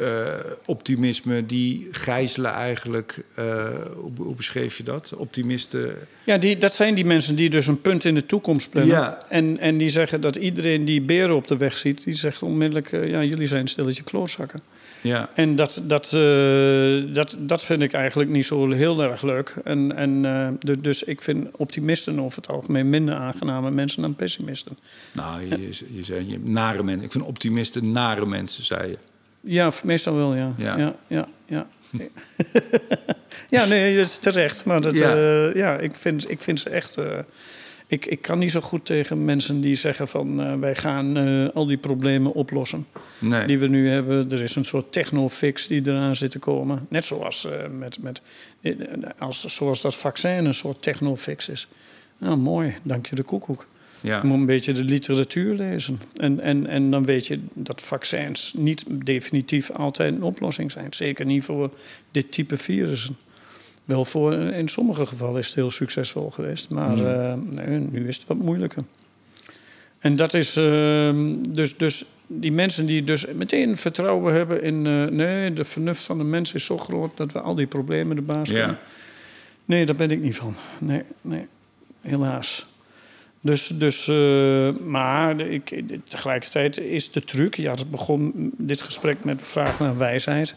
eh, 0.00 0.34
optimisme, 0.64 1.46
die 1.46 1.88
gijzelen 1.90 2.50
eigenlijk. 2.52 3.24
eh, 3.34 3.64
hoe, 3.96 4.10
hoe 4.16 4.34
beschreef 4.34 4.76
je 4.76 4.82
dat? 4.82 5.12
Optimisten. 5.16 5.94
Ja, 6.24 6.38
die, 6.38 6.58
dat 6.58 6.74
zijn 6.74 6.94
die 6.94 7.04
mensen 7.04 7.34
die 7.34 7.50
dus 7.50 7.66
een 7.66 7.80
punt 7.80 8.04
in 8.04 8.14
de 8.14 8.26
toekomst 8.26 8.70
plannen. 8.70 8.94
Ja. 8.96 9.18
En, 9.28 9.58
en 9.58 9.78
die 9.78 9.88
zeggen 9.88 10.20
dat 10.20 10.36
iedereen 10.36 10.84
die 10.84 11.00
beren 11.00 11.36
op 11.36 11.48
de 11.48 11.56
weg 11.56 11.76
ziet... 11.76 12.04
die 12.04 12.14
zegt 12.14 12.42
onmiddellijk, 12.42 12.92
eh, 12.92 13.08
ja, 13.10 13.22
jullie 13.22 13.46
zijn 13.46 13.60
een 13.60 13.68
stelletje 13.68 14.02
klootzakken. 14.02 14.60
Ja, 15.00 15.30
En 15.34 15.56
dat, 15.56 15.82
dat, 15.84 16.10
dat, 17.14 17.36
dat 17.40 17.62
vind 17.64 17.82
ik 17.82 17.92
eigenlijk 17.92 18.30
niet 18.30 18.46
zo 18.46 18.70
heel 18.70 19.02
erg 19.02 19.22
leuk. 19.22 19.54
En, 19.64 19.96
en, 19.96 20.22
du- 20.60 20.80
dus 20.80 21.02
ik 21.02 21.22
vind 21.22 21.48
optimisten 21.56 22.20
over 22.20 22.36
het 22.40 22.48
algemeen 22.50 22.90
minder 22.90 23.14
aangename 23.14 23.70
mensen 23.70 24.02
dan 24.02 24.14
pessimisten. 24.14 24.78
nou, 25.12 25.40
je, 25.48 25.68
je 25.94 26.02
zei 26.04 26.30
je, 26.30 26.38
nare 26.42 26.82
mensen. 26.82 27.04
Ik 27.04 27.12
vind 27.12 27.24
optimisten 27.24 27.92
nare 27.92 28.26
mensen, 28.26 28.64
zei 28.64 28.88
je. 28.88 28.98
Ja, 29.46 29.72
meestal 29.84 30.16
wel, 30.16 30.34
ja. 30.34 30.52
Ja. 30.56 30.76
Ja, 30.78 30.94
ja, 31.06 31.28
ja. 31.46 31.66
Ja, 33.48 33.64
nee, 33.64 33.96
dat 33.96 34.06
is 34.06 34.18
terecht. 34.18 34.64
Maar 34.64 34.80
dat, 34.80 34.94
Ja. 34.98 35.14
ja. 35.16 35.50
ja, 35.54 35.78
ik, 35.78 35.94
vind, 35.94 36.30
ik 36.30 36.40
vind 36.40 36.60
ze 36.60 36.70
echt... 36.70 36.96
eh, 36.96 37.18
ik, 37.86 38.06
ik 38.06 38.22
kan 38.22 38.38
niet 38.38 38.50
zo 38.50 38.60
goed 38.60 38.84
tegen 38.84 39.24
mensen 39.24 39.60
die 39.60 39.74
zeggen 39.74 40.08
van... 40.08 40.40
eh, 40.42 40.54
wij 40.58 40.74
gaan 40.74 41.16
eh, 41.16 41.48
al 41.54 41.66
die 41.66 41.76
problemen 41.76 42.32
oplossen 42.32 42.86
Nee. 43.18 43.46
die 43.46 43.58
we 43.58 43.66
nu 43.66 43.88
hebben. 43.90 44.30
Er 44.32 44.42
is 44.42 44.56
een 44.56 44.64
soort 44.64 44.92
technofix 44.92 45.66
die 45.66 45.82
eraan 45.86 46.16
zit 46.16 46.30
te 46.30 46.38
komen. 46.38 46.86
Net 46.88 47.04
zoals, 47.04 47.46
eh, 47.46 47.52
met, 47.78 47.98
met, 48.02 48.22
eh, 48.60 48.72
als, 49.18 49.44
zoals 49.44 49.80
dat 49.80 49.96
vaccin 49.96 50.44
een 50.44 50.54
soort 50.54 50.82
technofix 50.82 51.48
is. 51.48 51.68
Nou, 52.18 52.36
mooi. 52.36 52.74
Dank 52.82 53.06
je 53.06 53.16
de 53.16 53.22
koekoek. 53.22 53.66
Ja. 54.06 54.20
Je 54.20 54.26
moet 54.26 54.38
een 54.38 54.46
beetje 54.46 54.72
de 54.72 54.84
literatuur 54.84 55.54
lezen. 55.54 56.00
En, 56.16 56.40
en, 56.40 56.66
en 56.66 56.90
dan 56.90 57.04
weet 57.04 57.26
je 57.26 57.40
dat 57.52 57.82
vaccins 57.82 58.52
niet 58.56 58.84
definitief 58.88 59.70
altijd 59.70 60.12
een 60.14 60.22
oplossing 60.22 60.70
zijn. 60.70 60.86
Zeker 60.90 61.26
niet 61.26 61.44
voor 61.44 61.70
dit 62.10 62.32
type 62.32 62.56
virussen. 62.56 63.16
Wel 63.84 64.04
voor, 64.04 64.32
in 64.32 64.68
sommige 64.68 65.06
gevallen 65.06 65.38
is 65.40 65.46
het 65.46 65.54
heel 65.54 65.70
succesvol 65.70 66.30
geweest. 66.30 66.68
Maar 66.68 66.96
Hmm. 66.96 67.06
eh, 67.06 67.66
nee, 67.66 67.78
nu 67.78 68.08
is 68.08 68.16
het 68.16 68.26
wat 68.26 68.36
moeilijker. 68.36 68.84
En 69.98 70.16
dat 70.16 70.34
is 70.34 70.56
ehm, 70.56 71.34
dus, 71.48 71.76
dus 71.76 72.04
die 72.26 72.52
mensen 72.52 72.86
die 72.86 73.04
dus 73.04 73.26
meteen 73.34 73.76
vertrouwen 73.76 74.34
hebben 74.34 74.62
in... 74.62 74.86
eh, 74.86 75.04
nee, 75.04 75.52
de 75.52 75.64
vernuft 75.64 76.02
van 76.02 76.18
de 76.18 76.24
mens 76.24 76.52
is 76.52 76.64
zo 76.64 76.78
groot 76.78 77.16
dat 77.16 77.32
we 77.32 77.40
al 77.40 77.54
die 77.54 77.66
problemen 77.66 78.16
de 78.16 78.22
baas 78.22 78.48
kunnen. 78.48 78.78
Nee, 79.64 79.86
daar 79.86 79.96
ben 79.96 80.10
ik 80.10 80.20
niet 80.22 80.36
van. 80.36 80.54
Nee, 80.78 81.02
nee, 81.20 81.46
helaas. 82.00 82.66
Dus, 83.46 83.66
dus 83.66 84.06
uh, 84.06 84.76
maar 84.76 85.40
ik, 85.40 85.82
tegelijkertijd 86.08 86.78
is 86.78 87.10
de 87.10 87.24
truc... 87.24 87.54
Ja, 87.54 87.70
het 87.70 87.90
begon 87.90 88.52
dit 88.56 88.82
gesprek 88.82 89.24
met 89.24 89.42
vraag 89.42 89.78
naar 89.78 89.98
wijsheid... 89.98 90.54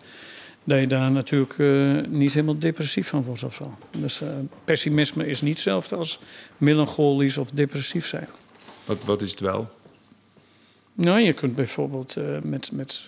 dat 0.64 0.80
je 0.80 0.88
daar 0.88 1.12
natuurlijk 1.12 1.58
uh, 1.58 2.02
niet 2.08 2.34
helemaal 2.34 2.60
depressief 2.60 3.08
van 3.08 3.24
wordt 3.24 3.44
of 3.44 3.54
zo. 3.54 3.78
Dus 3.98 4.22
uh, 4.22 4.28
pessimisme 4.64 5.28
is 5.28 5.42
niet 5.42 5.54
hetzelfde 5.54 5.96
als 5.96 6.20
melancholisch 6.58 7.38
of 7.38 7.52
depressief 7.52 8.08
zijn. 8.08 8.28
Wat, 8.86 9.04
wat 9.04 9.22
is 9.22 9.32
het 9.32 9.40
wel? 9.40 9.70
Nou, 10.94 11.20
je 11.20 11.34
kunt 11.34 11.56
bijvoorbeeld 11.56 12.18
uh, 12.18 12.24
met, 12.42 12.72
met 12.72 13.06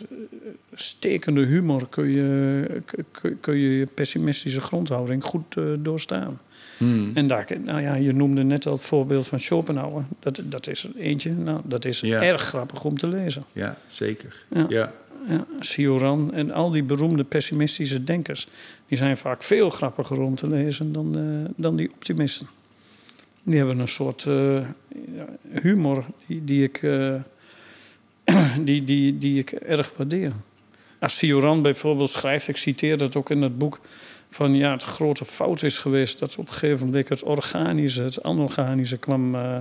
stekende 0.73 1.45
humor... 1.45 1.87
kun 1.89 2.09
je, 2.09 2.81
kun, 3.11 3.39
kun 3.39 3.57
je, 3.57 3.77
je 3.77 3.85
pessimistische 3.85 4.61
grondhouding 4.61 5.23
goed 5.23 5.55
uh, 5.55 5.73
doorstaan. 5.79 6.39
Hmm. 6.81 7.11
En 7.13 7.27
daar, 7.27 7.47
nou 7.63 7.81
ja, 7.81 7.93
je 7.93 8.13
noemde 8.13 8.43
net 8.43 8.65
al 8.65 8.73
het 8.73 8.81
voorbeeld 8.81 9.27
van 9.27 9.39
Schopenhauer. 9.39 10.03
Dat, 10.19 10.41
dat 10.43 10.67
is 10.67 10.83
er 10.83 10.91
eentje. 10.97 11.33
Nou, 11.33 11.61
dat 11.63 11.85
is 11.85 11.99
ja. 11.99 12.21
erg 12.21 12.41
grappig 12.41 12.83
om 12.83 12.97
te 12.97 13.07
lezen. 13.07 13.43
Ja, 13.53 13.77
zeker. 13.87 14.43
Ja. 14.47 14.65
ja. 14.69 14.91
ja. 15.27 15.45
Sioran 15.59 16.33
en 16.33 16.51
al 16.51 16.71
die 16.71 16.83
beroemde 16.83 17.23
pessimistische 17.23 18.03
denkers... 18.03 18.47
die 18.87 18.97
zijn 18.97 19.17
vaak 19.17 19.43
veel 19.43 19.69
grappiger 19.69 20.21
om 20.21 20.35
te 20.35 20.49
lezen 20.49 20.91
dan, 20.91 21.17
uh, 21.17 21.49
dan 21.55 21.75
die 21.75 21.91
optimisten. 21.93 22.47
Die 23.43 23.57
hebben 23.57 23.79
een 23.79 23.87
soort 23.87 24.25
uh, 24.25 24.59
humor 25.61 26.05
die, 26.27 26.43
die 26.43 26.63
ik... 26.63 26.81
Uh, 26.81 27.15
die, 28.59 28.83
die, 28.83 29.17
die 29.17 29.39
ik 29.39 29.51
erg 29.51 29.93
waardeer. 29.97 30.31
Als 30.99 31.17
Sioran 31.17 31.61
bijvoorbeeld 31.61 32.09
schrijft, 32.09 32.47
ik 32.47 32.57
citeer 32.57 32.97
dat 32.97 33.15
ook 33.15 33.29
in 33.29 33.41
het 33.41 33.57
boek... 33.57 33.79
van 34.33 34.55
ja, 34.55 34.71
het 34.71 34.83
grote 34.83 35.25
fout 35.25 35.63
is 35.63 35.79
geweest... 35.79 36.19
dat 36.19 36.35
op 36.37 36.47
een 36.47 36.53
gegeven 36.53 36.85
moment 36.85 37.09
het 37.09 37.23
organische, 37.23 38.03
het 38.03 38.23
anorganische 38.23 38.97
kwam 38.97 39.35
uh, 39.35 39.57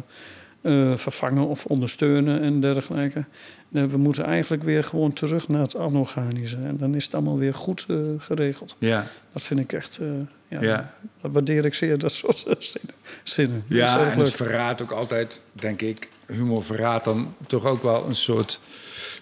uh, 0.62 0.96
vervangen 0.96 1.46
of 1.46 1.66
ondersteunen 1.66 2.40
en 2.40 2.60
dergelijke. 2.60 3.24
We 3.68 3.96
moeten 3.96 4.24
eigenlijk 4.24 4.62
weer 4.62 4.84
gewoon 4.84 5.12
terug 5.12 5.48
naar 5.48 5.60
het 5.60 5.76
anorganische. 5.76 6.56
En 6.56 6.76
dan 6.76 6.94
is 6.94 7.04
het 7.04 7.14
allemaal 7.14 7.38
weer 7.38 7.54
goed 7.54 7.84
uh, 7.88 7.98
geregeld. 8.18 8.76
Ja. 8.78 9.06
Dat 9.32 9.42
vind 9.42 9.60
ik 9.60 9.72
echt... 9.72 10.00
ja, 10.48 10.60
ja. 10.62 10.94
Dat 11.20 11.32
waardeer 11.32 11.64
ik 11.64 11.74
zeer, 11.74 11.98
dat 11.98 12.12
soort 12.12 12.46
zinnen. 13.22 13.64
Ja, 13.66 14.10
en 14.10 14.18
het 14.18 14.34
verraadt 14.34 14.82
ook 14.82 14.90
altijd, 14.90 15.42
denk 15.52 15.80
ik... 15.82 16.10
humor 16.26 16.64
verraadt 16.64 17.04
dan 17.04 17.34
toch 17.46 17.66
ook 17.66 17.82
wel 17.82 18.06
een 18.06 18.14
soort 18.14 18.60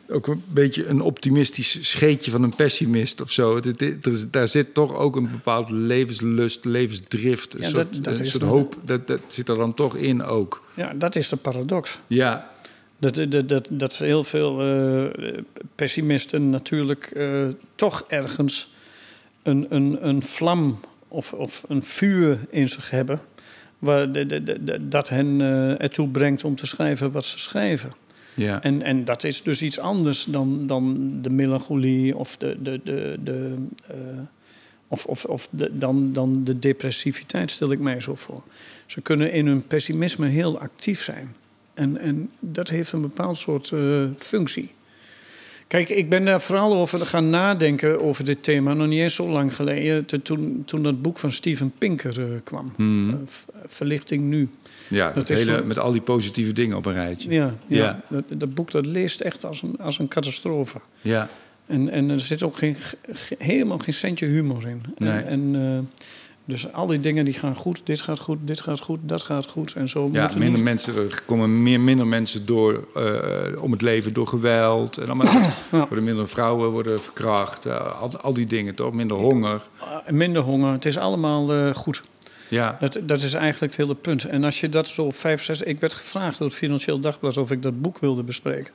ook 0.09 0.27
een 0.27 0.43
beetje 0.47 0.87
een 0.87 1.01
optimistisch 1.01 1.91
scheetje 1.91 2.31
van 2.31 2.43
een 2.43 2.55
pessimist 2.55 3.21
of 3.21 3.31
zo. 3.31 3.55
Het, 3.55 3.65
het, 3.65 3.81
het, 3.81 4.33
daar 4.33 4.49
zit 4.49 4.75
toch 4.75 4.95
ook 4.95 5.17
een 5.17 5.31
bepaald 5.31 5.71
levenslust, 5.71 6.65
levensdrift, 6.65 7.55
een 7.55 7.61
ja, 7.61 7.69
soort, 7.69 7.95
dat, 7.95 8.05
dat 8.05 8.19
een 8.19 8.27
soort 8.27 8.43
hoop. 8.43 8.77
Dat, 8.85 9.07
dat 9.07 9.21
zit 9.27 9.49
er 9.49 9.57
dan 9.57 9.75
toch 9.75 9.97
in 9.97 10.23
ook. 10.23 10.65
Ja, 10.75 10.93
dat 10.95 11.17
is 11.17 11.29
de 11.29 11.37
paradox. 11.37 11.99
Ja. 12.07 12.51
Dat, 12.99 13.15
dat, 13.15 13.49
dat, 13.49 13.69
dat 13.71 13.97
heel 13.97 14.25
veel 14.25 14.67
uh, 14.67 15.07
pessimisten 15.75 16.51
natuurlijk 16.51 17.11
uh, 17.17 17.49
toch 17.75 18.05
ergens 18.09 18.73
een, 19.43 19.67
een, 19.69 20.09
een 20.09 20.23
vlam 20.23 20.81
of, 21.09 21.33
of 21.33 21.65
een 21.69 21.83
vuur 21.83 22.39
in 22.51 22.69
zich 22.69 22.91
hebben... 22.91 23.21
Waar 23.79 24.13
dat 24.81 25.09
hen 25.09 25.41
uh, 25.41 25.83
ertoe 25.83 26.09
brengt 26.09 26.45
om 26.45 26.57
te 26.57 26.67
schrijven 26.67 27.11
wat 27.11 27.25
ze 27.25 27.39
schrijven. 27.39 27.93
Ja. 28.39 28.63
En, 28.63 28.83
en 28.83 29.05
dat 29.05 29.25
is 29.25 29.43
dus 29.43 29.63
iets 29.63 29.79
anders 29.79 30.25
dan, 30.25 30.67
dan 30.67 31.13
de 31.23 31.31
melancholie 31.31 32.17
of 32.17 32.37
de, 32.37 32.57
de, 32.63 32.81
de, 32.85 33.19
de 33.23 33.55
uh, 33.91 33.97
of, 34.89 35.07
of, 35.07 35.25
of 35.25 35.49
de, 35.51 35.79
dan, 35.79 36.13
dan 36.13 36.45
de 36.45 36.59
depressiviteit, 36.59 37.51
stel 37.51 37.73
ik 37.73 37.79
mij 37.79 38.01
zo 38.01 38.15
voor. 38.15 38.43
Ze 38.87 39.01
kunnen 39.01 39.33
in 39.33 39.47
hun 39.47 39.67
pessimisme 39.67 40.27
heel 40.27 40.59
actief 40.59 41.03
zijn. 41.03 41.35
En, 41.75 41.99
en 41.99 42.31
dat 42.39 42.69
heeft 42.69 42.93
een 42.93 43.01
bepaald 43.01 43.39
soort 43.39 43.71
uh, 43.71 44.09
functie. 44.17 44.71
Kijk, 45.69 45.89
ik 45.89 46.09
ben 46.09 46.25
daar 46.25 46.41
vooral 46.41 46.75
over 46.75 47.07
gaan 47.07 47.31
nadenken 47.31 48.01
over 48.01 48.25
dit 48.25 48.43
thema 48.43 48.75
nog 48.75 48.87
niet 48.87 49.01
eens 49.01 49.15
zo 49.15 49.29
lang 49.29 49.57
geleden. 49.57 50.23
Toen, 50.23 50.63
toen 50.67 50.83
dat 50.83 51.03
boek 51.03 51.19
van 51.19 51.33
Steven 51.33 51.73
Pinker 51.79 52.19
uh, 52.19 52.27
kwam. 52.45 52.73
Hmm. 52.77 53.11
Uh, 53.11 53.17
Verlichting 53.67 54.25
Nu. 54.25 54.49
Ja, 54.89 55.13
dat 55.13 55.29
hele, 55.29 55.45
zo... 55.45 55.65
met 55.65 55.79
al 55.79 55.93
die 55.93 56.01
positieve 56.01 56.53
dingen 56.53 56.77
op 56.77 56.87
een 56.87 56.93
rijtje. 56.93 57.31
Ja, 57.31 57.55
ja. 57.67 57.77
ja. 57.77 58.03
Dat, 58.09 58.25
dat, 58.29 58.55
boek 58.55 58.71
dat 58.71 58.87
leest 58.87 59.21
echt 59.21 59.45
als 59.45 59.63
een, 59.63 59.77
als 59.81 59.99
een 59.99 60.09
catastrofe. 60.09 60.81
Ja. 61.01 61.29
En, 61.67 61.89
en 61.91 62.11
er 62.11 62.21
zit 62.21 62.43
ook 62.43 62.57
geen, 62.57 62.77
helemaal 63.39 63.79
geen 63.79 63.95
centje 63.95 64.27
humor 64.27 64.69
in. 64.69 64.83
Nee. 64.97 65.11
En, 65.11 65.27
en 65.27 65.55
uh, 65.55 65.79
dus 66.49 66.73
al 66.73 66.87
die 66.87 67.01
dingen 67.01 67.25
die 67.25 67.35
gaan 67.35 67.55
goed, 67.55 67.81
dit 67.85 68.01
gaat 68.01 68.19
goed, 68.19 68.39
dit 68.41 68.61
gaat 68.61 68.81
goed, 68.81 68.99
dat 69.03 69.23
gaat 69.23 69.47
goed. 69.47 69.73
En 69.73 69.89
zo 69.89 70.09
ja, 70.13 70.31
minder 70.37 70.63
mensen, 70.63 70.97
er 70.97 71.23
komen 71.27 71.63
meer, 71.63 71.81
minder 71.81 72.07
mensen 72.07 72.47
door 72.47 72.85
uh, 72.97 73.63
om 73.63 73.73
het 73.73 73.83
leven 73.83 74.13
door 74.13 74.27
geweld. 74.27 74.99
En 74.99 75.07
allemaal, 75.07 75.27
ja. 75.43 75.53
worden 75.71 76.05
minder 76.05 76.29
vrouwen 76.29 76.71
worden 76.71 77.01
verkracht. 77.01 77.67
Uh, 77.67 78.01
al, 78.01 78.17
al 78.21 78.33
die 78.33 78.47
dingen 78.47 78.75
toch? 78.75 78.93
Minder 78.93 79.17
honger. 79.17 79.63
minder 80.09 80.43
honger. 80.43 80.73
Het 80.73 80.85
is 80.85 80.99
allemaal 80.99 81.75
goed. 81.75 82.03
Ja. 82.49 82.77
Dat, 82.81 82.99
dat 83.03 83.23
is 83.23 83.35
eigenlijk 83.35 83.73
het 83.73 83.77
hele 83.87 83.95
punt. 83.95 84.25
En 84.25 84.45
als 84.45 84.61
je 84.61 84.69
dat 84.69 84.87
zo 84.87 85.11
vijf, 85.11 85.45
zes... 85.45 85.63
Ik 85.63 85.81
werd 85.81 85.95
gevraagd 85.95 86.39
door 86.39 86.47
het 86.47 86.57
Financieel 86.57 87.01
Dagblad 87.01 87.37
of 87.37 87.51
ik 87.51 87.63
dat 87.63 87.83
boek 87.83 87.99
wilde 87.99 88.23
bespreken. 88.23 88.73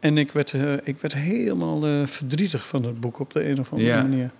En 0.00 0.18
ik 0.18 0.32
werd, 0.32 0.54
ik 0.84 0.98
werd 0.98 1.14
helemaal 1.14 2.06
verdrietig 2.06 2.66
van 2.66 2.82
dat 2.82 3.00
boek 3.00 3.20
op 3.20 3.32
de 3.32 3.48
een 3.48 3.60
of 3.60 3.72
andere 3.72 3.90
ja. 3.90 4.02
manier. 4.02 4.30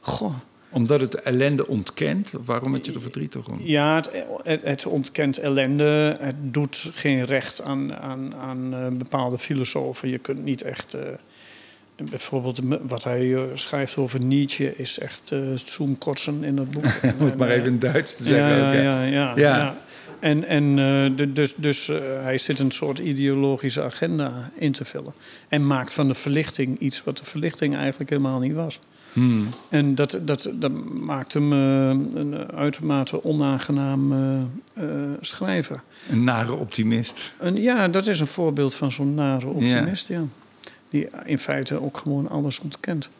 Goh. 0.00 0.34
Omdat 0.70 1.00
het 1.00 1.14
ellende 1.14 1.66
ontkent? 1.66 2.32
Waarom 2.44 2.72
had 2.72 2.86
je 2.86 2.92
er 2.92 3.00
verdrietig 3.00 3.48
om? 3.48 3.60
Ja, 3.62 3.94
het, 3.94 4.10
het, 4.42 4.62
het, 4.62 4.86
ontkent 4.86 5.38
ellende. 5.38 6.16
Het 6.20 6.36
doet 6.38 6.90
geen 6.94 7.24
recht 7.24 7.62
aan, 7.62 7.96
aan, 7.96 8.34
aan 8.34 8.74
uh, 8.74 8.86
bepaalde 8.88 9.38
filosofen. 9.38 10.08
Je 10.08 10.18
kunt 10.18 10.44
niet 10.44 10.62
echt... 10.62 10.94
Uh, 10.94 11.02
bijvoorbeeld 12.04 12.60
wat 12.82 13.04
hij 13.04 13.24
uh, 13.24 13.42
schrijft 13.54 13.96
over 13.96 14.24
Nietzsche 14.24 14.76
is 14.76 14.98
echt 14.98 15.30
uh, 15.32 15.40
zoomkotsen 15.54 16.44
in 16.44 16.56
dat 16.56 16.70
boek. 16.70 16.84
Om 17.18 17.24
het 17.24 17.36
maar 17.36 17.48
even 17.48 17.66
in 17.66 17.78
Duits 17.78 18.16
te 18.16 18.22
zeggen. 18.22 18.56
Ja, 18.56 18.68
ook, 18.68 18.74
ja, 18.74 18.80
ja, 18.80 19.02
ja, 19.02 19.32
ja. 19.36 19.56
ja. 19.56 19.76
En, 20.20 20.44
en 20.44 20.78
uh, 20.78 21.28
dus, 21.34 21.54
dus 21.56 21.86
hij 22.22 22.38
zit 22.38 22.58
een 22.58 22.70
soort 22.70 22.98
ideologische 22.98 23.82
agenda 23.82 24.50
in 24.58 24.72
te 24.72 24.84
vullen. 24.84 25.12
En 25.48 25.66
maakt 25.66 25.92
van 25.92 26.08
de 26.08 26.14
verlichting 26.14 26.78
iets 26.78 27.04
wat 27.04 27.18
de 27.18 27.24
verlichting 27.24 27.76
eigenlijk 27.76 28.10
helemaal 28.10 28.38
niet 28.38 28.54
was. 28.54 28.80
Hmm. 29.16 29.44
En 29.68 29.94
dat, 29.94 30.20
dat, 30.22 30.50
dat 30.54 30.94
maakt 30.94 31.32
hem 31.32 31.52
een 31.52 32.52
uitermate 32.52 33.24
onaangenaam 33.24 34.14
schrijver. 35.20 35.82
Een 36.10 36.24
nare 36.24 36.52
optimist. 36.52 37.32
En 37.38 37.56
ja, 37.62 37.88
dat 37.88 38.06
is 38.06 38.20
een 38.20 38.26
voorbeeld 38.26 38.74
van 38.74 38.92
zo'n 38.92 39.14
nare 39.14 39.46
optimist, 39.46 40.08
ja. 40.08 40.18
ja. 40.18 40.24
die 40.90 41.08
in 41.24 41.38
feite 41.38 41.82
ook 41.82 41.98
gewoon 41.98 42.28
alles 42.28 42.58
ontkent. 42.58 43.10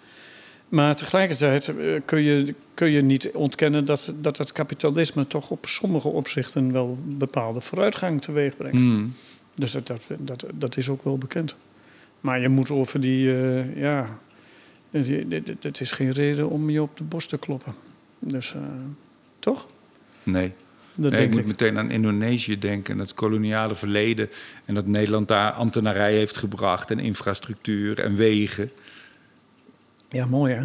Maar 0.68 0.96
tegelijkertijd 0.96 1.68
eh, 1.68 2.00
kun 2.04 2.22
je, 2.22 2.54
kun 2.74 2.90
je 2.90 3.02
niet 3.02 3.30
ontkennen 3.32 3.84
dat, 3.84 4.14
dat 4.20 4.38
het 4.38 4.52
kapitalisme 4.52 5.26
toch 5.26 5.50
op 5.50 5.66
sommige 5.66 6.08
opzichten 6.08 6.72
wel 6.72 6.98
bepaalde 7.04 7.60
vooruitgang 7.60 8.22
teweeg 8.22 8.56
brengt. 8.56 8.76
Hmm. 8.76 9.14
Dus 9.54 9.72
dat, 9.72 9.86
dat, 9.86 10.06
dat, 10.18 10.44
dat 10.54 10.76
is 10.76 10.88
ook 10.88 11.02
wel 11.02 11.18
bekend. 11.18 11.56
Maar 12.20 12.40
je 12.40 12.48
moet 12.48 12.70
over 12.70 13.00
die, 13.00 13.34
eh, 13.34 13.76
ja, 13.76 14.18
het 15.60 15.80
is 15.80 15.92
geen 15.92 16.10
reden 16.10 16.48
om 16.50 16.70
je 16.70 16.82
op 16.82 16.96
de 16.96 17.04
borst 17.04 17.28
te 17.28 17.38
kloppen. 17.38 17.74
Dus, 18.18 18.54
uh, 18.54 18.62
toch? 19.38 19.66
Nee. 20.22 20.52
Nee, 20.94 21.10
denk 21.10 21.22
ik 21.22 21.30
moet 21.30 21.40
ik. 21.40 21.46
meteen 21.46 21.78
aan 21.78 21.90
Indonesië 21.90 22.58
denken 22.58 22.94
en 22.94 23.00
het 23.00 23.14
koloniale 23.14 23.74
verleden. 23.74 24.28
En 24.64 24.74
dat 24.74 24.86
Nederland 24.86 25.28
daar 25.28 25.52
ambtenarij 25.52 26.12
heeft 26.14 26.36
gebracht 26.36 26.90
en 26.90 26.98
infrastructuur 26.98 28.00
en 28.00 28.14
wegen. 28.14 28.70
Ja, 30.10 30.26
mooi 30.26 30.54
hè? 30.54 30.64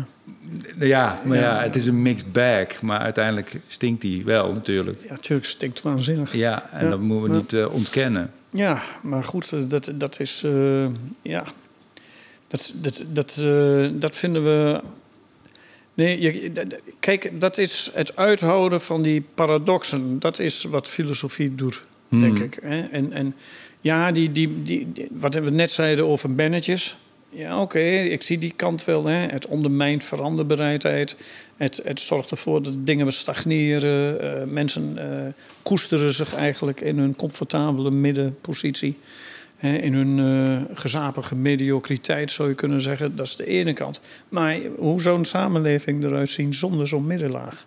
Ja, 0.85 1.21
maar 1.25 1.37
ja, 1.37 1.61
het 1.61 1.75
is 1.75 1.85
een 1.85 2.01
mixed 2.01 2.31
bag. 2.31 2.81
Maar 2.81 2.99
uiteindelijk 2.99 3.59
stinkt 3.67 4.01
die 4.01 4.23
wel 4.23 4.53
natuurlijk. 4.53 5.01
Ja, 5.03 5.09
natuurlijk 5.09 5.47
stinkt 5.47 5.81
waanzinnig. 5.81 6.33
Ja, 6.33 6.69
en 6.71 6.83
Ja. 6.83 6.89
dat 6.89 6.99
moeten 6.99 7.31
we 7.31 7.37
niet 7.37 7.53
eh, 7.53 7.73
ontkennen. 7.73 8.31
Ja, 8.49 8.81
maar 9.01 9.23
goed, 9.23 9.51
eh, 9.51 9.59
dat, 9.69 9.91
dat 9.93 10.19
is. 10.19 10.43
eh, 10.43 10.85
ja. 11.21 11.43
Dat, 12.51 12.73
dat, 12.81 13.03
dat, 13.13 13.37
eh, 13.43 13.87
dat 13.93 14.15
vinden 14.15 14.43
we. 14.43 14.81
Nee, 15.93 16.19
je, 16.19 16.51
kijk, 16.99 17.31
dat 17.41 17.57
is 17.57 17.89
het 17.93 18.15
uithouden 18.15 18.81
van 18.81 19.01
die 19.01 19.23
paradoxen. 19.35 20.19
Dat 20.19 20.39
is 20.39 20.63
wat 20.63 20.87
filosofie 20.87 21.55
doet, 21.55 21.81
denk 22.09 22.37
Hmm. 22.37 22.45
ik. 22.45 22.59
Hè? 22.61 22.81
En, 22.81 23.13
en 23.13 23.35
ja, 23.81 24.11
die, 24.11 24.31
die, 24.31 24.63
die, 24.63 24.91
die- 24.91 25.07
wat 25.11 25.33
we 25.33 25.49
net 25.49 25.71
zeiden 25.71 26.05
over 26.07 26.29
managers. 26.29 26.95
Ja, 27.29 27.61
oké, 27.61 27.79
ik 27.89 28.21
zie 28.21 28.37
die 28.37 28.53
kant 28.55 28.85
wel. 28.85 29.05
Hè? 29.05 29.15
Het 29.27 29.47
ondermijnt 29.47 30.03
veranderbereidheid. 30.03 31.15
Het, 31.57 31.81
het 31.83 31.99
zorgt 31.99 32.31
ervoor 32.31 32.63
dat 32.63 32.85
dingen 32.85 33.13
stagneren. 33.13 34.21
Eh, 34.21 34.47
mensen 34.47 34.97
eh, 34.97 35.27
koesteren 35.63 36.13
zich 36.13 36.33
eigenlijk 36.35 36.81
in 36.81 36.97
hun 36.97 37.15
comfortabele 37.15 37.91
middenpositie. 37.91 38.97
Hè, 39.61 39.75
in 39.77 39.93
hun 39.93 40.19
eh, 40.19 40.77
gezapige 40.77 41.35
mediocriteit 41.35 42.31
zou 42.31 42.49
je 42.49 42.55
kunnen 42.55 42.81
zeggen. 42.81 43.15
Dat 43.15 43.25
is 43.25 43.35
de 43.35 43.45
ene 43.45 43.73
kant. 43.73 44.01
Maar 44.29 44.57
hoe 44.77 45.01
zou 45.01 45.17
een 45.17 45.25
samenleving 45.25 46.03
eruit 46.03 46.29
zien 46.29 46.53
zonder 46.53 46.87
zo'n 46.87 47.05
middenlaag? 47.05 47.63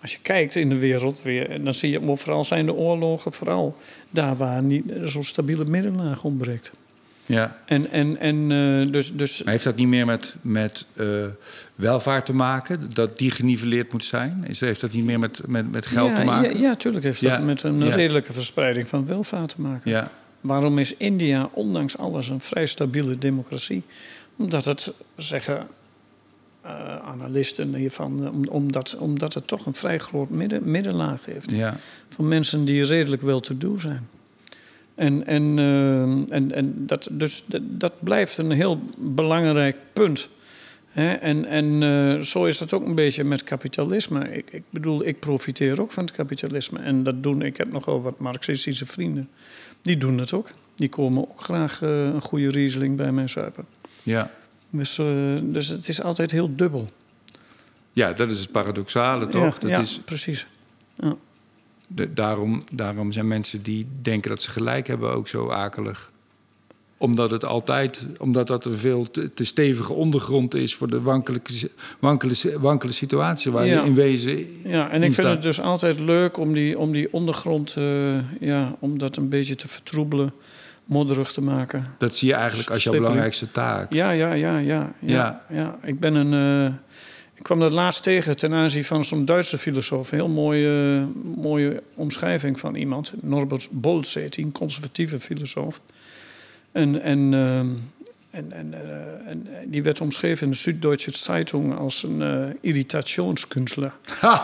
Als 0.00 0.12
je 0.12 0.18
kijkt 0.22 0.56
in 0.56 0.68
de 0.68 0.78
wereld 0.78 1.22
weer, 1.22 1.64
dan 1.64 1.74
zie 1.74 1.90
je 1.90 2.08
overal 2.08 2.44
zijn 2.44 2.66
de 2.66 2.74
oorlogen 2.74 3.32
vooral 3.32 3.76
daar 4.10 4.36
waar 4.36 4.62
niet 4.62 4.84
zo'n 5.04 5.24
stabiele 5.24 5.64
middenlaag 5.64 6.24
ontbreekt. 6.24 6.72
Ja. 7.26 7.56
En, 7.64 7.90
en, 7.90 8.18
en 8.18 8.50
eh, 8.50 8.92
dus, 8.92 9.12
dus 9.12 9.42
Maar 9.42 9.52
heeft 9.52 9.64
dat 9.64 9.76
niet 9.76 9.88
meer 9.88 10.06
met, 10.06 10.36
met 10.40 10.86
eh, 10.94 11.06
welvaart 11.74 12.26
te 12.26 12.32
maken? 12.32 12.90
Dat 12.94 13.18
die 13.18 13.30
geniveleerd 13.30 13.92
moet 13.92 14.04
zijn? 14.04 14.44
Is, 14.46 14.60
heeft 14.60 14.80
dat 14.80 14.92
niet 14.92 15.04
meer 15.04 15.18
met, 15.18 15.42
met, 15.46 15.72
met 15.72 15.86
geld 15.86 16.10
ja, 16.10 16.14
te 16.14 16.24
maken? 16.24 16.60
Ja, 16.60 16.68
ja, 16.68 16.74
tuurlijk 16.74 17.04
heeft 17.04 17.20
Ja, 17.20 17.36
dat 17.36 17.46
met 17.46 17.62
een 17.62 17.90
redelijke 17.90 18.32
verspreiding 18.32 18.88
van 18.88 19.06
welvaart 19.06 19.54
te 19.54 19.60
maken. 19.60 19.90
ja. 19.90 20.10
Waarom 20.40 20.78
is 20.78 20.96
India 20.96 21.50
ondanks 21.52 21.98
alles 21.98 22.28
een 22.28 22.40
vrij 22.40 22.66
stabiele 22.66 23.18
democratie? 23.18 23.82
Omdat 24.36 24.64
het, 24.64 24.92
zeggen 25.16 25.68
eh, 26.60 26.96
analisten 26.96 27.74
hiervan, 27.74 28.30
om, 28.30 28.48
omdat, 28.48 28.96
omdat 28.98 29.34
het 29.34 29.46
toch 29.46 29.66
een 29.66 29.74
vrij 29.74 29.98
groot 29.98 30.30
midden, 30.30 30.70
middenlaag 30.70 31.24
heeft. 31.24 31.50
ja. 31.50 31.76
Van 32.08 32.28
mensen 32.28 32.64
die 32.64 32.84
redelijk 32.84 33.22
wel 33.22 33.40
te 33.40 33.58
doen 33.58 33.80
zijn. 33.80 34.08
En, 34.94 35.26
en, 35.26 35.58
eh, 35.58 36.36
en, 36.36 36.52
en 36.52 36.86
dat, 36.86 37.08
dus, 37.12 37.44
dat, 37.46 37.62
dat 37.64 37.92
blijft 37.98 38.38
een 38.38 38.50
heel 38.50 38.80
belangrijk 38.98 39.76
punt. 39.92 40.28
Hè? 40.90 41.12
En, 41.12 41.44
en 41.44 42.26
zo 42.26 42.44
is 42.44 42.58
dat 42.58 42.72
ook 42.72 42.86
een 42.86 42.94
beetje 42.94 43.24
met 43.24 43.44
kapitalisme. 43.44 44.32
Ik, 44.32 44.52
ik 44.52 44.62
bedoel, 44.70 45.06
ik 45.06 45.18
profiteer 45.18 45.80
ook 45.80 45.92
van 45.92 46.04
het 46.04 46.12
kapitalisme. 46.12 46.78
En 46.78 47.02
dat 47.02 47.22
doen, 47.22 47.42
ik 47.42 47.56
heb 47.56 47.72
nogal 47.72 48.02
wat 48.02 48.18
Marxistische 48.18 48.86
vrienden. 48.86 49.28
Die 49.82 49.96
doen 49.96 50.16
dat 50.16 50.32
ook. 50.32 50.48
Die 50.74 50.88
komen 50.88 51.22
ook 51.30 51.40
graag 51.40 51.82
eh, 51.82 52.04
een 52.04 52.20
goede 52.20 52.48
Riesling 52.48 52.96
bij 52.96 53.12
mij 53.12 53.28
zuipen. 53.28 53.64
ja. 54.02 54.30
Dus, 54.72 54.98
eh, 54.98 55.06
dus 55.42 55.68
het 55.68 55.88
is 55.88 56.02
altijd 56.02 56.30
heel 56.30 56.56
dubbel. 56.56 56.90
Ja, 57.92 58.12
dat 58.12 58.30
is 58.30 58.40
het 58.40 58.50
paradoxale, 58.50 59.26
toch? 59.26 59.42
Ja, 59.54 59.58
dat 59.60 59.70
ja, 59.70 59.78
is, 59.78 60.00
precies. 60.04 60.46
de- 61.86 62.12
daarom, 62.12 62.62
daarom 62.72 63.12
zijn 63.12 63.28
mensen 63.28 63.62
die 63.62 63.86
denken 64.02 64.30
dat 64.30 64.42
ze 64.42 64.50
gelijk 64.50 64.86
hebben 64.86 65.12
ook 65.12 65.28
zo 65.28 65.48
akelig. 65.50 66.09
Omdat 67.02 67.30
het 67.30 67.44
altijd, 67.44 68.06
omdat 68.18 68.46
dat 68.46 68.64
een 68.66 68.76
veel 68.76 69.10
te, 69.10 69.34
te 69.34 69.44
stevige 69.44 69.92
ondergrond 69.92 70.54
is 70.54 70.74
voor 70.74 70.90
de 70.90 71.00
wankele, 71.00 71.40
wankele, 71.98 72.34
wankele 72.58 72.92
situatie 72.92 73.52
waar 73.52 73.66
Ja. 73.66 73.80
je 73.80 73.86
in 73.86 73.94
wezen. 73.94 74.46
Ja, 74.64 74.90
en 74.90 75.02
ik 75.02 75.14
vind 75.14 75.26
het 75.26 75.42
dus 75.42 75.60
altijd 75.60 75.98
leuk 76.00 76.36
om 76.36 76.52
die, 76.52 76.78
om 76.78 76.92
die 76.92 77.12
ondergrond, 77.12 77.74
eh, 77.76 78.40
ja, 78.40 78.76
om 78.78 78.98
dat 78.98 79.16
een 79.16 79.28
beetje 79.28 79.54
te 79.54 79.68
vertroebelen, 79.68 80.32
modderig 80.84 81.32
te 81.32 81.40
maken. 81.40 81.84
Dat 81.98 82.14
zie 82.14 82.28
je 82.28 82.34
eigenlijk 82.34 82.70
als 82.70 82.82
jouw 82.82 82.92
belangrijkste 82.92 83.50
taak. 83.50 83.92
Ja, 83.92 84.10
ja, 84.10 84.32
ja, 84.32 84.58
ja. 84.58 84.58
ja, 84.58 84.92
Ja. 85.00 85.44
ja. 85.50 85.78
Ik 85.84 86.00
ben 86.00 86.14
een. 86.14 86.66
eh, 86.68 86.74
ik 87.34 87.42
kwam 87.42 87.58
dat 87.58 87.72
laatst 87.72 88.02
tegen 88.02 88.36
ten 88.36 88.52
aanzien 88.52 88.84
van 88.84 89.04
zo'n 89.04 89.24
Duitse 89.24 89.58
filosoof. 89.58 90.12
Een 90.12 90.18
heel 90.18 90.28
mooie, 90.28 91.06
mooie 91.36 91.82
omschrijving 91.94 92.60
van 92.60 92.74
iemand. 92.74 93.12
Norbert 93.22 93.68
Bolz 93.70 94.14
heet 94.14 94.36
een 94.36 94.52
conservatieve 94.52 95.20
filosoof. 95.20 95.80
En, 96.72 97.02
en, 97.02 97.34
ehm, 97.34 97.68
en, 98.30 98.52
en, 98.52 98.74
eh, 98.74 99.30
en 99.30 99.48
die 99.64 99.82
werd 99.82 100.00
omschreven 100.00 100.46
in 100.46 100.52
de 100.52 100.56
Süddeutsche 100.56 101.16
Zeitung 101.16 101.78
als 101.78 102.02
een 102.02 102.22
eh 102.22 102.54
irritationskunstler. 102.60 103.92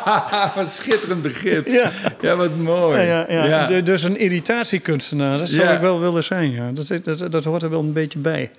Wat 0.56 0.68
schitterend 0.68 1.22
begrip. 1.22 1.66
Ja. 1.66 1.90
Ja, 2.20 2.36
wat 2.36 2.56
mooi. 2.56 3.00
Ja, 3.00 3.26
ja, 3.28 3.68
ja. 3.68 3.80
Dus 3.80 4.02
een 4.02 4.18
irritatiekunstenaar, 4.18 5.38
dat 5.38 5.48
zou 5.48 5.74
ik 5.74 5.80
wel 5.80 6.00
willen 6.00 6.24
zijn. 6.24 6.50
Ja. 6.50 6.70
Dat, 6.72 6.92
dat, 7.02 7.32
dat 7.32 7.44
hoort 7.44 7.62
er 7.62 7.70
wel 7.70 7.80
een 7.80 7.92
beetje 7.92 8.18
bij. 8.18 8.50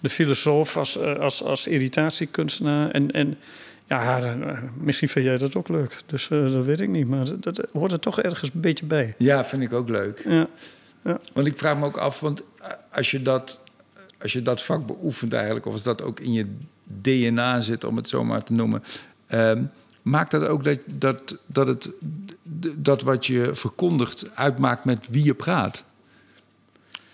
De 0.00 0.08
filosoof 0.08 0.76
als, 0.76 0.98
eh, 0.98 1.18
als, 1.18 1.42
als 1.42 1.66
irritatiekunstenaar. 1.66 2.90
En, 2.90 3.10
en 3.10 3.38
ja, 3.88 4.20
eh, 4.20 4.58
misschien 4.80 5.08
vind 5.08 5.24
jij 5.24 5.38
dat 5.38 5.56
ook 5.56 5.68
leuk. 5.68 5.96
Dus 6.06 6.30
eh, 6.30 6.52
dat 6.52 6.64
weet 6.64 6.80
ik 6.80 6.88
niet. 6.88 7.08
Maar 7.08 7.24
dat, 7.24 7.42
dat 7.42 7.66
hoort 7.72 7.92
er 7.92 8.00
toch 8.00 8.20
ergens 8.20 8.50
een 8.54 8.60
beetje 8.60 8.86
bij. 8.86 9.14
Ja, 9.18 9.44
vind 9.44 9.62
ik 9.62 9.72
ook 9.72 9.88
leuk. 9.88 10.22
Ja, 10.28 10.48
Want 11.32 11.46
ik 11.46 11.58
vraag 11.58 11.78
me 11.78 11.84
ook 11.84 11.96
af, 11.96 12.20
want 12.20 12.42
als 12.92 13.10
je 13.10 13.22
dat, 13.22 13.60
als 14.20 14.32
je 14.32 14.42
dat 14.42 14.62
vak 14.62 14.86
beoefent 14.86 15.32
eigenlijk, 15.32 15.66
of 15.66 15.72
als 15.72 15.82
dat 15.82 16.02
ook 16.02 16.20
in 16.20 16.32
je 16.32 16.46
DNA 17.00 17.60
zit, 17.60 17.84
om 17.84 17.96
het 17.96 18.08
zo 18.08 18.24
maar 18.24 18.44
te 18.44 18.52
noemen, 18.52 18.82
ehm, 19.26 19.62
maakt 20.02 20.30
dat 20.30 20.46
ook 20.46 20.64
dat, 20.64 20.78
dat, 20.84 21.38
dat, 21.46 21.66
het, 21.66 21.90
dat 22.76 23.02
wat 23.02 23.26
je 23.26 23.50
verkondigt 23.52 24.30
uitmaakt 24.34 24.84
met 24.84 25.06
wie 25.10 25.24
je 25.24 25.34
praat? 25.34 25.84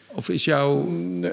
Of 0.07 0.29
is 0.29 0.45
jouw 0.45 0.89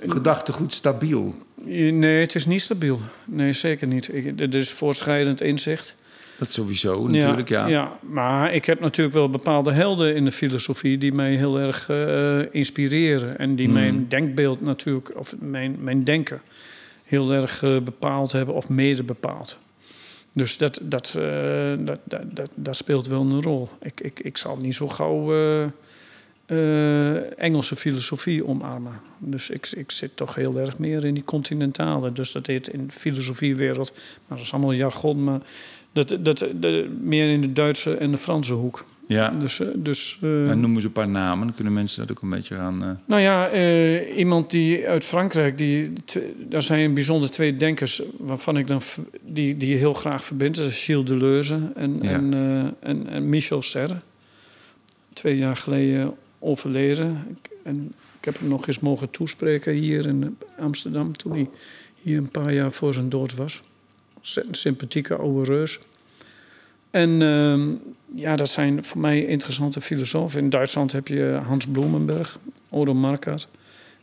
gedachtegoed 0.07 0.73
stabiel? 0.73 1.35
nee, 1.63 2.21
het 2.21 2.35
is 2.35 2.45
niet 2.45 2.61
stabiel. 2.61 2.99
Nee, 3.25 3.53
zeker 3.53 3.87
niet. 3.87 4.13
Ik, 4.13 4.39
er 4.39 4.55
is 4.55 4.71
voortschrijdend 4.71 5.41
inzicht. 5.41 5.95
Dat 6.41 6.51
sowieso, 6.51 7.07
natuurlijk, 7.07 7.49
ja. 7.49 7.67
ja. 7.67 7.99
Maar 7.99 8.53
ik 8.53 8.65
heb 8.65 8.79
natuurlijk 8.79 9.15
wel 9.15 9.29
bepaalde 9.29 9.71
helden 9.71 10.15
in 10.15 10.25
de 10.25 10.31
filosofie 10.31 10.97
die 10.97 11.13
mij 11.13 11.35
heel 11.35 11.59
erg 11.59 11.89
eh, 11.89 12.53
inspireren. 12.55 13.37
En 13.37 13.55
die 13.55 13.65
Hmm. 13.65 13.73
mijn 13.73 14.05
denkbeeld 14.07 14.61
natuurlijk, 14.61 15.11
of 15.15 15.35
mijn, 15.39 15.77
mijn 15.79 16.03
denken, 16.03 16.41
heel 17.03 17.31
erg 17.31 17.63
eh, 17.63 17.77
bepaald 17.79 18.31
hebben 18.31 18.55
of 18.55 18.69
mede 18.69 19.03
bepaald. 19.03 19.59
Dus 20.33 20.57
dat, 20.57 20.79
dat, 20.83 21.15
eh, 21.17 21.73
dat, 21.79 21.99
dat, 22.03 22.35
dat, 22.35 22.51
dat 22.55 22.75
speelt 22.75 23.07
wel 23.07 23.21
een 23.21 23.41
rol. 23.41 23.69
Ik, 23.81 24.01
ik, 24.01 24.19
ik 24.19 24.37
zal 24.37 24.57
niet 24.57 24.75
zo 24.75 24.87
gauw 24.87 25.33
Engelse 27.37 27.75
filosofie 27.75 28.45
omarmen. 28.47 28.99
Dus 29.17 29.49
ik, 29.49 29.71
ik 29.71 29.91
zit 29.91 30.15
toch 30.15 30.35
heel 30.35 30.57
erg 30.57 30.79
meer 30.79 31.05
in 31.05 31.13
die 31.13 31.23
continentale. 31.23 32.11
Dus 32.11 32.31
dat 32.31 32.47
heet 32.47 32.67
in 32.67 32.85
de 32.85 32.93
filosofiewereld, 32.93 33.93
maar 34.27 34.37
dat 34.37 34.45
is 34.45 34.53
allemaal 34.53 34.73
jargon, 34.73 35.23
maar 35.23 35.41
dat, 35.93 36.17
dat, 36.19 36.45
meer 37.01 37.31
in 37.33 37.41
de 37.41 37.53
Duitse 37.53 37.95
en 37.95 38.11
de 38.11 38.17
Franse 38.17 38.53
hoek. 38.53 38.85
ja. 39.07 39.29
Dus, 39.29 39.59
eh, 39.59 39.67
dus, 39.75 40.17
eh, 40.21 40.49
En 40.49 40.59
noem 40.59 40.75
eens 40.75 40.83
een 40.83 40.91
paar 40.91 41.09
namen, 41.09 41.45
dan 41.47 41.55
kunnen 41.55 41.73
mensen 41.73 42.01
dat 42.07 42.17
ook 42.17 42.23
een 42.23 42.29
beetje 42.29 42.55
gaan... 42.55 42.83
eh, 42.83 42.89
nou 43.05 43.21
ja, 43.21 43.51
iemand 44.15 44.51
die 44.51 44.87
uit 44.87 45.05
Frankrijk, 45.05 45.57
die, 45.57 45.91
daar 46.49 46.61
zijn 46.61 46.93
bijzonder 46.93 47.31
twee 47.31 47.55
denkers 47.55 48.01
waarvan 48.17 48.57
ik 48.57 48.67
dan 48.67 48.81
die, 49.21 49.57
die 49.57 49.75
heel 49.77 49.93
graag 49.93 50.23
verbindt. 50.23 50.57
Dat 50.57 50.67
is 50.67 50.83
Gilles 50.83 51.05
Deleuze 51.05 51.59
en, 51.75 51.99
Ja. 52.01 52.09
en, 52.09 52.33
en, 52.79 53.07
en 53.09 53.29
Michel 53.29 53.61
Serre. 53.61 53.95
Twee 55.13 55.37
jaar 55.37 55.57
geleden 55.57 56.13
overleden. 56.39 57.25
Ik- 57.41 57.49
En 57.63 57.93
ik 58.19 58.25
heb 58.25 58.39
hem 58.39 58.47
nog 58.49 58.67
eens 58.67 58.79
mogen 58.79 59.09
toespreken 59.09 59.73
hier 59.73 60.05
in 60.07 60.37
Amsterdam 60.59 61.17
toen 61.17 61.31
hij 61.31 61.49
hier 62.01 62.17
een 62.17 62.29
paar 62.29 62.53
jaar 62.53 62.71
voor 62.71 62.93
zijn 62.93 63.09
dood 63.09 63.35
was. 63.35 63.61
Ontzettend 64.21 64.57
sympathieke 64.57 65.15
oude 65.15 65.51
reus. 65.51 65.79
En 66.91 67.21
ehm, 67.21 67.69
ja, 68.15 68.35
dat 68.35 68.49
zijn 68.49 68.83
voor 68.83 69.01
mij 69.01 69.25
interessante 69.25 69.81
filosofen. 69.81 70.39
In 70.39 70.49
Duitsland 70.49 70.91
heb 70.91 71.07
je 71.07 71.39
Hans 71.45 71.65
Blumenberg, 71.67 72.39
Odo 72.69 72.93
Marquardt. 72.93 73.47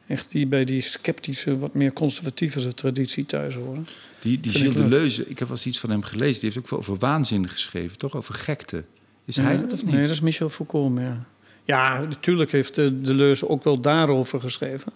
echt 0.07 0.31
die 0.31 0.47
bij 0.47 0.65
die 0.65 0.81
sceptische, 0.81 1.59
wat 1.59 1.75
meer 1.75 1.93
conservatievere 1.93 2.75
traditie 2.75 3.27
thuis 3.27 3.55
horen. 3.55 3.87
Die, 4.21 4.41
die 4.41 4.53
Gilles. 4.53 4.75
Deleuze, 4.75 5.23
ik 5.23 5.39
heb 5.39 5.49
wel 5.49 5.57
eens 5.57 5.67
iets 5.67 5.81
van 5.81 5.91
hem 5.91 6.03
gelezen. 6.03 6.41
Die 6.41 6.51
heeft 6.51 6.59
ook 6.59 6.69
veel 6.69 6.79
over 6.79 6.97
waanzin 6.97 7.49
geschreven, 7.49 7.99
toch? 7.99 8.17
Over 8.17 8.35
gekte. 8.35 8.85
Is 9.25 9.37
hij 9.37 9.61
dat 9.61 9.73
of 9.73 9.85
niet? 9.85 9.95
Nee, 9.95 10.03
dat 10.03 10.11
is 10.11 10.21
Michel 10.21 10.49
Foucault, 10.49 10.99
ja. 10.99 11.27
Ja, 11.65 12.01
natuurlijk 12.01 12.53
heeft 12.53 12.75
de 12.75 13.01
Deleuze 13.01 13.49
ook 13.49 13.65
wel 13.65 13.81
daarover 13.81 14.41
geschreven. 14.41 14.93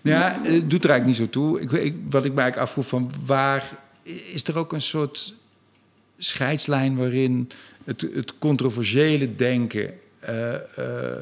Ja, 0.00 0.38
het 0.42 0.70
doet 0.70 0.84
er 0.84 0.90
eigenlijk 0.90 1.04
niet 1.04 1.16
zo 1.16 1.30
toe. 1.30 1.60
Ik, 1.60 1.70
ik, 1.70 1.94
wat 2.10 2.24
ik 2.24 2.32
me 2.32 2.40
eigenlijk 2.40 2.56
afvroeg 2.56 2.86
van 2.86 3.10
waar 3.26 3.78
is 4.32 4.44
er 4.44 4.58
ook 4.58 4.72
een 4.72 4.80
soort 4.80 5.34
scheidslijn 6.18 6.96
waarin 6.96 7.50
het, 7.84 8.00
het 8.14 8.38
controversiële 8.38 9.34
denken, 9.36 9.94
eh, 10.18 10.54
eh, 10.54 11.18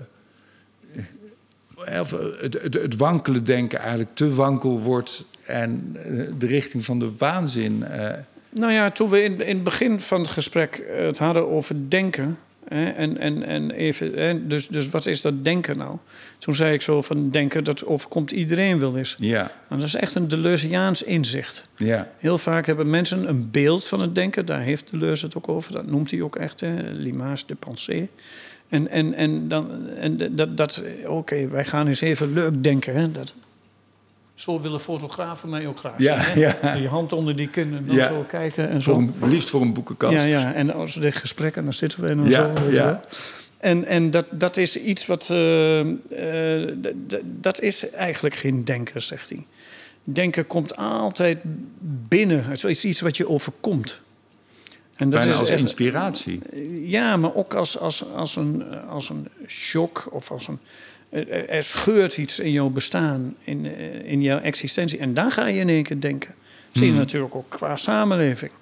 of 2.01 2.11
het, 2.41 2.59
het, 2.62 2.74
het 2.74 2.97
wankele 2.97 3.43
denken 3.43 3.78
eigenlijk 3.78 4.14
te 4.14 4.34
wankel 4.34 4.80
wordt 4.80 5.24
en 5.45 5.97
eh, 6.05 6.26
de 6.39 6.47
richting 6.47 6.84
van 6.84 6.99
de 6.99 7.16
waanzin. 7.18 7.84
eh, 7.84 8.18
Nou 8.51 8.72
ja, 8.72 8.91
toen 8.91 9.11
we 9.11 9.22
in, 9.22 9.41
in 9.41 9.55
het 9.55 9.64
begin 9.64 10.01
van 10.01 10.20
het 10.20 10.30
gesprek 10.30 10.76
eh, 10.76 11.05
het 11.05 11.18
hadden 11.18 11.49
over 11.49 11.76
denken. 11.89 12.39
Hè, 12.69 12.89
en, 12.91 13.19
en, 13.19 13.43
en 13.43 13.71
even, 13.71 14.12
hè, 14.12 14.47
dus, 14.47 14.69
dus 14.69 14.91
wat 14.91 15.07
is 15.07 15.21
dat 15.21 15.45
denken 15.45 15.79
nou? 15.79 15.97
Toen 16.39 16.55
zei 16.55 16.75
ik 16.75 16.83
zo 16.83 17.03
van 17.03 17.31
denken, 17.31 17.64
dat 17.64 17.87
overkomt 17.87 18.33
iedereen 18.33 18.79
wel 18.79 18.97
eens. 18.97 19.17
ja, 19.19 19.51
Nou, 19.69 19.81
dat 19.81 19.89
is 19.89 19.95
echt 19.95 20.14
een 20.14 20.29
Deleuziaans 20.29 21.03
inzicht. 21.03 21.69
ja, 21.77 22.11
Heel 22.19 22.39
vaak 22.39 22.67
hebben 22.67 22.91
mensen 22.91 23.29
een 23.29 23.51
beeld 23.51 23.89
van 23.89 24.01
het 24.01 24.14
denken. 24.14 24.47
Daar 24.47 24.61
heeft 24.61 24.91
Deleuze 24.91 25.25
het 25.25 25.37
ook 25.37 25.49
over. 25.49 25.73
Dat 25.73 25.87
noemt 25.87 26.11
hij 26.11 26.23
ook 26.23 26.37
echt, 26.37 26.61
hè, 26.61 26.75
l'image 26.93 27.45
de 27.47 27.55
pensée. 27.55 28.09
En, 28.69 28.89
en, 28.89 29.14
en, 29.14 29.49
dan, 29.49 29.89
en 29.89 30.37
dat, 30.37 30.57
dat 30.57 30.83
oké, 31.07 31.49
wij 31.49 31.64
gaan 31.64 31.87
eens 31.87 32.01
even 32.01 32.33
leuk 32.33 32.62
denken. 32.62 32.95
Hè, 32.95 33.12
dat, 33.12 33.35
zo 34.37 34.61
willen 34.61 34.80
fotografen 34.80 35.49
mij 35.49 35.66
ook 35.66 35.78
graag 35.78 35.95
Ja, 35.99 36.22
zien, 36.22 36.32
hè. 36.43 36.68
ja. 36.70 36.74
Die 36.76 36.89
hand 36.89 37.12
onder 37.12 37.37
die 37.37 37.49
kin 37.49 37.74
en 37.76 37.84
dan 37.87 37.97
Ja. 37.97 38.09
zo 38.09 38.24
kijken 38.28 38.68
en 38.68 38.82
voor 38.82 38.95
zo. 38.95 39.01
een, 39.20 39.28
liefst 39.30 39.49
voor 39.51 39.61
een 39.61 39.72
boekenkast. 39.72 40.26
Ja, 40.26 40.41
ja, 40.41 40.55
en 40.55 40.74
als 40.74 40.95
we 40.95 41.01
dit 41.01 41.16
gesprek 41.16 41.57
en 41.57 41.64
dan 41.64 41.72
zitten 41.72 42.01
we 42.01 42.09
en 42.09 42.16
dan 42.16 42.28
Ja, 42.28 42.57
zo. 42.57 42.64
je 42.68 42.72
ja. 42.74 43.05
En, 43.59 43.84
en 43.84 44.11
dat, 44.11 44.26
dat 44.30 44.57
is 44.57 44.80
iets 44.80 45.07
wat... 45.07 45.30
eh, 45.30 45.80
eh, 45.80 46.72
dat 47.24 47.61
is 47.61 47.91
eigenlijk 47.91 48.34
geen 48.34 48.64
denken, 48.64 49.03
zegt 49.03 49.28
hij. 49.30 49.47
Denken 50.05 50.47
komt 50.47 50.76
altijd 50.76 51.39
binnen. 52.09 52.45
Het 52.45 52.64
is 52.64 52.84
iets 52.84 53.01
wat 53.01 53.16
je 53.16 53.28
overkomt. 53.28 54.01
En 54.97 55.11
dat 55.11 55.18
Bijna 55.20 55.34
is 55.34 55.39
als 55.41 55.51
echt- 55.51 55.61
inspiratie. 55.61 56.41
ja, 56.82 57.16
maar 57.16 57.34
ook 57.34 57.55
als, 57.55 57.78
als, 57.78 58.05
als, 58.14 58.37
een, 58.37 58.64
als 58.89 59.09
een 59.09 59.28
shock 59.47 60.09
of 60.11 60.30
als 60.30 60.49
een. 60.49 60.59
Er, 61.09 61.62
scheurt 61.62 62.16
iets 62.16 62.38
in 62.38 62.52
jouw 62.52 62.68
bestaan, 62.68 63.34
in, 63.44 63.66
eh, 63.66 64.11
in 64.11 64.22
jouw 64.22 64.38
existentie. 64.38 64.98
En 64.98 65.14
dan 65.14 65.30
ga 65.30 65.46
je 65.46 65.61
in 65.61 65.68
één 65.68 65.82
keer 65.82 66.00
denken. 66.00 66.34
Zie 66.72 66.86
je 66.86 66.92
natuurlijk 66.92 67.34
ook 67.34 67.48
qua 67.48 67.76
samenleving. 67.76 68.52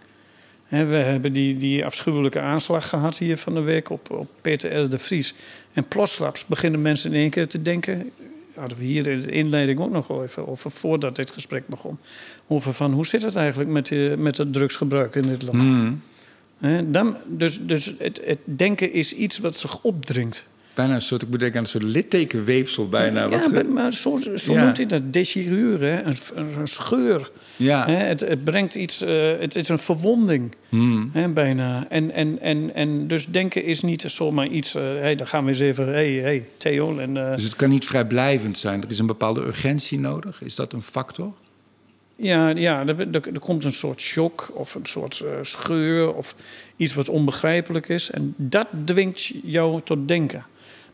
We 0.69 0.77
hebben 0.95 1.33
die, 1.33 1.57
die 1.57 1.85
afschuwelijke 1.85 2.41
aanslag 2.41 2.89
gehad 2.89 3.19
hier 3.19 3.37
van 3.37 3.55
de 3.55 3.61
week 3.61 3.91
op, 3.91 4.11
op 4.11 4.29
Peter 4.41 4.83
R. 4.83 4.89
de 4.89 4.99
Vries. 4.99 5.35
En 5.73 5.89
plotsklaps 5.89 6.47
beginnen 6.47 6.83
mensen 6.83 7.13
in 7.13 7.21
één 7.21 7.31
keer 7.31 7.49
te 7.49 7.63
denken. 7.63 8.11
Hadden 8.55 8.79
we 8.79 8.85
hier 8.85 9.07
in 9.07 9.21
de 9.21 9.31
inleiding 9.31 9.81
ook 9.81 9.91
nog 9.91 10.23
even 10.23 10.49
over, 10.49 10.71
voordat 10.71 11.17
dit 11.17 11.31
gesprek 11.31 11.67
begon. 11.67 11.99
Over 12.47 12.73
van 12.73 12.93
hoe 12.93 13.07
zit 13.07 13.23
het 13.23 13.37
eigenlijk 13.37 13.71
met, 13.71 14.19
met 14.19 14.39
het 14.39 14.53
drugsgebruik 14.53 15.15
in 15.15 15.23
dit 15.23 15.43
land? 15.43 15.63
Hmm. 15.63 16.03
Dan, 16.93 17.17
dus 17.27 17.61
dus 17.61 17.95
het, 17.99 18.21
het 18.25 18.39
denken 18.45 18.93
is 18.93 19.15
iets 19.15 19.39
wat 19.39 19.57
zich 19.57 19.83
opdringt. 19.83 20.47
Bijna 20.75 20.95
een 20.95 21.03
soort, 21.03 21.23
ik 21.23 21.29
moet 21.29 21.39
denken 21.41 21.59
aan 21.59 21.65
een 21.65 21.71
soort 21.71 21.83
littekenweefsel 21.85 22.89
bijna. 22.89 23.29
wat 23.29 23.45
ja, 23.45 23.59
ge- 23.59 23.65
maar- 23.65 23.93
zo, 23.93 24.19
zo 24.37 24.53
Ja. 24.53 24.65
noemt 24.65 24.77
hij 24.77 24.87
dat 24.87 25.13
déchirure, 25.13 25.87
hè, 25.87 26.03
een, 26.03 26.17
een, 26.59 26.69
scheur. 26.69 27.31
ja. 27.57 27.87
Hè, 27.87 27.95
het, 27.95 28.21
het 28.21 28.45
brengt 28.45 28.75
iets, 28.75 29.01
eh, 29.03 29.39
het 29.39 29.57
is 29.57 29.69
een 29.69 29.79
verwonding 29.79 30.55
Hmm. 30.69 31.11
hè, 31.13 31.29
bijna. 31.29 31.87
En, 31.89 32.11
en, 32.11 32.41
en, 32.41 32.75
en 32.75 33.09
dus 33.09 33.27
denken 33.27 33.65
is 33.65 33.83
niet 33.83 34.03
zomaar 34.07 34.47
iets, 34.47 34.75
eh 34.75 34.83
hey, 34.83 35.15
dan 35.15 35.27
gaan 35.27 35.45
we 35.45 35.51
eens 35.51 35.61
even, 35.61 35.89
hey, 35.89 36.13
hey, 36.13 36.45
Theo. 36.57 36.99
En, 36.99 37.17
eh, 37.17 37.35
Dus 37.35 37.45
het 37.45 37.57
kan 37.57 37.69
niet 37.71 37.87
vrijblijvend 37.87 38.59
zijn. 38.59 38.83
Er 38.83 38.91
is 38.91 38.99
een 38.99 39.07
bepaalde 39.07 39.41
urgentie 39.41 39.99
nodig. 39.99 40.43
Is 40.43 40.55
dat 40.55 40.73
een 40.73 40.83
factor? 40.83 41.33
Ja, 42.17 42.49
ja 42.49 42.87
er, 42.87 42.99
er, 43.01 43.29
er 43.33 43.41
komt 43.41 43.65
een 43.65 43.73
soort 43.73 44.01
shock 44.01 44.51
of 44.55 44.75
een 44.75 44.87
soort 44.87 45.23
scheur 45.43 46.15
of 46.15 46.35
iets 46.77 46.95
wat 46.95 47.09
onbegrijpelijk 47.09 47.89
is. 47.89 48.11
En 48.11 48.35
dat 48.37 48.67
dwingt 48.85 49.33
jou 49.43 49.81
tot 49.85 50.09
denken. 50.09 50.45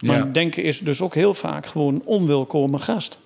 Maar 0.00 0.16
Ja. 0.16 0.24
denken 0.24 0.62
is 0.62 0.78
dus 0.78 1.00
ook 1.00 1.14
heel 1.14 1.34
vaak 1.34 1.66
gewoon 1.66 2.02
onwelkome 2.04 2.78
gast. 2.78 3.18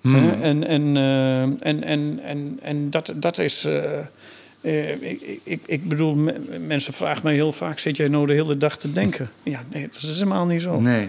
Hmm. 0.00 0.28
En, 0.42 0.66
en, 0.66 0.96
eh, 0.96 1.42
en, 1.42 1.82
en, 1.84 2.20
en, 2.22 2.58
en 2.62 2.90
dat, 2.90 3.12
dat 3.16 3.38
is. 3.38 3.64
eh, 3.64 5.02
ik, 5.10 5.40
ik, 5.44 5.60
ik 5.66 5.88
bedoel, 5.88 6.14
me- 6.14 6.58
mensen 6.66 6.92
vragen 6.92 7.20
mij 7.24 7.34
heel 7.34 7.52
vaak: 7.52 7.78
zit 7.78 7.96
jij 7.96 8.08
nou 8.08 8.26
de 8.26 8.32
hele 8.32 8.56
dag 8.56 8.78
te 8.78 8.92
denken? 8.92 9.30
Ja, 9.42 9.62
nee, 9.72 9.82
dat 9.92 10.02
is 10.02 10.14
helemaal 10.14 10.46
niet 10.46 10.62
zo. 10.62 10.80
Nee. 10.80 11.08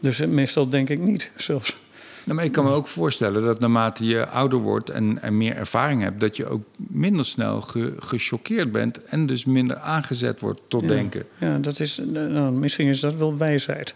Dus 0.00 0.18
meestal 0.26 0.68
denk 0.68 0.88
ik 0.90 0.98
niet 0.98 1.30
zelfs. 1.36 1.76
Nou, 2.24 2.36
maar 2.36 2.44
ik 2.44 2.52
kan 2.52 2.64
me 2.64 2.70
ook 2.70 2.86
voorstellen 2.88 3.42
dat 3.44 3.60
naarmate 3.60 4.04
je 4.04 4.26
ouder 4.28 4.58
wordt 4.58 4.90
en, 4.90 5.22
en 5.22 5.36
meer 5.36 5.56
ervaring 5.56 6.02
hebt, 6.02 6.20
dat 6.20 6.36
je 6.36 6.46
ook 6.48 6.62
minder 6.76 7.24
snel 7.24 7.60
ge, 7.60 7.94
gechoqueerd 7.98 8.72
bent 8.72 9.04
en 9.04 9.26
dus 9.26 9.44
minder 9.44 9.76
aangezet 9.76 10.40
wordt 10.40 10.60
tot 10.68 10.80
Ja. 10.82 10.88
denken. 10.88 11.24
Ja, 11.38 11.58
dat 11.58 11.80
is, 11.80 11.98
eh, 11.98 12.06
nou, 12.06 12.52
misschien 12.52 12.88
is 12.88 13.00
dat 13.00 13.14
wel 13.14 13.36
wijsheid. 13.36 13.94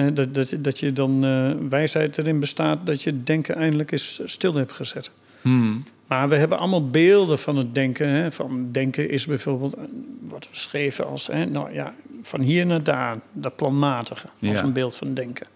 Eh, 0.00 0.14
dat, 0.14 0.34
dat, 0.34 0.54
dat 0.58 0.78
je 0.78 0.92
dan 0.92 1.24
eh, 1.24 1.50
wijsheid 1.68 2.18
erin 2.18 2.40
bestaat 2.40 2.86
dat 2.86 3.02
je 3.02 3.22
denken 3.22 3.54
eindelijk 3.54 3.92
eens 3.92 4.20
stil 4.24 4.54
hebt 4.54 4.72
gezet. 4.72 5.10
Hmm. 5.42 5.82
Maar 6.06 6.28
we 6.28 6.36
hebben 6.36 6.58
allemaal 6.58 6.88
beelden 6.90 7.38
van 7.38 7.56
het 7.56 7.74
denken. 7.74 8.08
Hè. 8.08 8.32
Van 8.32 8.68
denken 8.72 9.10
is 9.10 9.26
bijvoorbeeld, 9.26 9.74
eh, 9.74 9.82
wat 10.20 10.46
beschreven 10.50 11.06
als, 11.06 11.26
hè, 11.26 11.44
nou 11.44 11.72
ja, 11.72 11.94
van 12.22 12.40
hier 12.40 12.66
naar 12.66 12.82
daar, 12.82 13.16
dat 13.32 13.56
planmatige, 13.56 14.26
als 14.26 14.50
Ja. 14.50 14.62
een 14.62 14.72
beeld 14.72 14.96
van 14.96 15.14
denken. 15.14 15.46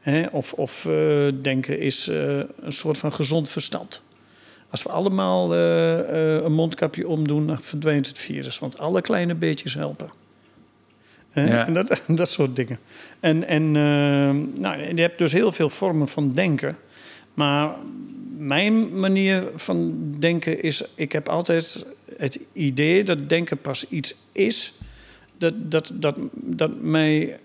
Hè, 0.00 0.26
of 0.26 0.52
of 0.52 0.88
denken 1.42 1.78
is 1.78 2.06
een 2.60 2.72
soort 2.72 2.98
van 2.98 3.12
gezond 3.12 3.48
verstand. 3.48 4.02
Als 4.70 4.82
we 4.82 4.88
allemaal 4.88 5.54
een 5.54 6.52
mondkapje 6.52 7.08
omdoen, 7.08 7.46
dan 7.46 7.60
verdwijnt 7.60 8.06
het 8.06 8.18
virus. 8.18 8.58
Want 8.58 8.78
alle 8.78 9.00
kleine 9.00 9.34
beetjes 9.34 9.74
helpen. 9.74 10.10
Ja. 11.34 11.66
en 11.66 11.74
dat, 11.74 12.02
dat 12.20 12.28
soort 12.28 12.56
dingen. 12.56 12.78
En, 13.20 13.46
en 13.46 13.62
eh, 13.62 14.60
nou, 14.60 14.94
je 14.94 15.02
hebt 15.02 15.18
dus 15.18 15.32
heel 15.32 15.52
veel 15.52 15.70
vormen 15.70 16.08
van 16.08 16.32
denken. 16.32 16.76
Maar 17.34 17.74
mijn 18.36 18.98
manier 18.98 19.48
van 19.56 19.94
denken 20.18 20.62
is... 20.62 20.84
Ik 20.94 21.12
heb 21.12 21.28
altijd 21.28 21.86
het 22.16 22.38
idee 22.52 23.04
dat 23.04 23.28
denken 23.28 23.58
pas 23.58 23.88
iets 23.88 24.14
is... 24.32 24.72
dat, 25.38 25.54
dat, 25.56 25.92
dat, 25.94 26.16
dat 26.32 26.80
mij 26.80 27.38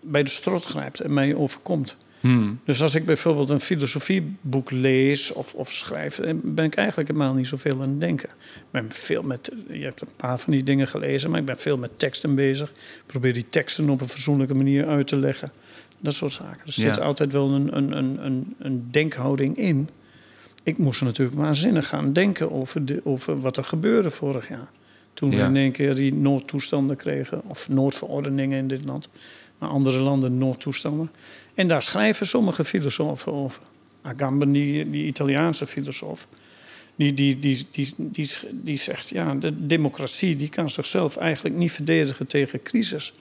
bij 0.00 0.22
de 0.22 0.30
strot 0.30 0.64
grijpt 0.64 1.00
en 1.00 1.14
mij 1.14 1.34
overkomt. 1.34 1.96
Hmm. 2.26 2.60
Dus 2.64 2.82
als 2.82 2.94
ik 2.94 3.04
bijvoorbeeld 3.04 3.50
een 3.50 3.60
filosofieboek 3.60 4.70
lees 4.70 5.32
of, 5.32 5.54
of 5.54 5.72
schrijf, 5.72 6.20
ben 6.42 6.64
ik 6.64 6.74
eigenlijk 6.74 7.08
helemaal 7.08 7.34
niet 7.34 7.46
zoveel 7.46 7.82
aan 7.82 7.88
het 7.88 8.00
denken. 8.00 8.28
Ik 8.28 8.64
ben 8.70 8.86
veel 8.92 9.22
met, 9.22 9.52
je 9.70 9.82
hebt 9.84 10.00
een 10.00 10.08
paar 10.16 10.38
van 10.38 10.52
die 10.52 10.62
dingen 10.62 10.88
gelezen, 10.88 11.30
maar 11.30 11.40
ik 11.40 11.46
ben 11.46 11.58
veel 11.58 11.76
met 11.76 11.98
teksten 11.98 12.34
bezig. 12.34 12.70
Ik 12.70 13.02
probeer 13.06 13.32
die 13.32 13.46
teksten 13.50 13.90
op 13.90 14.00
een 14.00 14.08
fatsoenlijke 14.08 14.54
manier 14.54 14.86
uit 14.86 15.06
te 15.06 15.16
leggen. 15.16 15.52
Dat 15.98 16.14
soort 16.14 16.32
zaken. 16.32 16.66
Er 16.66 16.72
zit 16.72 16.96
Ja. 16.96 17.02
altijd 17.02 17.32
wel 17.32 17.50
een, 17.50 17.76
een, 17.76 17.96
een, 17.96 18.24
een, 18.24 18.54
een 18.58 18.88
denkhouding 18.90 19.56
in. 19.56 19.88
Ik 20.62 20.78
moest 20.78 21.02
natuurlijk 21.02 21.38
waanzinnig 21.38 21.88
gaan 21.88 22.12
denken 22.12 22.52
over, 22.52 22.84
de, 22.84 23.00
over 23.04 23.40
wat 23.40 23.56
er 23.56 23.64
gebeurde 23.64 24.10
vorig 24.10 24.48
jaar. 24.48 24.68
Toen 25.14 25.30
we 25.30 25.36
in 25.36 25.56
één 25.56 25.72
keer 25.72 25.94
die 25.94 26.14
noodtoestanden 26.14 26.96
kregen, 26.96 27.42
of 27.46 27.68
noodverordeningen 27.68 28.58
in 28.58 28.68
dit 28.68 28.84
land. 28.84 29.08
Maar 29.58 29.68
andere 29.68 29.98
landen 29.98 30.38
noodtoestanden. 30.38 31.10
En 31.56 31.68
daar 31.68 31.82
schrijven 31.82 32.26
sommige 32.26 32.64
filosofen 32.64 33.32
over. 33.32 33.62
Agamben, 34.02 34.52
die, 34.52 34.90
die 34.90 35.06
Italiaanse 35.06 35.66
filosoof, 35.66 36.26
die, 36.96 37.14
die, 37.14 37.38
die, 37.38 37.66
die, 37.70 37.94
die, 37.96 38.30
die 38.50 38.76
zegt... 38.76 39.08
ja, 39.08 39.34
de 39.34 39.66
democratie 39.66 40.36
die 40.36 40.48
kan 40.48 40.70
zichzelf 40.70 41.16
eigenlijk 41.16 41.56
niet 41.56 41.72
verdedigen 41.72 42.26
tegen 42.26 42.62
crisis. 42.62 43.12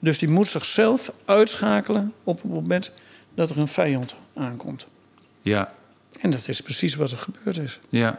Dus 0.00 0.18
die 0.18 0.28
moet 0.28 0.48
zichzelf 0.48 1.12
uitschakelen 1.24 2.12
op 2.24 2.42
het 2.42 2.50
moment 2.50 2.92
dat 3.34 3.50
er 3.50 3.58
een 3.58 3.68
vijand 3.68 4.14
aankomt. 4.34 4.86
Ja, 5.42 5.74
En 6.20 6.30
dat 6.30 6.48
is 6.48 6.60
precies 6.60 6.94
wat 6.94 7.12
er 7.12 7.18
gebeurd 7.18 7.58
is. 7.58 7.78
ja. 7.88 8.18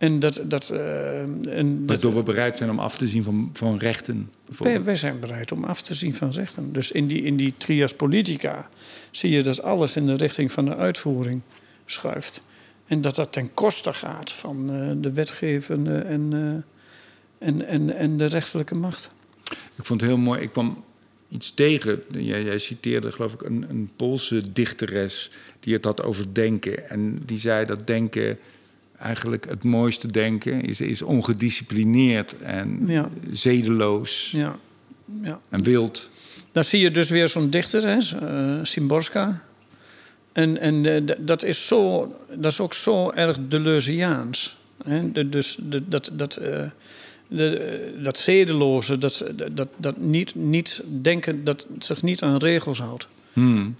En 0.00 0.18
dat... 0.18 0.40
dat, 0.44 0.70
eh, 0.70 1.20
en 1.20 1.86
dat 1.86 2.02
Waardoor 2.02 2.14
we 2.14 2.22
bereid 2.22 2.56
zijn 2.56 2.70
om 2.70 2.78
af 2.78 2.96
te 2.96 3.06
zien 3.06 3.22
van, 3.22 3.50
van 3.52 3.78
rechten. 3.78 4.30
wij, 4.58 4.82
wij 4.82 4.94
zijn 4.94 5.20
bereid 5.20 5.52
om 5.52 5.64
af 5.64 5.82
te 5.82 5.94
zien 5.94 6.14
van 6.14 6.30
rechten. 6.30 6.72
Dus 6.72 6.90
in 6.90 7.06
die, 7.06 7.22
in 7.22 7.36
die 7.36 7.54
trias 7.56 7.94
politica 7.94 8.68
zie 9.10 9.30
je 9.30 9.42
dat 9.42 9.62
alles 9.62 9.96
in 9.96 10.06
de 10.06 10.14
richting 10.14 10.52
van 10.52 10.64
de 10.64 10.76
uitvoering 10.76 11.40
schuift. 11.86 12.40
En 12.86 13.00
dat 13.00 13.14
dat 13.14 13.32
ten 13.32 13.54
koste 13.54 13.92
gaat 13.92 14.32
van 14.32 14.70
eh, 14.70 14.90
de 14.96 15.12
wetgevende 15.12 15.98
en, 15.98 16.32
eh, 17.38 17.48
en, 17.48 17.66
en, 17.66 17.96
en 17.96 18.16
de 18.16 18.26
rechterlijke 18.26 18.74
macht. 18.74 19.08
Ik 19.76 19.84
vond 19.84 20.00
het 20.00 20.10
heel 20.10 20.18
mooi. 20.18 20.40
Ik 20.40 20.50
kwam 20.50 20.84
iets 21.28 21.54
tegen. 21.54 22.02
Jij, 22.10 22.42
jij 22.42 22.58
citeerde, 22.58 23.12
geloof 23.12 23.34
ik, 23.34 23.42
een, 23.42 23.66
een 23.68 23.90
Poolse 23.96 24.52
dichteres 24.52 25.30
die 25.60 25.74
het 25.74 25.84
had 25.84 26.02
over 26.02 26.34
denken. 26.34 26.90
En 26.90 27.18
die 27.24 27.38
zei 27.38 27.66
dat 27.66 27.86
denken 27.86 28.38
eigenlijk 29.00 29.48
het 29.48 29.62
mooiste 29.62 30.12
denken 30.12 30.62
is, 30.62 30.80
is 30.80 31.02
ongedisciplineerd 31.02 32.38
en 32.38 32.82
Ja. 32.86 33.08
zedeloos 33.30 34.30
Ja. 34.30 34.56
ja. 35.22 35.40
en 35.48 35.62
wild. 35.62 36.10
Dan 36.52 36.64
zie 36.64 36.80
je 36.80 36.90
dus 36.90 37.10
weer 37.10 37.28
zo'n 37.28 37.50
dichter, 37.50 37.82
hè, 37.82 37.98
eh, 38.26 38.64
Szymborska. 38.64 39.42
En, 40.32 40.58
en 40.58 40.86
eh, 40.86 41.16
dat, 41.18 41.42
is 41.42 41.66
zo, 41.66 42.14
dat 42.34 42.52
is 42.52 42.60
ook 42.60 42.74
zo 42.74 43.10
erg 43.10 43.36
Deleuziaans. 43.48 44.56
Hè? 44.84 45.28
Dus 45.28 45.58
dat, 45.60 46.10
dat, 46.12 46.36
eh, 46.36 46.62
de, 47.28 47.98
dat 48.02 48.18
zedeloze, 48.18 48.98
dat, 48.98 49.24
dat, 49.52 49.68
dat 49.76 49.96
niet, 49.96 50.34
niet 50.34 50.82
denken, 51.02 51.44
dat 51.44 51.66
zich 51.78 52.02
niet 52.02 52.22
aan 52.22 52.36
regels 52.36 52.78
houdt. 52.78 53.08
Hmm. 53.32 53.74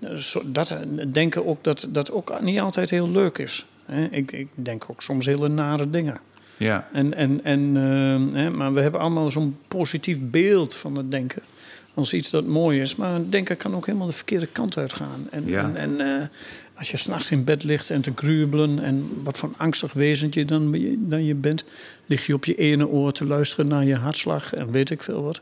Dat, 0.44 0.76
denken 1.06 1.46
ook 1.46 1.64
dat 1.64 1.86
dat 1.90 2.10
ook 2.10 2.40
niet 2.40 2.60
altijd 2.60 2.90
heel 2.90 3.10
leuk 3.10 3.38
is. 3.38 3.66
Hè? 3.90 4.04
Ik, 4.04 4.32
ik 4.32 4.48
denk 4.54 4.84
ook 4.90 5.02
soms 5.02 5.26
hele 5.26 5.48
nare 5.48 5.90
dingen. 5.90 6.20
Ja, 6.56 6.88
En, 6.92 7.14
en, 7.14 7.44
en, 7.44 7.76
eh, 7.76 8.40
hè, 8.40 8.50
maar 8.50 8.72
we 8.72 8.80
hebben 8.80 9.00
allemaal 9.00 9.30
zo'n 9.30 9.56
positief 9.68 10.18
beeld 10.20 10.74
van 10.74 10.96
het 10.96 11.10
denken. 11.10 11.42
Als 11.94 12.12
iets 12.12 12.30
dat 12.30 12.46
mooi 12.46 12.80
is. 12.80 12.96
Maar 12.96 13.14
het 13.14 13.32
denken 13.32 13.56
kan 13.56 13.74
ook 13.74 13.86
helemaal 13.86 14.06
de 14.06 14.12
verkeerde 14.12 14.46
kant 14.46 14.76
uitgaan. 14.76 15.28
En, 15.30 15.46
Ja. 15.46 15.60
en, 15.62 15.76
en 15.76 16.20
eh, 16.20 16.26
als 16.74 16.90
je 16.90 16.96
s'nachts 16.96 17.30
in 17.30 17.44
bed 17.44 17.64
ligt 17.64 17.90
en 17.90 18.00
te 18.00 18.12
gruwelen... 18.14 18.82
en 18.82 19.20
wat 19.22 19.38
voor 19.38 19.48
een 19.48 19.58
angstig 19.58 19.92
wezentje 19.92 20.44
dan, 20.44 20.76
dan 20.98 21.24
je 21.24 21.34
bent... 21.34 21.64
lig 22.06 22.26
je 22.26 22.34
op 22.34 22.44
je 22.44 22.54
ene 22.54 22.88
oor 22.88 23.12
te 23.12 23.24
luisteren 23.24 23.66
naar 23.66 23.84
je 23.84 23.96
hartslag 23.96 24.54
en 24.54 24.70
weet 24.70 24.90
ik 24.90 25.02
veel 25.02 25.22
wat. 25.22 25.40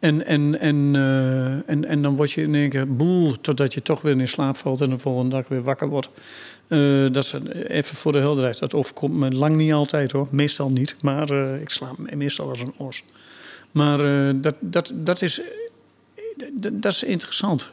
En, 0.00 0.26
en, 0.26 0.60
en, 0.60 0.96
eh, 0.96 1.70
en, 1.70 1.84
en 1.84 2.02
dan 2.02 2.16
word 2.16 2.32
je 2.32 2.42
in 2.42 2.54
één 2.54 2.70
keer 2.70 2.96
boel... 2.96 3.40
totdat 3.40 3.74
je 3.74 3.82
toch 3.82 4.02
weer 4.02 4.20
in 4.20 4.28
slaap 4.28 4.56
valt 4.56 4.80
en 4.80 4.90
de 4.90 4.98
volgende 4.98 5.36
dag 5.36 5.48
weer 5.48 5.62
wakker 5.62 5.88
wordt... 5.88 6.08
Eh, 6.68 7.06
dat 7.12 7.24
is 7.24 7.34
even 7.66 7.96
voor 7.96 8.12
de 8.12 8.18
helderheid. 8.18 8.58
Dat 8.58 8.74
overkomt 8.74 9.14
me 9.14 9.30
lang 9.30 9.56
niet 9.56 9.72
altijd 9.72 10.12
hoor. 10.12 10.28
Meestal 10.30 10.70
niet. 10.70 10.96
Maar 11.00 11.30
eh, 11.30 11.60
ik 11.60 11.70
slaap 11.70 12.14
meestal 12.14 12.48
als 12.48 12.60
een 12.60 12.74
os. 12.76 13.02
Maar 13.70 14.28
eh, 14.28 14.34
dat, 14.36 14.54
dat, 14.60 14.92
dat, 14.94 15.22
is, 15.22 15.40
dat, 16.52 16.82
dat 16.82 16.92
is 16.92 17.02
interessant. 17.02 17.70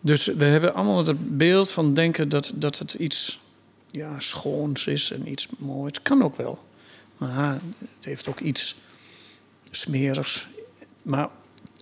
Dus 0.00 0.24
we 0.24 0.44
hebben 0.44 0.74
allemaal 0.74 1.06
het 1.06 1.36
beeld 1.36 1.70
van 1.70 1.94
denken 1.94 2.28
dat, 2.28 2.52
dat 2.54 2.78
het 2.78 2.94
iets 2.94 3.40
ja, 3.90 4.14
schoons 4.18 4.86
is 4.86 5.10
en 5.10 5.30
iets 5.30 5.48
moois. 5.58 6.02
Kan 6.02 6.22
ook 6.22 6.36
wel. 6.36 6.58
Maar 7.16 7.52
het 7.78 8.04
heeft 8.04 8.28
ook 8.28 8.40
iets 8.40 8.74
smerigs. 9.70 10.46
Maar 11.02 11.28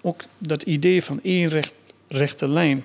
ook 0.02 0.22
dat 0.38 0.62
idee 0.62 1.04
van 1.04 1.20
één 1.22 1.48
recht, 1.48 1.74
rechte 2.08 2.48
lijn. 2.48 2.84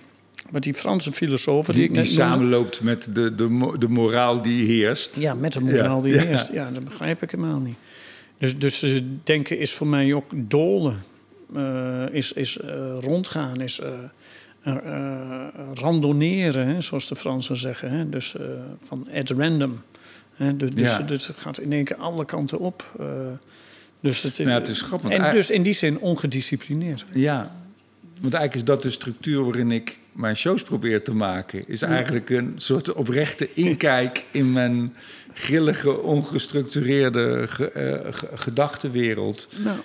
Wat 0.50 0.64
die 0.64 0.74
Franse 0.74 1.12
filosofen... 1.12 1.74
die, 1.74 1.92
die 1.92 2.04
samenloopt 2.04 2.82
met 2.82 3.10
de, 3.16 3.36
de, 3.36 3.74
de 3.80 3.88
moraal 3.90 4.42
die 4.42 4.66
heerst. 4.66 5.20
ja, 5.20 5.34
met 5.34 5.54
de 5.54 5.60
moraal 5.60 6.02
die 6.02 6.14
Ja, 6.14 6.22
heerst. 6.24 6.52
Ja. 6.52 6.70
dat 6.72 6.84
begrijp 6.84 7.22
ik 7.24 7.32
helemaal 7.32 7.60
niet. 7.60 7.76
Dus, 8.38 8.58
dus 8.58 8.82
eh, 8.82 9.00
denken 9.24 9.60
is 9.60 9.74
voor 9.74 9.88
mij 9.88 10.14
ook 10.14 10.26
dolen. 10.36 11.04
Eh, 11.56 12.04
is 12.12 12.34
is 12.34 12.58
eh, 12.58 12.70
rondgaan, 13.00 13.62
is 13.62 13.80
eh, 13.80 13.88
eh, 14.64 14.76
eh, 14.76 15.48
randonneren, 15.74 16.68
hè, 16.68 16.82
zoals 16.82 17.08
de 17.08 17.16
Fransen 17.16 17.58
zeggen. 17.58 17.92
Hè. 17.92 18.10
Dus 18.10 18.36
eh, 18.36 18.44
van 18.84 19.08
at 19.16 19.30
random. 19.30 19.82
Hè. 20.34 20.56
Dus, 20.58 20.70
dus, 20.72 20.90
Ja. 20.92 20.98
dus 21.02 21.28
het 21.28 21.38
gaat 21.38 21.58
in 21.60 21.72
één 21.72 21.84
keer 21.84 21.96
alle 21.98 22.26
kanten 22.26 22.60
op. 22.60 22.92
eh, 23.00 23.06
dus 24.00 24.22
het 24.24 24.40
is, 24.40 24.46
Nou, 24.46 24.60
het 24.60 24.68
is 24.68 24.82
grappig, 24.82 25.10
En 25.10 25.32
dus 25.32 25.50
in 25.50 25.64
die 25.64 25.74
zin 25.74 26.00
ongedisciplineerd. 26.00 27.06
Ja, 27.14 27.56
want 28.24 28.34
eigenlijk 28.34 28.56
is 28.56 28.74
dat 28.74 28.82
de 28.84 28.90
structuur 28.90 29.44
waarin 29.44 29.72
ik 29.72 29.98
mijn 30.12 30.36
shows 30.36 30.64
probeer 30.64 31.04
te 31.04 31.16
maken. 31.16 31.64
Is 31.68 31.82
eigenlijk 31.82 32.30
een 32.30 32.54
soort 32.56 32.94
oprechte 32.94 33.50
inkijk 33.54 34.26
in 34.32 34.52
mijn 34.52 34.94
grillige, 35.34 36.02
ongestructureerde 36.02 37.46
ge- 37.48 37.72
eh, 37.72 38.14
ge- 38.14 38.28
gedachtenwereld. 38.34 39.48
Nou, 39.64 39.78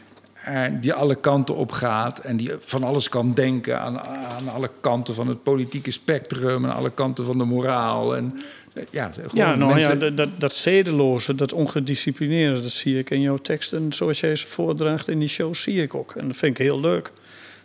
die 0.81 0.93
alle 0.93 1.15
kanten 1.15 1.55
op 1.57 1.73
gaat 1.73 2.19
en 2.19 2.37
die 2.37 2.51
van 2.61 2.83
alles 2.83 3.09
kan 3.09 3.35
denken 3.35 3.81
aan, 3.81 4.01
aan 4.07 4.49
alle 4.49 4.71
kanten 4.81 5.15
van 5.15 5.29
het 5.29 5.43
politieke 5.43 5.91
spectrum 5.91 6.65
en 6.65 6.75
alle 6.75 6.91
kanten 6.91 7.25
van 7.25 7.39
de 7.39 7.45
moraal. 7.45 8.17
En, 8.17 8.41
eh, 8.75 8.83
ja, 8.91 9.11
ja, 9.33 9.55
nou 9.55 9.73
mensen- 9.73 9.93
ja, 9.95 10.01
dat, 10.01 10.17
dat, 10.17 10.29
dat 10.41 10.53
zedeloze, 10.55 11.35
dat 11.35 11.53
ongedisciplineerde, 11.53 12.61
dat 12.61 12.71
zie 12.71 12.99
ik 12.99 13.11
in 13.11 13.21
jouw 13.21 13.37
tekst. 13.37 13.73
En 13.73 13.93
zoals 13.93 14.21
jij 14.21 14.37
ze 14.37 14.47
voordraagt 14.47 15.09
in 15.09 15.19
die 15.19 15.29
show, 15.29 15.55
zie 15.55 15.83
ik 15.83 15.95
ook. 15.95 16.13
En 16.17 16.27
dat 16.29 16.37
vind 16.37 16.59
ik 16.59 16.65
heel 16.67 16.81
leuk. 16.81 17.13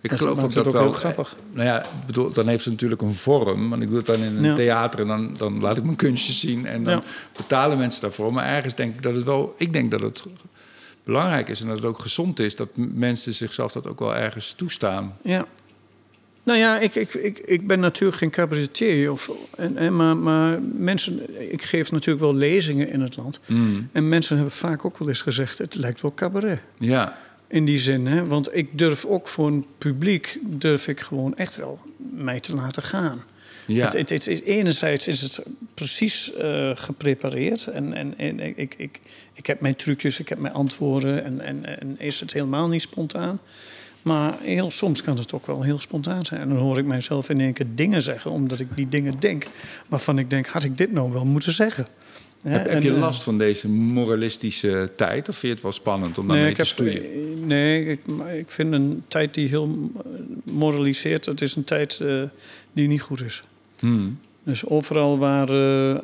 Ik 0.03 0.09
Dat 0.09 0.19
geloof 0.19 0.43
ook 0.43 0.53
dat 0.53 0.67
ook 0.67 0.73
wel. 0.73 0.81
heel 0.81 0.91
grappig. 0.93 1.35
Nou 1.51 1.67
ja, 1.67 1.83
bedoel, 2.05 2.29
dan 2.33 2.47
heeft 2.47 2.63
het 2.63 2.73
natuurlijk 2.73 3.01
een 3.01 3.13
vorm. 3.13 3.69
Want 3.69 3.81
ik 3.81 3.87
doe 3.89 3.97
het 3.97 4.05
dan 4.05 4.15
in 4.15 4.35
een 4.37 4.43
Ja. 4.43 4.53
theater 4.55 4.99
en 4.99 5.07
dan, 5.07 5.33
dan 5.37 5.59
laat 5.61 5.77
ik 5.77 5.83
mijn 5.83 5.95
kunstjes 5.95 6.39
zien. 6.39 6.65
En 6.65 6.83
dan 6.83 6.93
Ja. 6.93 7.03
betalen 7.37 7.77
mensen 7.77 8.01
daarvoor. 8.01 8.33
Maar 8.33 8.45
ergens 8.45 8.75
denk 8.75 8.95
ik 8.95 9.01
dat 9.01 9.15
het 9.15 9.23
wel. 9.23 9.55
Ik 9.57 9.73
denk 9.73 9.91
dat 9.91 10.01
het 10.01 10.23
belangrijk 11.03 11.49
is 11.49 11.61
en 11.61 11.67
dat 11.67 11.75
het 11.75 11.85
ook 11.85 11.99
gezond 11.99 12.39
is 12.39 12.55
dat 12.55 12.67
mensen 12.75 13.33
zichzelf 13.33 13.71
dat 13.71 13.87
ook 13.87 13.99
wel 13.99 14.15
ergens 14.15 14.53
toestaan. 14.53 15.17
Ja. 15.23 15.45
Nou 16.43 16.59
ja, 16.59 16.79
ik, 16.79 16.95
ik, 16.95 17.13
ik, 17.13 17.39
ik 17.39 17.67
ben 17.67 17.79
natuurlijk 17.79 18.17
geen 18.17 18.29
cabaretier. 18.29 19.11
Of, 19.11 19.31
en, 19.57 19.77
en, 19.77 19.95
maar, 19.95 20.17
maar 20.17 20.61
mensen, 20.61 21.19
ik 21.51 21.61
geef 21.61 21.91
natuurlijk 21.91 22.23
wel 22.25 22.35
lezingen 22.35 22.89
in 22.89 23.01
het 23.01 23.17
land. 23.17 23.39
Mm. 23.45 23.89
En 23.91 24.09
mensen 24.09 24.35
hebben 24.35 24.53
vaak 24.53 24.85
ook 24.85 24.97
wel 24.97 25.07
eens 25.07 25.21
gezegd: 25.21 25.57
het 25.57 25.75
lijkt 25.75 26.01
wel 26.01 26.13
cabaret. 26.13 26.59
Ja, 26.77 27.17
In 27.53 27.65
die 27.65 27.79
zin, 27.79 28.05
hè? 28.05 28.25
want 28.25 28.55
ik 28.55 28.77
durf 28.77 29.05
ook 29.05 29.27
voor 29.27 29.47
een 29.47 29.65
publiek, 29.77 30.39
durf 30.41 30.87
ik 30.87 30.99
gewoon 30.99 31.35
echt 31.35 31.55
wel 31.55 31.79
mij 31.97 32.39
te 32.39 32.55
laten 32.55 32.83
gaan. 32.83 33.23
ja. 33.65 33.83
Het, 33.83 33.93
het, 33.93 34.09
het 34.09 34.27
is, 34.27 34.41
enerzijds 34.41 35.07
is 35.07 35.21
het 35.21 35.45
precies 35.73 36.33
eh, 36.33 36.71
geprepareerd. 36.73 37.67
En, 37.67 37.93
en, 37.93 38.17
en 38.17 38.39
ik, 38.39 38.75
ik, 38.77 39.01
ik 39.33 39.45
heb 39.45 39.61
mijn 39.61 39.75
trucjes, 39.75 40.19
ik 40.19 40.29
heb 40.29 40.37
mijn 40.37 40.53
antwoorden. 40.53 41.23
En, 41.23 41.41
en, 41.41 41.79
en 41.79 41.99
is 41.99 42.19
het 42.19 42.33
helemaal 42.33 42.67
niet 42.67 42.81
spontaan. 42.81 43.39
Maar 44.01 44.39
heel 44.41 44.71
soms 44.71 45.03
kan 45.03 45.17
het 45.17 45.33
ook 45.33 45.45
wel 45.45 45.61
heel 45.61 45.79
spontaan 45.79 46.25
zijn. 46.25 46.41
En 46.41 46.49
dan 46.49 46.57
hoor 46.57 46.77
ik 46.77 46.85
mijzelf 46.85 47.29
in 47.29 47.39
één 47.39 47.53
keer 47.53 47.67
dingen 47.75 48.01
zeggen, 48.01 48.31
omdat 48.31 48.59
ik 48.59 48.75
die 48.75 48.89
dingen 48.89 49.19
denk. 49.19 49.45
Waarvan 49.87 50.19
ik 50.19 50.29
denk, 50.29 50.47
had 50.47 50.63
ik 50.63 50.77
dit 50.77 50.91
nou 50.91 51.11
wel 51.11 51.25
moeten 51.25 51.51
zeggen? 51.51 51.85
Heb, 52.43 52.81
je 52.83 52.89
eh, 52.89 52.99
last 52.99 53.23
van 53.23 53.37
deze 53.37 53.69
moralistische 53.69 54.91
tijd? 54.95 55.29
Of 55.29 55.35
vind 55.35 55.41
je 55.41 55.49
het 55.53 55.61
wel 55.61 55.71
spannend 55.71 56.17
om 56.17 56.27
daarmee 56.27 56.45
Nee, 56.45 56.53
te 56.53 56.61
heb, 56.61 56.69
stoeien? 56.69 57.47
nee 57.47 57.85
ik, 57.85 57.99
ik 58.37 58.51
vind 58.51 58.73
een 58.73 59.03
tijd 59.07 59.33
die 59.33 59.47
heel 59.47 59.89
eh, 59.95 60.53
moraliseert, 60.53 61.23
dat 61.23 61.41
is 61.41 61.55
een 61.55 61.63
tijd 61.63 61.99
eh, 61.99 62.21
die 62.73 62.87
niet 62.87 63.01
goed 63.01 63.21
is. 63.21 63.43
Hmm. 63.79 64.19
Dus 64.43 64.65
overal 64.65 65.17
waar 65.17 65.49
eh, 65.49 65.97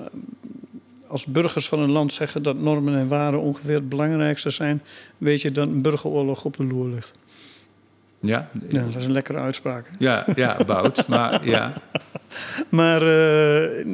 als 1.08 1.26
burgers 1.26 1.68
van 1.68 1.80
een 1.80 1.92
land 1.92 2.14
zeggen 2.14 2.44
dat 2.44 2.60
normen 2.60 2.96
en 2.96 3.08
waarden 3.08 3.40
ongeveer 3.40 3.76
het 3.76 3.90
belangrijkste 3.90 4.50
zijn, 4.50 4.82
weet 5.18 5.42
je 5.42 5.52
dat 5.52 5.68
een 5.68 5.82
burgeroorlog 5.82 6.46
op 6.46 6.58
de 6.58 6.64
loer 6.64 6.88
ligt. 6.88 7.12
Ja? 8.22 8.50
Ja, 8.70 8.84
dat 8.84 8.96
is 8.96 9.06
een 9.06 9.12
lekkere 9.12 9.38
uitspraak. 9.38 9.86
hè? 9.88 9.92
Ja, 10.00 10.26
ja, 10.36 10.58
bout. 10.66 11.08
maar 11.08 11.46
ja. 11.50 11.74
Maar 12.70 13.02
eh, 13.02 13.86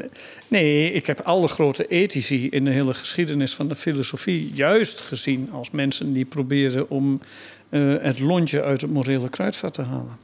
nee, 0.48 0.92
ik 0.92 1.06
heb 1.08 1.20
alle 1.20 1.48
grote 1.48 1.88
ethici 1.88 2.50
in 2.50 2.64
de 2.66 2.72
hele 2.72 2.94
geschiedenis 2.94 3.56
van 3.56 3.68
de 3.68 3.76
filosofie 3.76 4.52
juist 4.54 5.02
gezien 5.02 5.50
als 5.52 5.72
mensen 5.72 6.14
die 6.14 6.26
proberen 6.26 6.90
om 6.90 7.22
eh, 7.70 7.96
het 8.02 8.20
lontje 8.20 8.64
uit 8.64 8.82
het 8.82 8.92
morele 8.92 9.30
kruidvat 9.30 9.74
te 9.74 9.82
halen. 9.82 10.18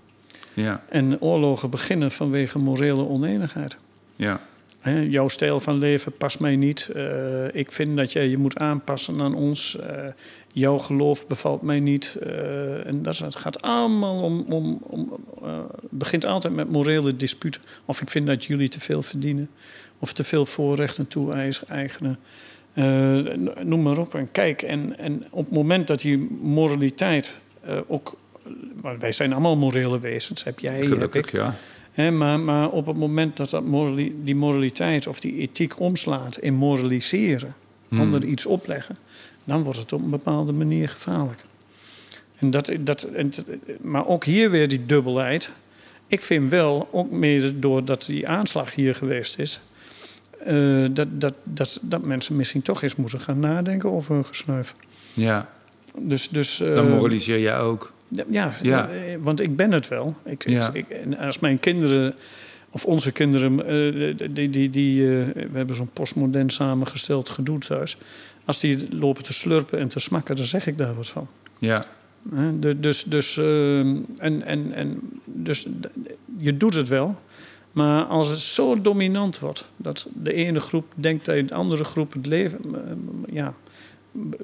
Ja, 0.54 0.84
En 0.90 1.22
oorlogen 1.22 1.70
beginnen 1.70 2.12
vanwege 2.12 2.60
morele 2.60 3.08
oneenigheid. 3.08 3.78
ja. 4.16 4.40
Jouw 4.84 5.28
stijl 5.28 5.60
van 5.60 5.78
leven 5.78 6.12
past 6.12 6.40
mij 6.40 6.56
niet. 6.56 6.90
Eh, 6.90 7.56
ik 7.56 7.72
vind 7.72 7.98
dat 7.98 8.12
jij 8.12 8.28
je 8.28 8.38
moet 8.38 8.58
aanpassen 8.58 9.22
aan 9.22 9.36
ons. 9.36 9.78
Eh, 9.80 10.06
jouw 10.54 10.78
geloof 10.78 11.28
bevalt 11.28 11.62
mij 11.62 11.80
niet. 11.80 12.18
Eh, 12.22 12.86
en 12.86 13.04
dat, 13.04 13.36
gaat 13.36 13.62
allemaal 13.62 14.22
om. 14.22 14.46
om, 14.50 14.82
om 14.82 15.20
begint 15.90 16.26
altijd 16.26 16.54
met 16.54 16.72
morele 16.72 17.16
disputen. 17.16 17.62
Of 17.86 18.02
ik 18.02 18.10
vind 18.10 18.28
dat 18.28 18.46
jullie 18.46 18.70
te 18.70 18.80
veel 18.80 19.02
verdienen. 19.02 19.50
Of 20.00 20.14
te 20.14 20.24
veel 20.24 20.46
voorrechten 20.46 21.08
toe-eigenen. 21.08 22.20
Noem 23.64 23.82
maar 23.82 23.98
op. 23.98 24.16
En 24.16 24.32
kijk, 24.32 24.62
en, 24.62 24.98
en 24.98 25.26
op 25.30 25.46
het 25.46 25.54
moment 25.54 25.88
dat 25.88 26.02
die 26.02 26.18
moraliteit 26.42 27.40
ook. 27.88 28.18
wij 29.00 29.12
zijn 29.12 29.32
allemaal 29.32 29.58
morele 29.58 30.00
wezens, 30.00 30.44
heb 30.44 30.60
jij, 30.60 30.74
heb 30.74 30.84
ik. 30.84 30.88
Gelukkig, 30.88 31.32
ja. 31.32 31.56
Maar, 31.96 32.40
maar 32.40 32.70
op 32.70 32.86
het 32.86 32.98
moment 32.98 33.38
dat, 33.38 33.50
dat 33.50 33.66
morali- 33.66 34.16
die 34.24 34.36
moraliteit 34.36 35.08
of 35.08 35.20
die 35.20 35.38
ethiek 35.38 35.80
omslaat 35.80 36.38
in 36.38 36.54
moraliseren, 36.54 37.56
Hmm. 37.90 38.16
iets 38.16 38.46
opleggen, 38.46 38.98
dan 39.44 39.64
wordt 39.64 39.80
het 39.80 39.94
op 39.94 40.02
een 40.02 40.10
bepaalde 40.10 40.52
manier 40.52 40.90
gevaarlijk. 40.90 41.44
En 42.38 42.52
dat, 42.52 42.72
dat, 42.80 43.04
en 43.04 43.32
maar 43.82 44.08
ook 44.08 44.24
hier 44.24 44.50
weer 44.52 44.68
die 44.68 44.86
dubbelheid. 44.86 45.52
Ik 46.08 46.22
vind 46.22 46.50
wel, 46.50 46.88
ook 46.92 47.12
mede 47.12 47.60
doordat 47.60 48.06
die 48.06 48.28
aanslag 48.28 48.76
hier 48.76 48.96
geweest 48.96 49.40
is, 49.40 49.60
eh, 50.46 50.86
dat, 50.92 51.08
dat, 51.22 51.34
dat, 51.44 51.80
dat 51.82 52.04
mensen 52.06 52.36
misschien 52.36 52.62
toch 52.62 52.84
eens 52.84 52.96
moeten 52.96 53.20
gaan 53.20 53.40
nadenken 53.40 53.92
over 53.92 54.14
hun 54.14 54.26
gesnuif. 54.26 54.76
Ja, 55.14 55.50
Dus, 55.98 56.30
dus, 56.30 56.60
eh, 56.60 56.76
dan 56.76 56.90
moraliseer 56.90 57.40
jij 57.40 57.60
ook. 57.60 57.92
Ja, 58.30 58.52
Ja. 58.62 58.90
eh, 58.90 59.16
want 59.20 59.40
ik 59.40 59.56
ben 59.56 59.72
het 59.72 59.88
wel. 59.88 60.16
Ik, 60.26 60.50
Ja. 60.50 60.70
ik, 60.74 60.90
en 60.90 61.18
als 61.18 61.40
mijn 61.40 61.60
kinderen, 61.60 62.14
of 62.70 62.86
onze 62.86 63.12
kinderen, 63.12 63.66
eh, 63.68 64.30
die, 64.32 64.50
die, 64.50 64.70
die, 64.70 65.02
eh, 65.04 65.26
we 65.52 65.58
hebben 65.58 65.76
zo'n 65.76 65.90
postmodern 65.94 66.50
samengesteld 66.50 67.30
gedoe 67.30 67.60
thuis. 67.60 67.98
Als 68.46 68.60
die 68.60 68.96
lopen 68.96 69.24
te 69.24 69.34
slurpen 69.34 69.80
en 69.80 69.88
te 69.88 70.00
smakken, 70.00 70.36
dan 70.36 70.46
zeg 70.46 70.68
ik 70.68 70.78
daar 70.78 70.96
wat 70.96 71.10
van. 71.10 71.28
Ja, 71.60 71.86
Dus, 72.78 73.04
dus, 73.04 73.38
ehm, 73.38 73.96
en, 74.18 74.44
en, 74.46 74.74
en, 74.74 75.00
dus 75.26 75.66
je 76.38 76.58
doet 76.58 76.74
het 76.74 76.88
wel. 76.88 77.16
Maar 77.72 78.04
als 78.04 78.30
het 78.30 78.40
zo 78.40 78.82
dominant 78.82 79.40
wordt 79.40 79.66
dat 79.78 80.08
de 80.14 80.34
ene 80.34 80.60
groep 80.60 80.86
denkt 80.96 81.26
dat 81.26 81.48
de 81.48 81.54
andere 81.54 81.84
groep 81.84 82.14
het 82.14 82.26
leven 82.26 82.60
ja, 83.32 83.54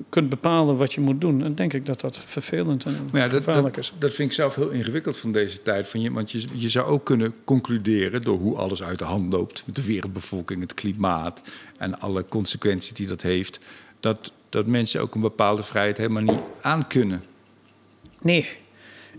kunt 0.09 0.29
bepalen 0.29 0.77
wat 0.77 0.93
je 0.93 1.01
moet 1.01 1.21
doen, 1.21 1.39
dan 1.39 1.55
denk 1.55 1.73
ik 1.73 1.85
dat 1.85 2.01
dat 2.01 2.19
vervelend 2.19 2.85
en 2.85 3.09
maar 3.11 3.21
ja 3.21 3.27
dat, 3.27 3.43
gevaarlijk 3.43 3.75
dat, 3.75 3.83
is. 3.83 3.93
dat 3.99 4.13
vind 4.13 4.29
ik 4.29 4.35
zelf 4.35 4.55
heel 4.55 4.69
ingewikkeld 4.69 5.17
van 5.17 5.31
deze 5.31 5.61
tijd. 5.61 5.87
Van 5.87 6.01
je, 6.01 6.11
want 6.11 6.31
je, 6.31 6.45
je 6.53 6.69
zou 6.69 6.87
ook 6.87 7.05
kunnen 7.05 7.33
concluderen 7.43 8.21
door 8.21 8.37
hoe 8.37 8.55
alles 8.55 8.83
uit 8.83 8.99
de 8.99 9.05
hand 9.05 9.33
loopt 9.33 9.63
met 9.65 9.75
de 9.75 9.83
wereldbevolking, 9.83 10.61
het 10.61 10.73
klimaat 10.73 11.41
en 11.77 11.99
alle 11.99 12.25
consequenties 12.29 12.93
die 12.93 13.07
dat 13.07 13.21
heeft, 13.21 13.59
dat, 13.99 14.31
dat 14.49 14.65
mensen 14.65 15.01
ook 15.01 15.15
een 15.15 15.21
bepaalde 15.21 15.63
vrijheid 15.63 15.97
helemaal 15.97 16.23
niet 16.23 16.41
aankunnen. 16.61 17.23
Nee. 18.21 18.47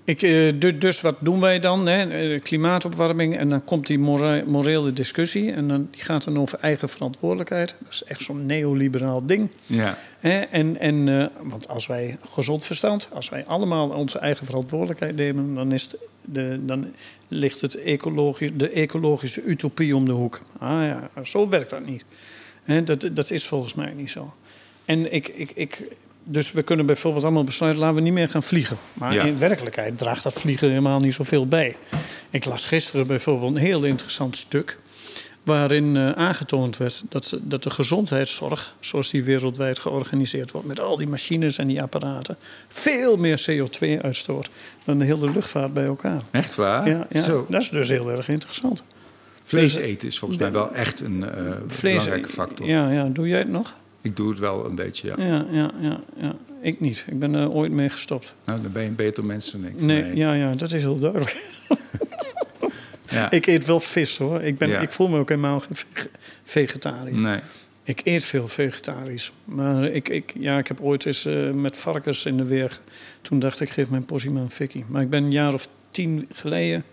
Ik, 0.09 0.23
eh, 0.23 0.53
du- 0.59 0.79
dus 0.79 1.01
wat 1.01 1.17
doen 1.19 1.41
wij 1.41 1.61
dan? 1.61 1.87
Hè? 1.87 2.33
Eh, 2.35 2.41
Klimaatopwarming 2.43 3.37
en 3.37 3.49
dan 3.49 3.65
komt 3.65 3.87
die 3.87 3.99
morele 4.47 4.93
discussie. 4.93 5.53
En 5.53 5.69
dan, 5.69 5.89
die 5.91 6.03
gaat 6.03 6.25
dan 6.25 6.39
over 6.39 6.59
eigen 6.61 6.89
verantwoordelijkheid. 6.89 7.75
Dat 7.79 7.93
is 7.93 8.03
echt 8.05 8.23
zo'n 8.23 8.47
neoliberaal 8.47 9.27
ding. 9.27 9.51
Ja? 9.67 9.99
En, 10.21 10.81
en, 10.81 11.09
eh, 11.09 11.27
want 11.43 11.69
als 11.69 11.87
wij 11.87 12.17
gezond 12.31 12.65
verstand, 12.65 13.09
als 13.13 13.29
wij 13.29 13.45
allemaal 13.47 13.89
onze 13.89 14.19
eigen 14.19 14.47
verantwoordelijkheid 14.47 15.17
nemen, 15.17 15.55
dan, 15.55 15.73
is 15.73 15.89
de, 16.23 16.61
dan 16.67 16.87
ligt 17.29 17.61
het 17.61 17.83
ecologisch, 17.83 18.51
de 18.55 18.71
ecologische 18.71 19.43
utopie 19.43 19.97
om 19.97 20.05
de 20.05 20.13
hoek. 20.13 20.41
Ah 20.59 20.83
ja, 20.83 21.11
zo 21.25 21.49
werkt 21.49 21.71
dat 21.71 21.87
niet. 21.87 22.05
Dat, 22.85 23.09
dat 23.13 23.31
is 23.31 23.47
volgens 23.47 23.75
mij 23.75 23.93
niet 23.97 24.11
zo. 24.11 24.35
En 24.85 25.13
ik, 25.13 25.29
ik, 25.29 25.51
ik, 25.55 25.83
dus 26.31 26.53
we 26.53 26.63
kunnen 26.63 26.87
bijvoorbeeld 26.87 27.25
allemaal 27.25 27.45
besluiten, 27.45 27.81
laten 27.81 27.97
we 27.97 28.03
niet 28.03 28.13
meer 28.13 28.29
gaan 28.29 28.43
vliegen. 28.43 28.77
Maar 28.93 29.15
Ja. 29.15 29.23
in 29.25 29.39
werkelijkheid 29.39 29.99
draagt 29.99 30.23
dat 30.23 30.33
vliegen 30.33 30.69
helemaal 30.69 31.01
niet 31.01 31.15
zoveel 31.15 31.47
bij. 31.47 31.77
Ik 32.31 32.45
las 32.45 32.67
gisteren 32.67 33.07
bijvoorbeeld 33.07 33.55
een 33.57 33.61
heel 33.63 33.85
interessant 33.85 34.37
stuk 34.37 34.79
waarin 35.43 35.97
eh, 35.97 36.11
aangetoond 36.11 36.77
werd 36.77 37.03
dat, 37.09 37.25
ze- 37.25 37.39
dat 37.49 37.63
de 37.63 37.71
gezondheidszorg, 37.71 38.75
zoals 38.81 39.11
die 39.11 39.25
wereldwijd 39.25 39.79
georganiseerd 39.79 40.51
wordt, 40.51 40.67
met 40.67 40.81
al 40.81 40.97
die 40.97 41.07
machines 41.09 41.59
en 41.59 41.67
die 41.67 41.83
apparaten, 41.83 42.37
veel 42.69 43.17
meer 43.17 43.45
CO2 43.51 44.01
uitstoot 44.03 44.49
dan 44.85 44.99
de 44.99 45.05
hele 45.05 45.31
luchtvaart 45.31 45.73
bij 45.75 45.85
elkaar. 45.85 46.21
echt 46.31 46.55
waar? 46.55 46.89
Ja, 46.89 47.07
ja, 47.11 47.21
Zo. 47.23 47.47
dat 47.49 47.63
is 47.63 47.71
dus 47.71 47.89
heel 47.89 48.11
erg 48.11 48.29
interessant. 48.29 48.83
Vlees 49.45 49.77
eten 49.77 50.09
is 50.09 50.19
volgens 50.19 50.41
mij 50.41 50.53
wel 50.53 50.75
echt 50.75 51.01
een 51.01 51.25
eh, 51.25 51.53
belangrijke 51.83 52.29
factor. 52.29 52.67
Ja, 52.67 52.91
ja, 52.91 53.05
doe 53.05 53.29
jij 53.29 53.39
het 53.39 53.49
nog? 53.49 53.75
Ik 54.03 54.17
doe 54.17 54.31
het 54.31 54.39
wel 54.39 54.65
een 54.67 54.75
beetje, 54.75 55.09
ja. 55.17 55.25
Ja, 55.27 55.47
ja, 55.51 55.71
ja, 55.81 56.01
ja. 56.17 56.35
Ik 56.63 56.81
niet. 56.81 57.05
Ik 57.09 57.19
ben 57.19 57.35
er 57.35 57.51
ooit 57.51 57.73
mee 57.73 57.89
gestopt. 57.89 58.35
Nou, 58.45 58.63
dan 58.63 58.73
ben 58.73 58.83
je 58.83 58.89
een 58.89 58.95
beter 58.95 59.25
mens 59.25 59.51
dan 59.53 59.65
ik. 59.65 59.81
Nee, 59.81 60.17
ja, 60.17 60.33
ja, 60.35 60.55
dat 60.55 60.73
is 60.73 60.83
heel 60.83 60.99
duidelijk. 60.99 61.37
Ja. 63.11 63.31
Ik 63.31 63.47
eet 63.47 63.65
wel 63.67 63.81
vis 63.81 64.17
hoor. 64.19 64.43
Ik, 64.43 64.59
ben, 64.59 64.69
Ja. 64.69 64.81
ik 64.81 64.91
voel 64.91 65.09
me 65.09 65.19
ook 65.19 65.29
helemaal 65.29 65.61
geen 65.61 65.77
vege- 65.77 66.09
vegetariër. 66.45 67.19
Nee. 67.19 67.41
Ik 67.83 68.01
eet 68.05 68.25
veel 68.25 68.49
vegetarisch. 68.49 69.33
Maar 69.45 69.85
ik, 69.85 70.09
ik, 70.09 70.33
ja, 70.39 70.59
ik 70.59 70.69
heb 70.69 70.81
ooit 70.81 71.07
eens 71.07 71.25
eh, 71.25 71.51
met 71.51 71.77
varkens 71.77 72.27
in 72.27 72.37
de 72.37 72.45
weer. 72.45 72.81
Toen 73.23 73.39
dacht 73.39 73.61
ik, 73.61 73.71
geef 73.71 73.91
mijn 73.91 74.05
portie 74.05 74.31
maar 74.31 74.43
een 74.43 74.51
fikkie. 74.51 74.85
Maar 74.89 75.03
ik 75.03 75.11
ben 75.11 75.25
een 75.25 75.31
jaar 75.33 75.55
of 75.55 75.69
tien 75.91 76.27
geleden 76.33 76.85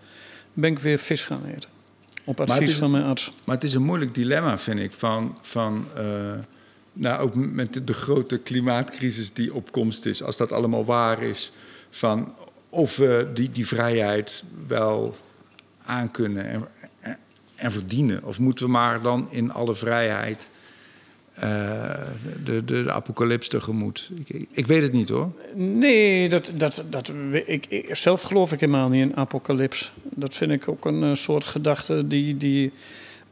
ben 0.52 0.70
ik 0.70 0.78
weer 0.78 0.98
vis 0.98 1.24
gaan 1.24 1.42
eten. 1.56 1.70
Op 2.24 2.40
advies 2.40 2.68
is- 2.70 2.78
van 2.78 2.90
mijn 2.90 3.04
arts. 3.04 3.32
Maar 3.44 3.54
het 3.54 3.64
is 3.64 3.74
een 3.74 3.82
moeilijk 3.84 4.14
dilemma, 4.14 4.58
vind 4.58 4.78
ik. 4.80 4.92
Van, 4.92 5.38
van, 5.42 5.84
eh, 5.96 6.04
nou, 6.96 7.20
ook 7.20 7.34
met 7.34 7.86
de, 7.86 7.92
grote 7.92 8.38
klimaatcrisis 8.38 9.32
die 9.32 9.54
op 9.54 9.72
komst 9.72 10.06
is. 10.06 10.22
Als 10.22 10.36
dat 10.36 10.52
allemaal 10.52 10.84
waar 10.84 11.22
is. 11.22 11.52
Van 11.90 12.34
of 12.68 12.96
we 12.96 13.30
die, 13.34 13.48
die 13.48 13.66
vrijheid 13.66 14.44
wel 14.66 15.14
aankunnen 15.82 16.48
en, 16.48 16.68
en, 17.00 17.18
en 17.54 17.72
verdienen. 17.72 18.24
Of 18.24 18.38
moeten 18.38 18.64
we 18.64 18.70
maar 18.70 19.02
dan 19.02 19.28
in 19.30 19.52
alle 19.52 19.74
vrijheid 19.74 20.50
eh, 21.32 21.50
de, 22.44 22.64
de, 22.64 22.84
de 22.84 22.92
apocalyps 22.92 23.48
tegemoet. 23.48 24.10
Ik, 24.24 24.46
ik 24.50 24.66
weet 24.66 24.82
het 24.82 24.92
niet 24.92 25.08
hoor. 25.08 25.32
Nee, 25.54 26.28
dat, 26.28 26.52
dat, 26.54 26.84
dat, 26.90 27.12
ik, 27.46 27.66
ik, 27.66 27.96
zelf 27.96 28.22
geloof 28.22 28.52
ik 28.52 28.60
helemaal 28.60 28.88
niet 28.88 29.02
in 29.02 29.16
apocalyps. 29.16 29.92
Dat 30.02 30.34
vind 30.34 30.50
ik 30.50 30.68
ook 30.68 30.84
een 30.84 31.02
eh, 31.02 31.14
soort 31.14 31.44
gedachte 31.44 32.06
die... 32.06 32.36
die 32.36 32.72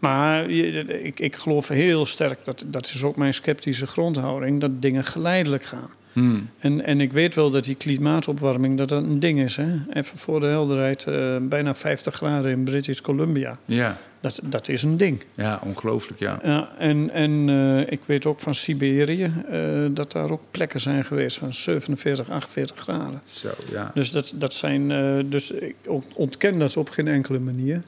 maar 0.09 0.51
ik, 0.51 1.21
ik 1.21 1.37
geloof 1.37 1.69
heel 1.69 2.07
sterk, 2.07 2.45
dat, 2.45 2.65
dat 2.67 2.87
is 2.87 3.03
ook 3.03 3.17
mijn 3.17 3.35
sceptische 3.35 3.87
grondhouding... 3.87 4.61
dat 4.61 4.83
dingen 4.83 5.05
geleidelijk 5.05 5.65
gaan. 5.65 5.91
Hmm. 6.13 6.49
En, 6.59 6.85
en 6.85 7.01
ik 7.01 7.13
weet 7.13 7.35
wel 7.35 7.51
dat 7.51 7.65
die 7.65 7.75
klimaatopwarming 7.75 8.79
dat 8.79 8.89
dat 8.89 9.03
een 9.03 9.21
ding 9.21 9.41
is. 9.41 9.57
Hè? 9.57 9.67
Even 9.93 10.17
voor 10.19 10.41
de 10.41 10.47
helderheid, 10.47 11.07
eh, 11.07 11.37
bijna 11.41 11.75
50 11.75 12.15
graden 12.15 12.51
in 12.51 12.65
British 12.65 13.01
Columbia. 13.01 13.59
Ja, 13.65 13.99
Dat, 14.21 14.41
dat 14.43 14.69
is 14.69 14.83
een 14.83 14.97
ding. 14.97 15.23
ja, 15.35 15.61
ongelooflijk, 15.63 16.21
ja. 16.21 16.39
Ja, 16.43 16.69
en 16.79 17.11
en 17.11 17.49
eh, 17.49 17.93
ik 17.93 18.01
weet 18.07 18.27
ook 18.27 18.41
van 18.41 18.55
Siberië 18.55 19.33
eh, 19.51 19.85
dat 19.91 20.13
daar 20.13 20.31
ook 20.31 20.43
plekken 20.51 20.81
zijn 20.81 21.05
geweest 21.05 21.39
van 21.39 21.55
47, 21.55 22.31
48 22.31 22.77
graden. 22.77 23.21
Zo, 23.25 23.49
ja. 23.73 23.91
Dus, 23.95 24.11
dat, 24.11 24.33
dat 24.37 24.55
zijn, 24.55 24.89
dus 25.31 25.51
ik 25.51 25.77
ont- 25.87 26.15
ontken 26.15 26.59
dat 26.59 26.77
op 26.77 26.89
geen 26.91 27.09
enkele 27.09 27.39
manier. 27.39 27.83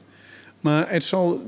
Maar 0.59 0.89
het 0.89 1.03
zal, 1.03 1.41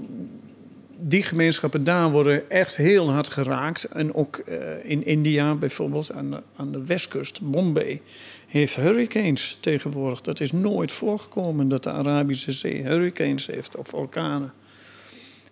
die 1.02 1.24
gemeenschappen 1.24 1.84
daar 1.84 2.12
worden 2.12 2.50
echt 2.50 2.76
heel 2.76 3.12
hard 3.12 3.30
geraakt. 3.30 3.84
En 3.84 4.14
ook 4.14 4.38
eh, 4.38 4.58
in 4.84 5.06
India 5.06 5.56
bijvoorbeeld, 5.56 6.12
aan 6.12 6.32
de, 6.32 6.42
aan 6.56 6.72
de 6.72 6.86
westkust, 6.86 7.42
Bombay, 7.42 8.02
heeft 8.48 8.76
hurricanes 8.76 9.58
tegenwoordig. 9.60 10.22
Dat 10.22 10.40
is 10.40 10.52
nooit 10.52 10.92
voorgekomen 10.92 11.68
dat 11.68 11.84
de 11.84 11.92
Arabische 11.92 12.52
Zee 12.52 12.84
hurricanes 12.84 13.48
heeft 13.48 13.76
of 13.76 13.94
orkanen. 13.94 14.54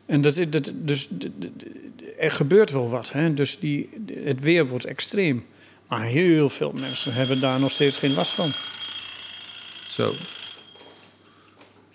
En 0.05 0.21
dat, 0.21 0.45
dat, 0.49 0.71
dus, 0.75 1.09
er 2.17 2.31
gebeurt 2.31 2.71
wel 2.71 2.89
wat. 2.89 3.11
Hè? 3.11 3.33
Dus 3.33 3.59
die, 3.59 3.89
het 4.23 4.39
weer 4.39 4.67
wordt 4.67 4.85
extreem. 4.85 5.45
Maar 5.87 6.03
heel 6.03 6.49
veel 6.49 6.71
mensen 6.79 7.13
hebben 7.13 7.39
daar 7.39 7.59
nog 7.59 7.71
steeds 7.71 7.97
geen 7.97 8.13
last 8.13 8.31
van. 8.31 8.49
Zo. 9.87 10.09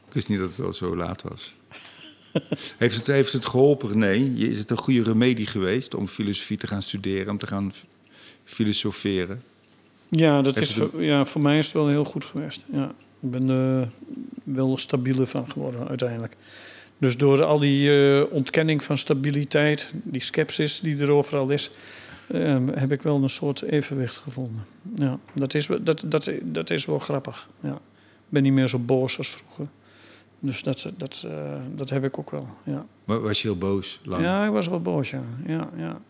Ik 0.07 0.13
wist 0.13 0.29
niet 0.29 0.39
dat 0.39 0.49
het 0.49 0.61
al 0.61 0.73
zo 0.73 0.97
laat 0.97 1.23
was. 1.23 1.55
heeft, 2.79 2.97
het, 2.97 3.07
heeft 3.07 3.33
het 3.33 3.47
geholpen? 3.47 4.01
Je- 4.37 4.49
Is 4.49 4.59
het 4.59 4.71
een 4.71 4.79
goede 4.79 5.03
remedie 5.03 5.47
geweest 5.47 5.95
om 5.95 6.09
filosofie 6.09 6.57
te 6.57 6.67
gaan 6.67 6.83
studeren, 6.83 7.31
om 7.31 7.39
te 7.39 7.47
gaan 7.47 7.73
filosoferen? 8.45 9.43
Ja, 10.09 10.43
dat 10.43 10.55
Heeft 10.55 10.71
is 10.71 10.77
voor, 10.77 11.03
ja, 11.03 11.25
voor 11.25 11.41
mij 11.41 11.59
is 11.59 11.65
het 11.65 11.75
wel 11.75 11.89
heel 11.89 12.05
goed 12.05 12.25
geweest. 12.25 12.65
Ja. 12.73 12.95
Ik 13.21 13.31
ben 13.31 13.49
er 13.49 13.89
wel 14.45 14.79
stabieler 14.79 15.27
van 15.27 15.51
geworden 15.51 15.89
uiteindelijk. 15.89 16.37
Dus 16.99 17.17
door 17.17 17.43
al 17.45 17.59
die 17.59 17.91
eh, 18.17 18.33
ontkenning 18.33 18.83
van 18.85 18.99
stabiliteit, 18.99 19.91
die 19.93 20.21
scepsis 20.21 20.81
die 20.81 20.99
er 20.99 21.11
overal 21.11 21.49
is, 21.51 21.71
eh, 22.27 22.59
heb 22.75 22.93
ik 22.93 23.03
wel 23.03 23.23
een 23.23 23.29
soort 23.29 23.63
evenwicht 23.63 24.17
gevonden. 24.17 24.65
Ja, 24.95 25.19
dat 25.33 25.55
is, 25.55 25.67
wel- 25.67 25.83
dat, 25.83 26.05
dat, 26.07 26.31
dat 26.43 26.71
is 26.71 26.85
wel 26.85 26.99
grappig. 26.99 27.49
Ja. 27.61 27.73
Ik 27.75 28.29
ben 28.29 28.43
niet 28.43 28.53
meer 28.53 28.69
zo 28.69 28.79
boos 28.79 29.19
als 29.19 29.29
vroeger. 29.29 29.67
Dus 30.45 30.63
dat, 30.63 30.93
dat, 30.97 31.25
eh, 31.27 31.61
dat 31.75 31.91
heb 31.91 32.05
ik 32.05 32.19
ook 32.19 32.31
wel. 32.31 32.49
Ja. 32.65 32.87
Wa- 33.05 33.19
Was 33.19 33.43
je 33.43 33.49
heel 33.49 33.59
boos? 33.59 34.01
Lang? 34.05 34.23
Ja, 34.23 34.47
ik 34.47 34.53
was 34.53 34.69
wel 34.69 34.81
boos, 34.83 35.11
ja. 35.11 35.23
ja, 35.47 35.71
ja. 35.77 36.01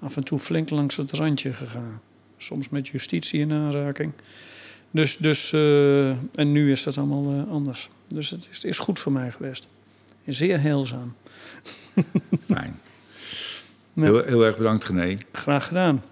Af 0.00 0.16
en 0.16 0.24
toe 0.24 0.38
flink 0.38 0.70
langs 0.70 0.96
het 0.96 1.10
randje 1.12 1.52
gegaan. 1.52 2.00
Soms 2.36 2.68
met 2.68 2.88
justitie 2.88 3.40
in 3.40 3.52
aanraking. 3.52 4.12
Dus, 4.90 5.16
dus 5.16 5.52
eh, 5.52 6.08
en 6.10 6.52
nu 6.52 6.70
is 6.70 6.82
dat 6.82 6.98
allemaal 6.98 7.32
eh, 7.46 7.52
anders. 7.52 7.90
Dus 8.08 8.30
het 8.30 8.48
is, 8.50 8.64
is 8.64 8.78
goed 8.78 8.98
voor 8.98 9.12
mij 9.12 9.30
geweest. 9.30 9.68
Zeer 10.26 10.60
heilzaam. 10.60 11.14
Fijn. 12.40 12.78
Ja. 13.94 14.02
Heel, 14.02 14.22
heel 14.24 14.44
erg 14.44 14.56
bedankt, 14.56 14.84
René. 14.84 15.16
Graag 15.32 15.66
gedaan. 15.66 16.02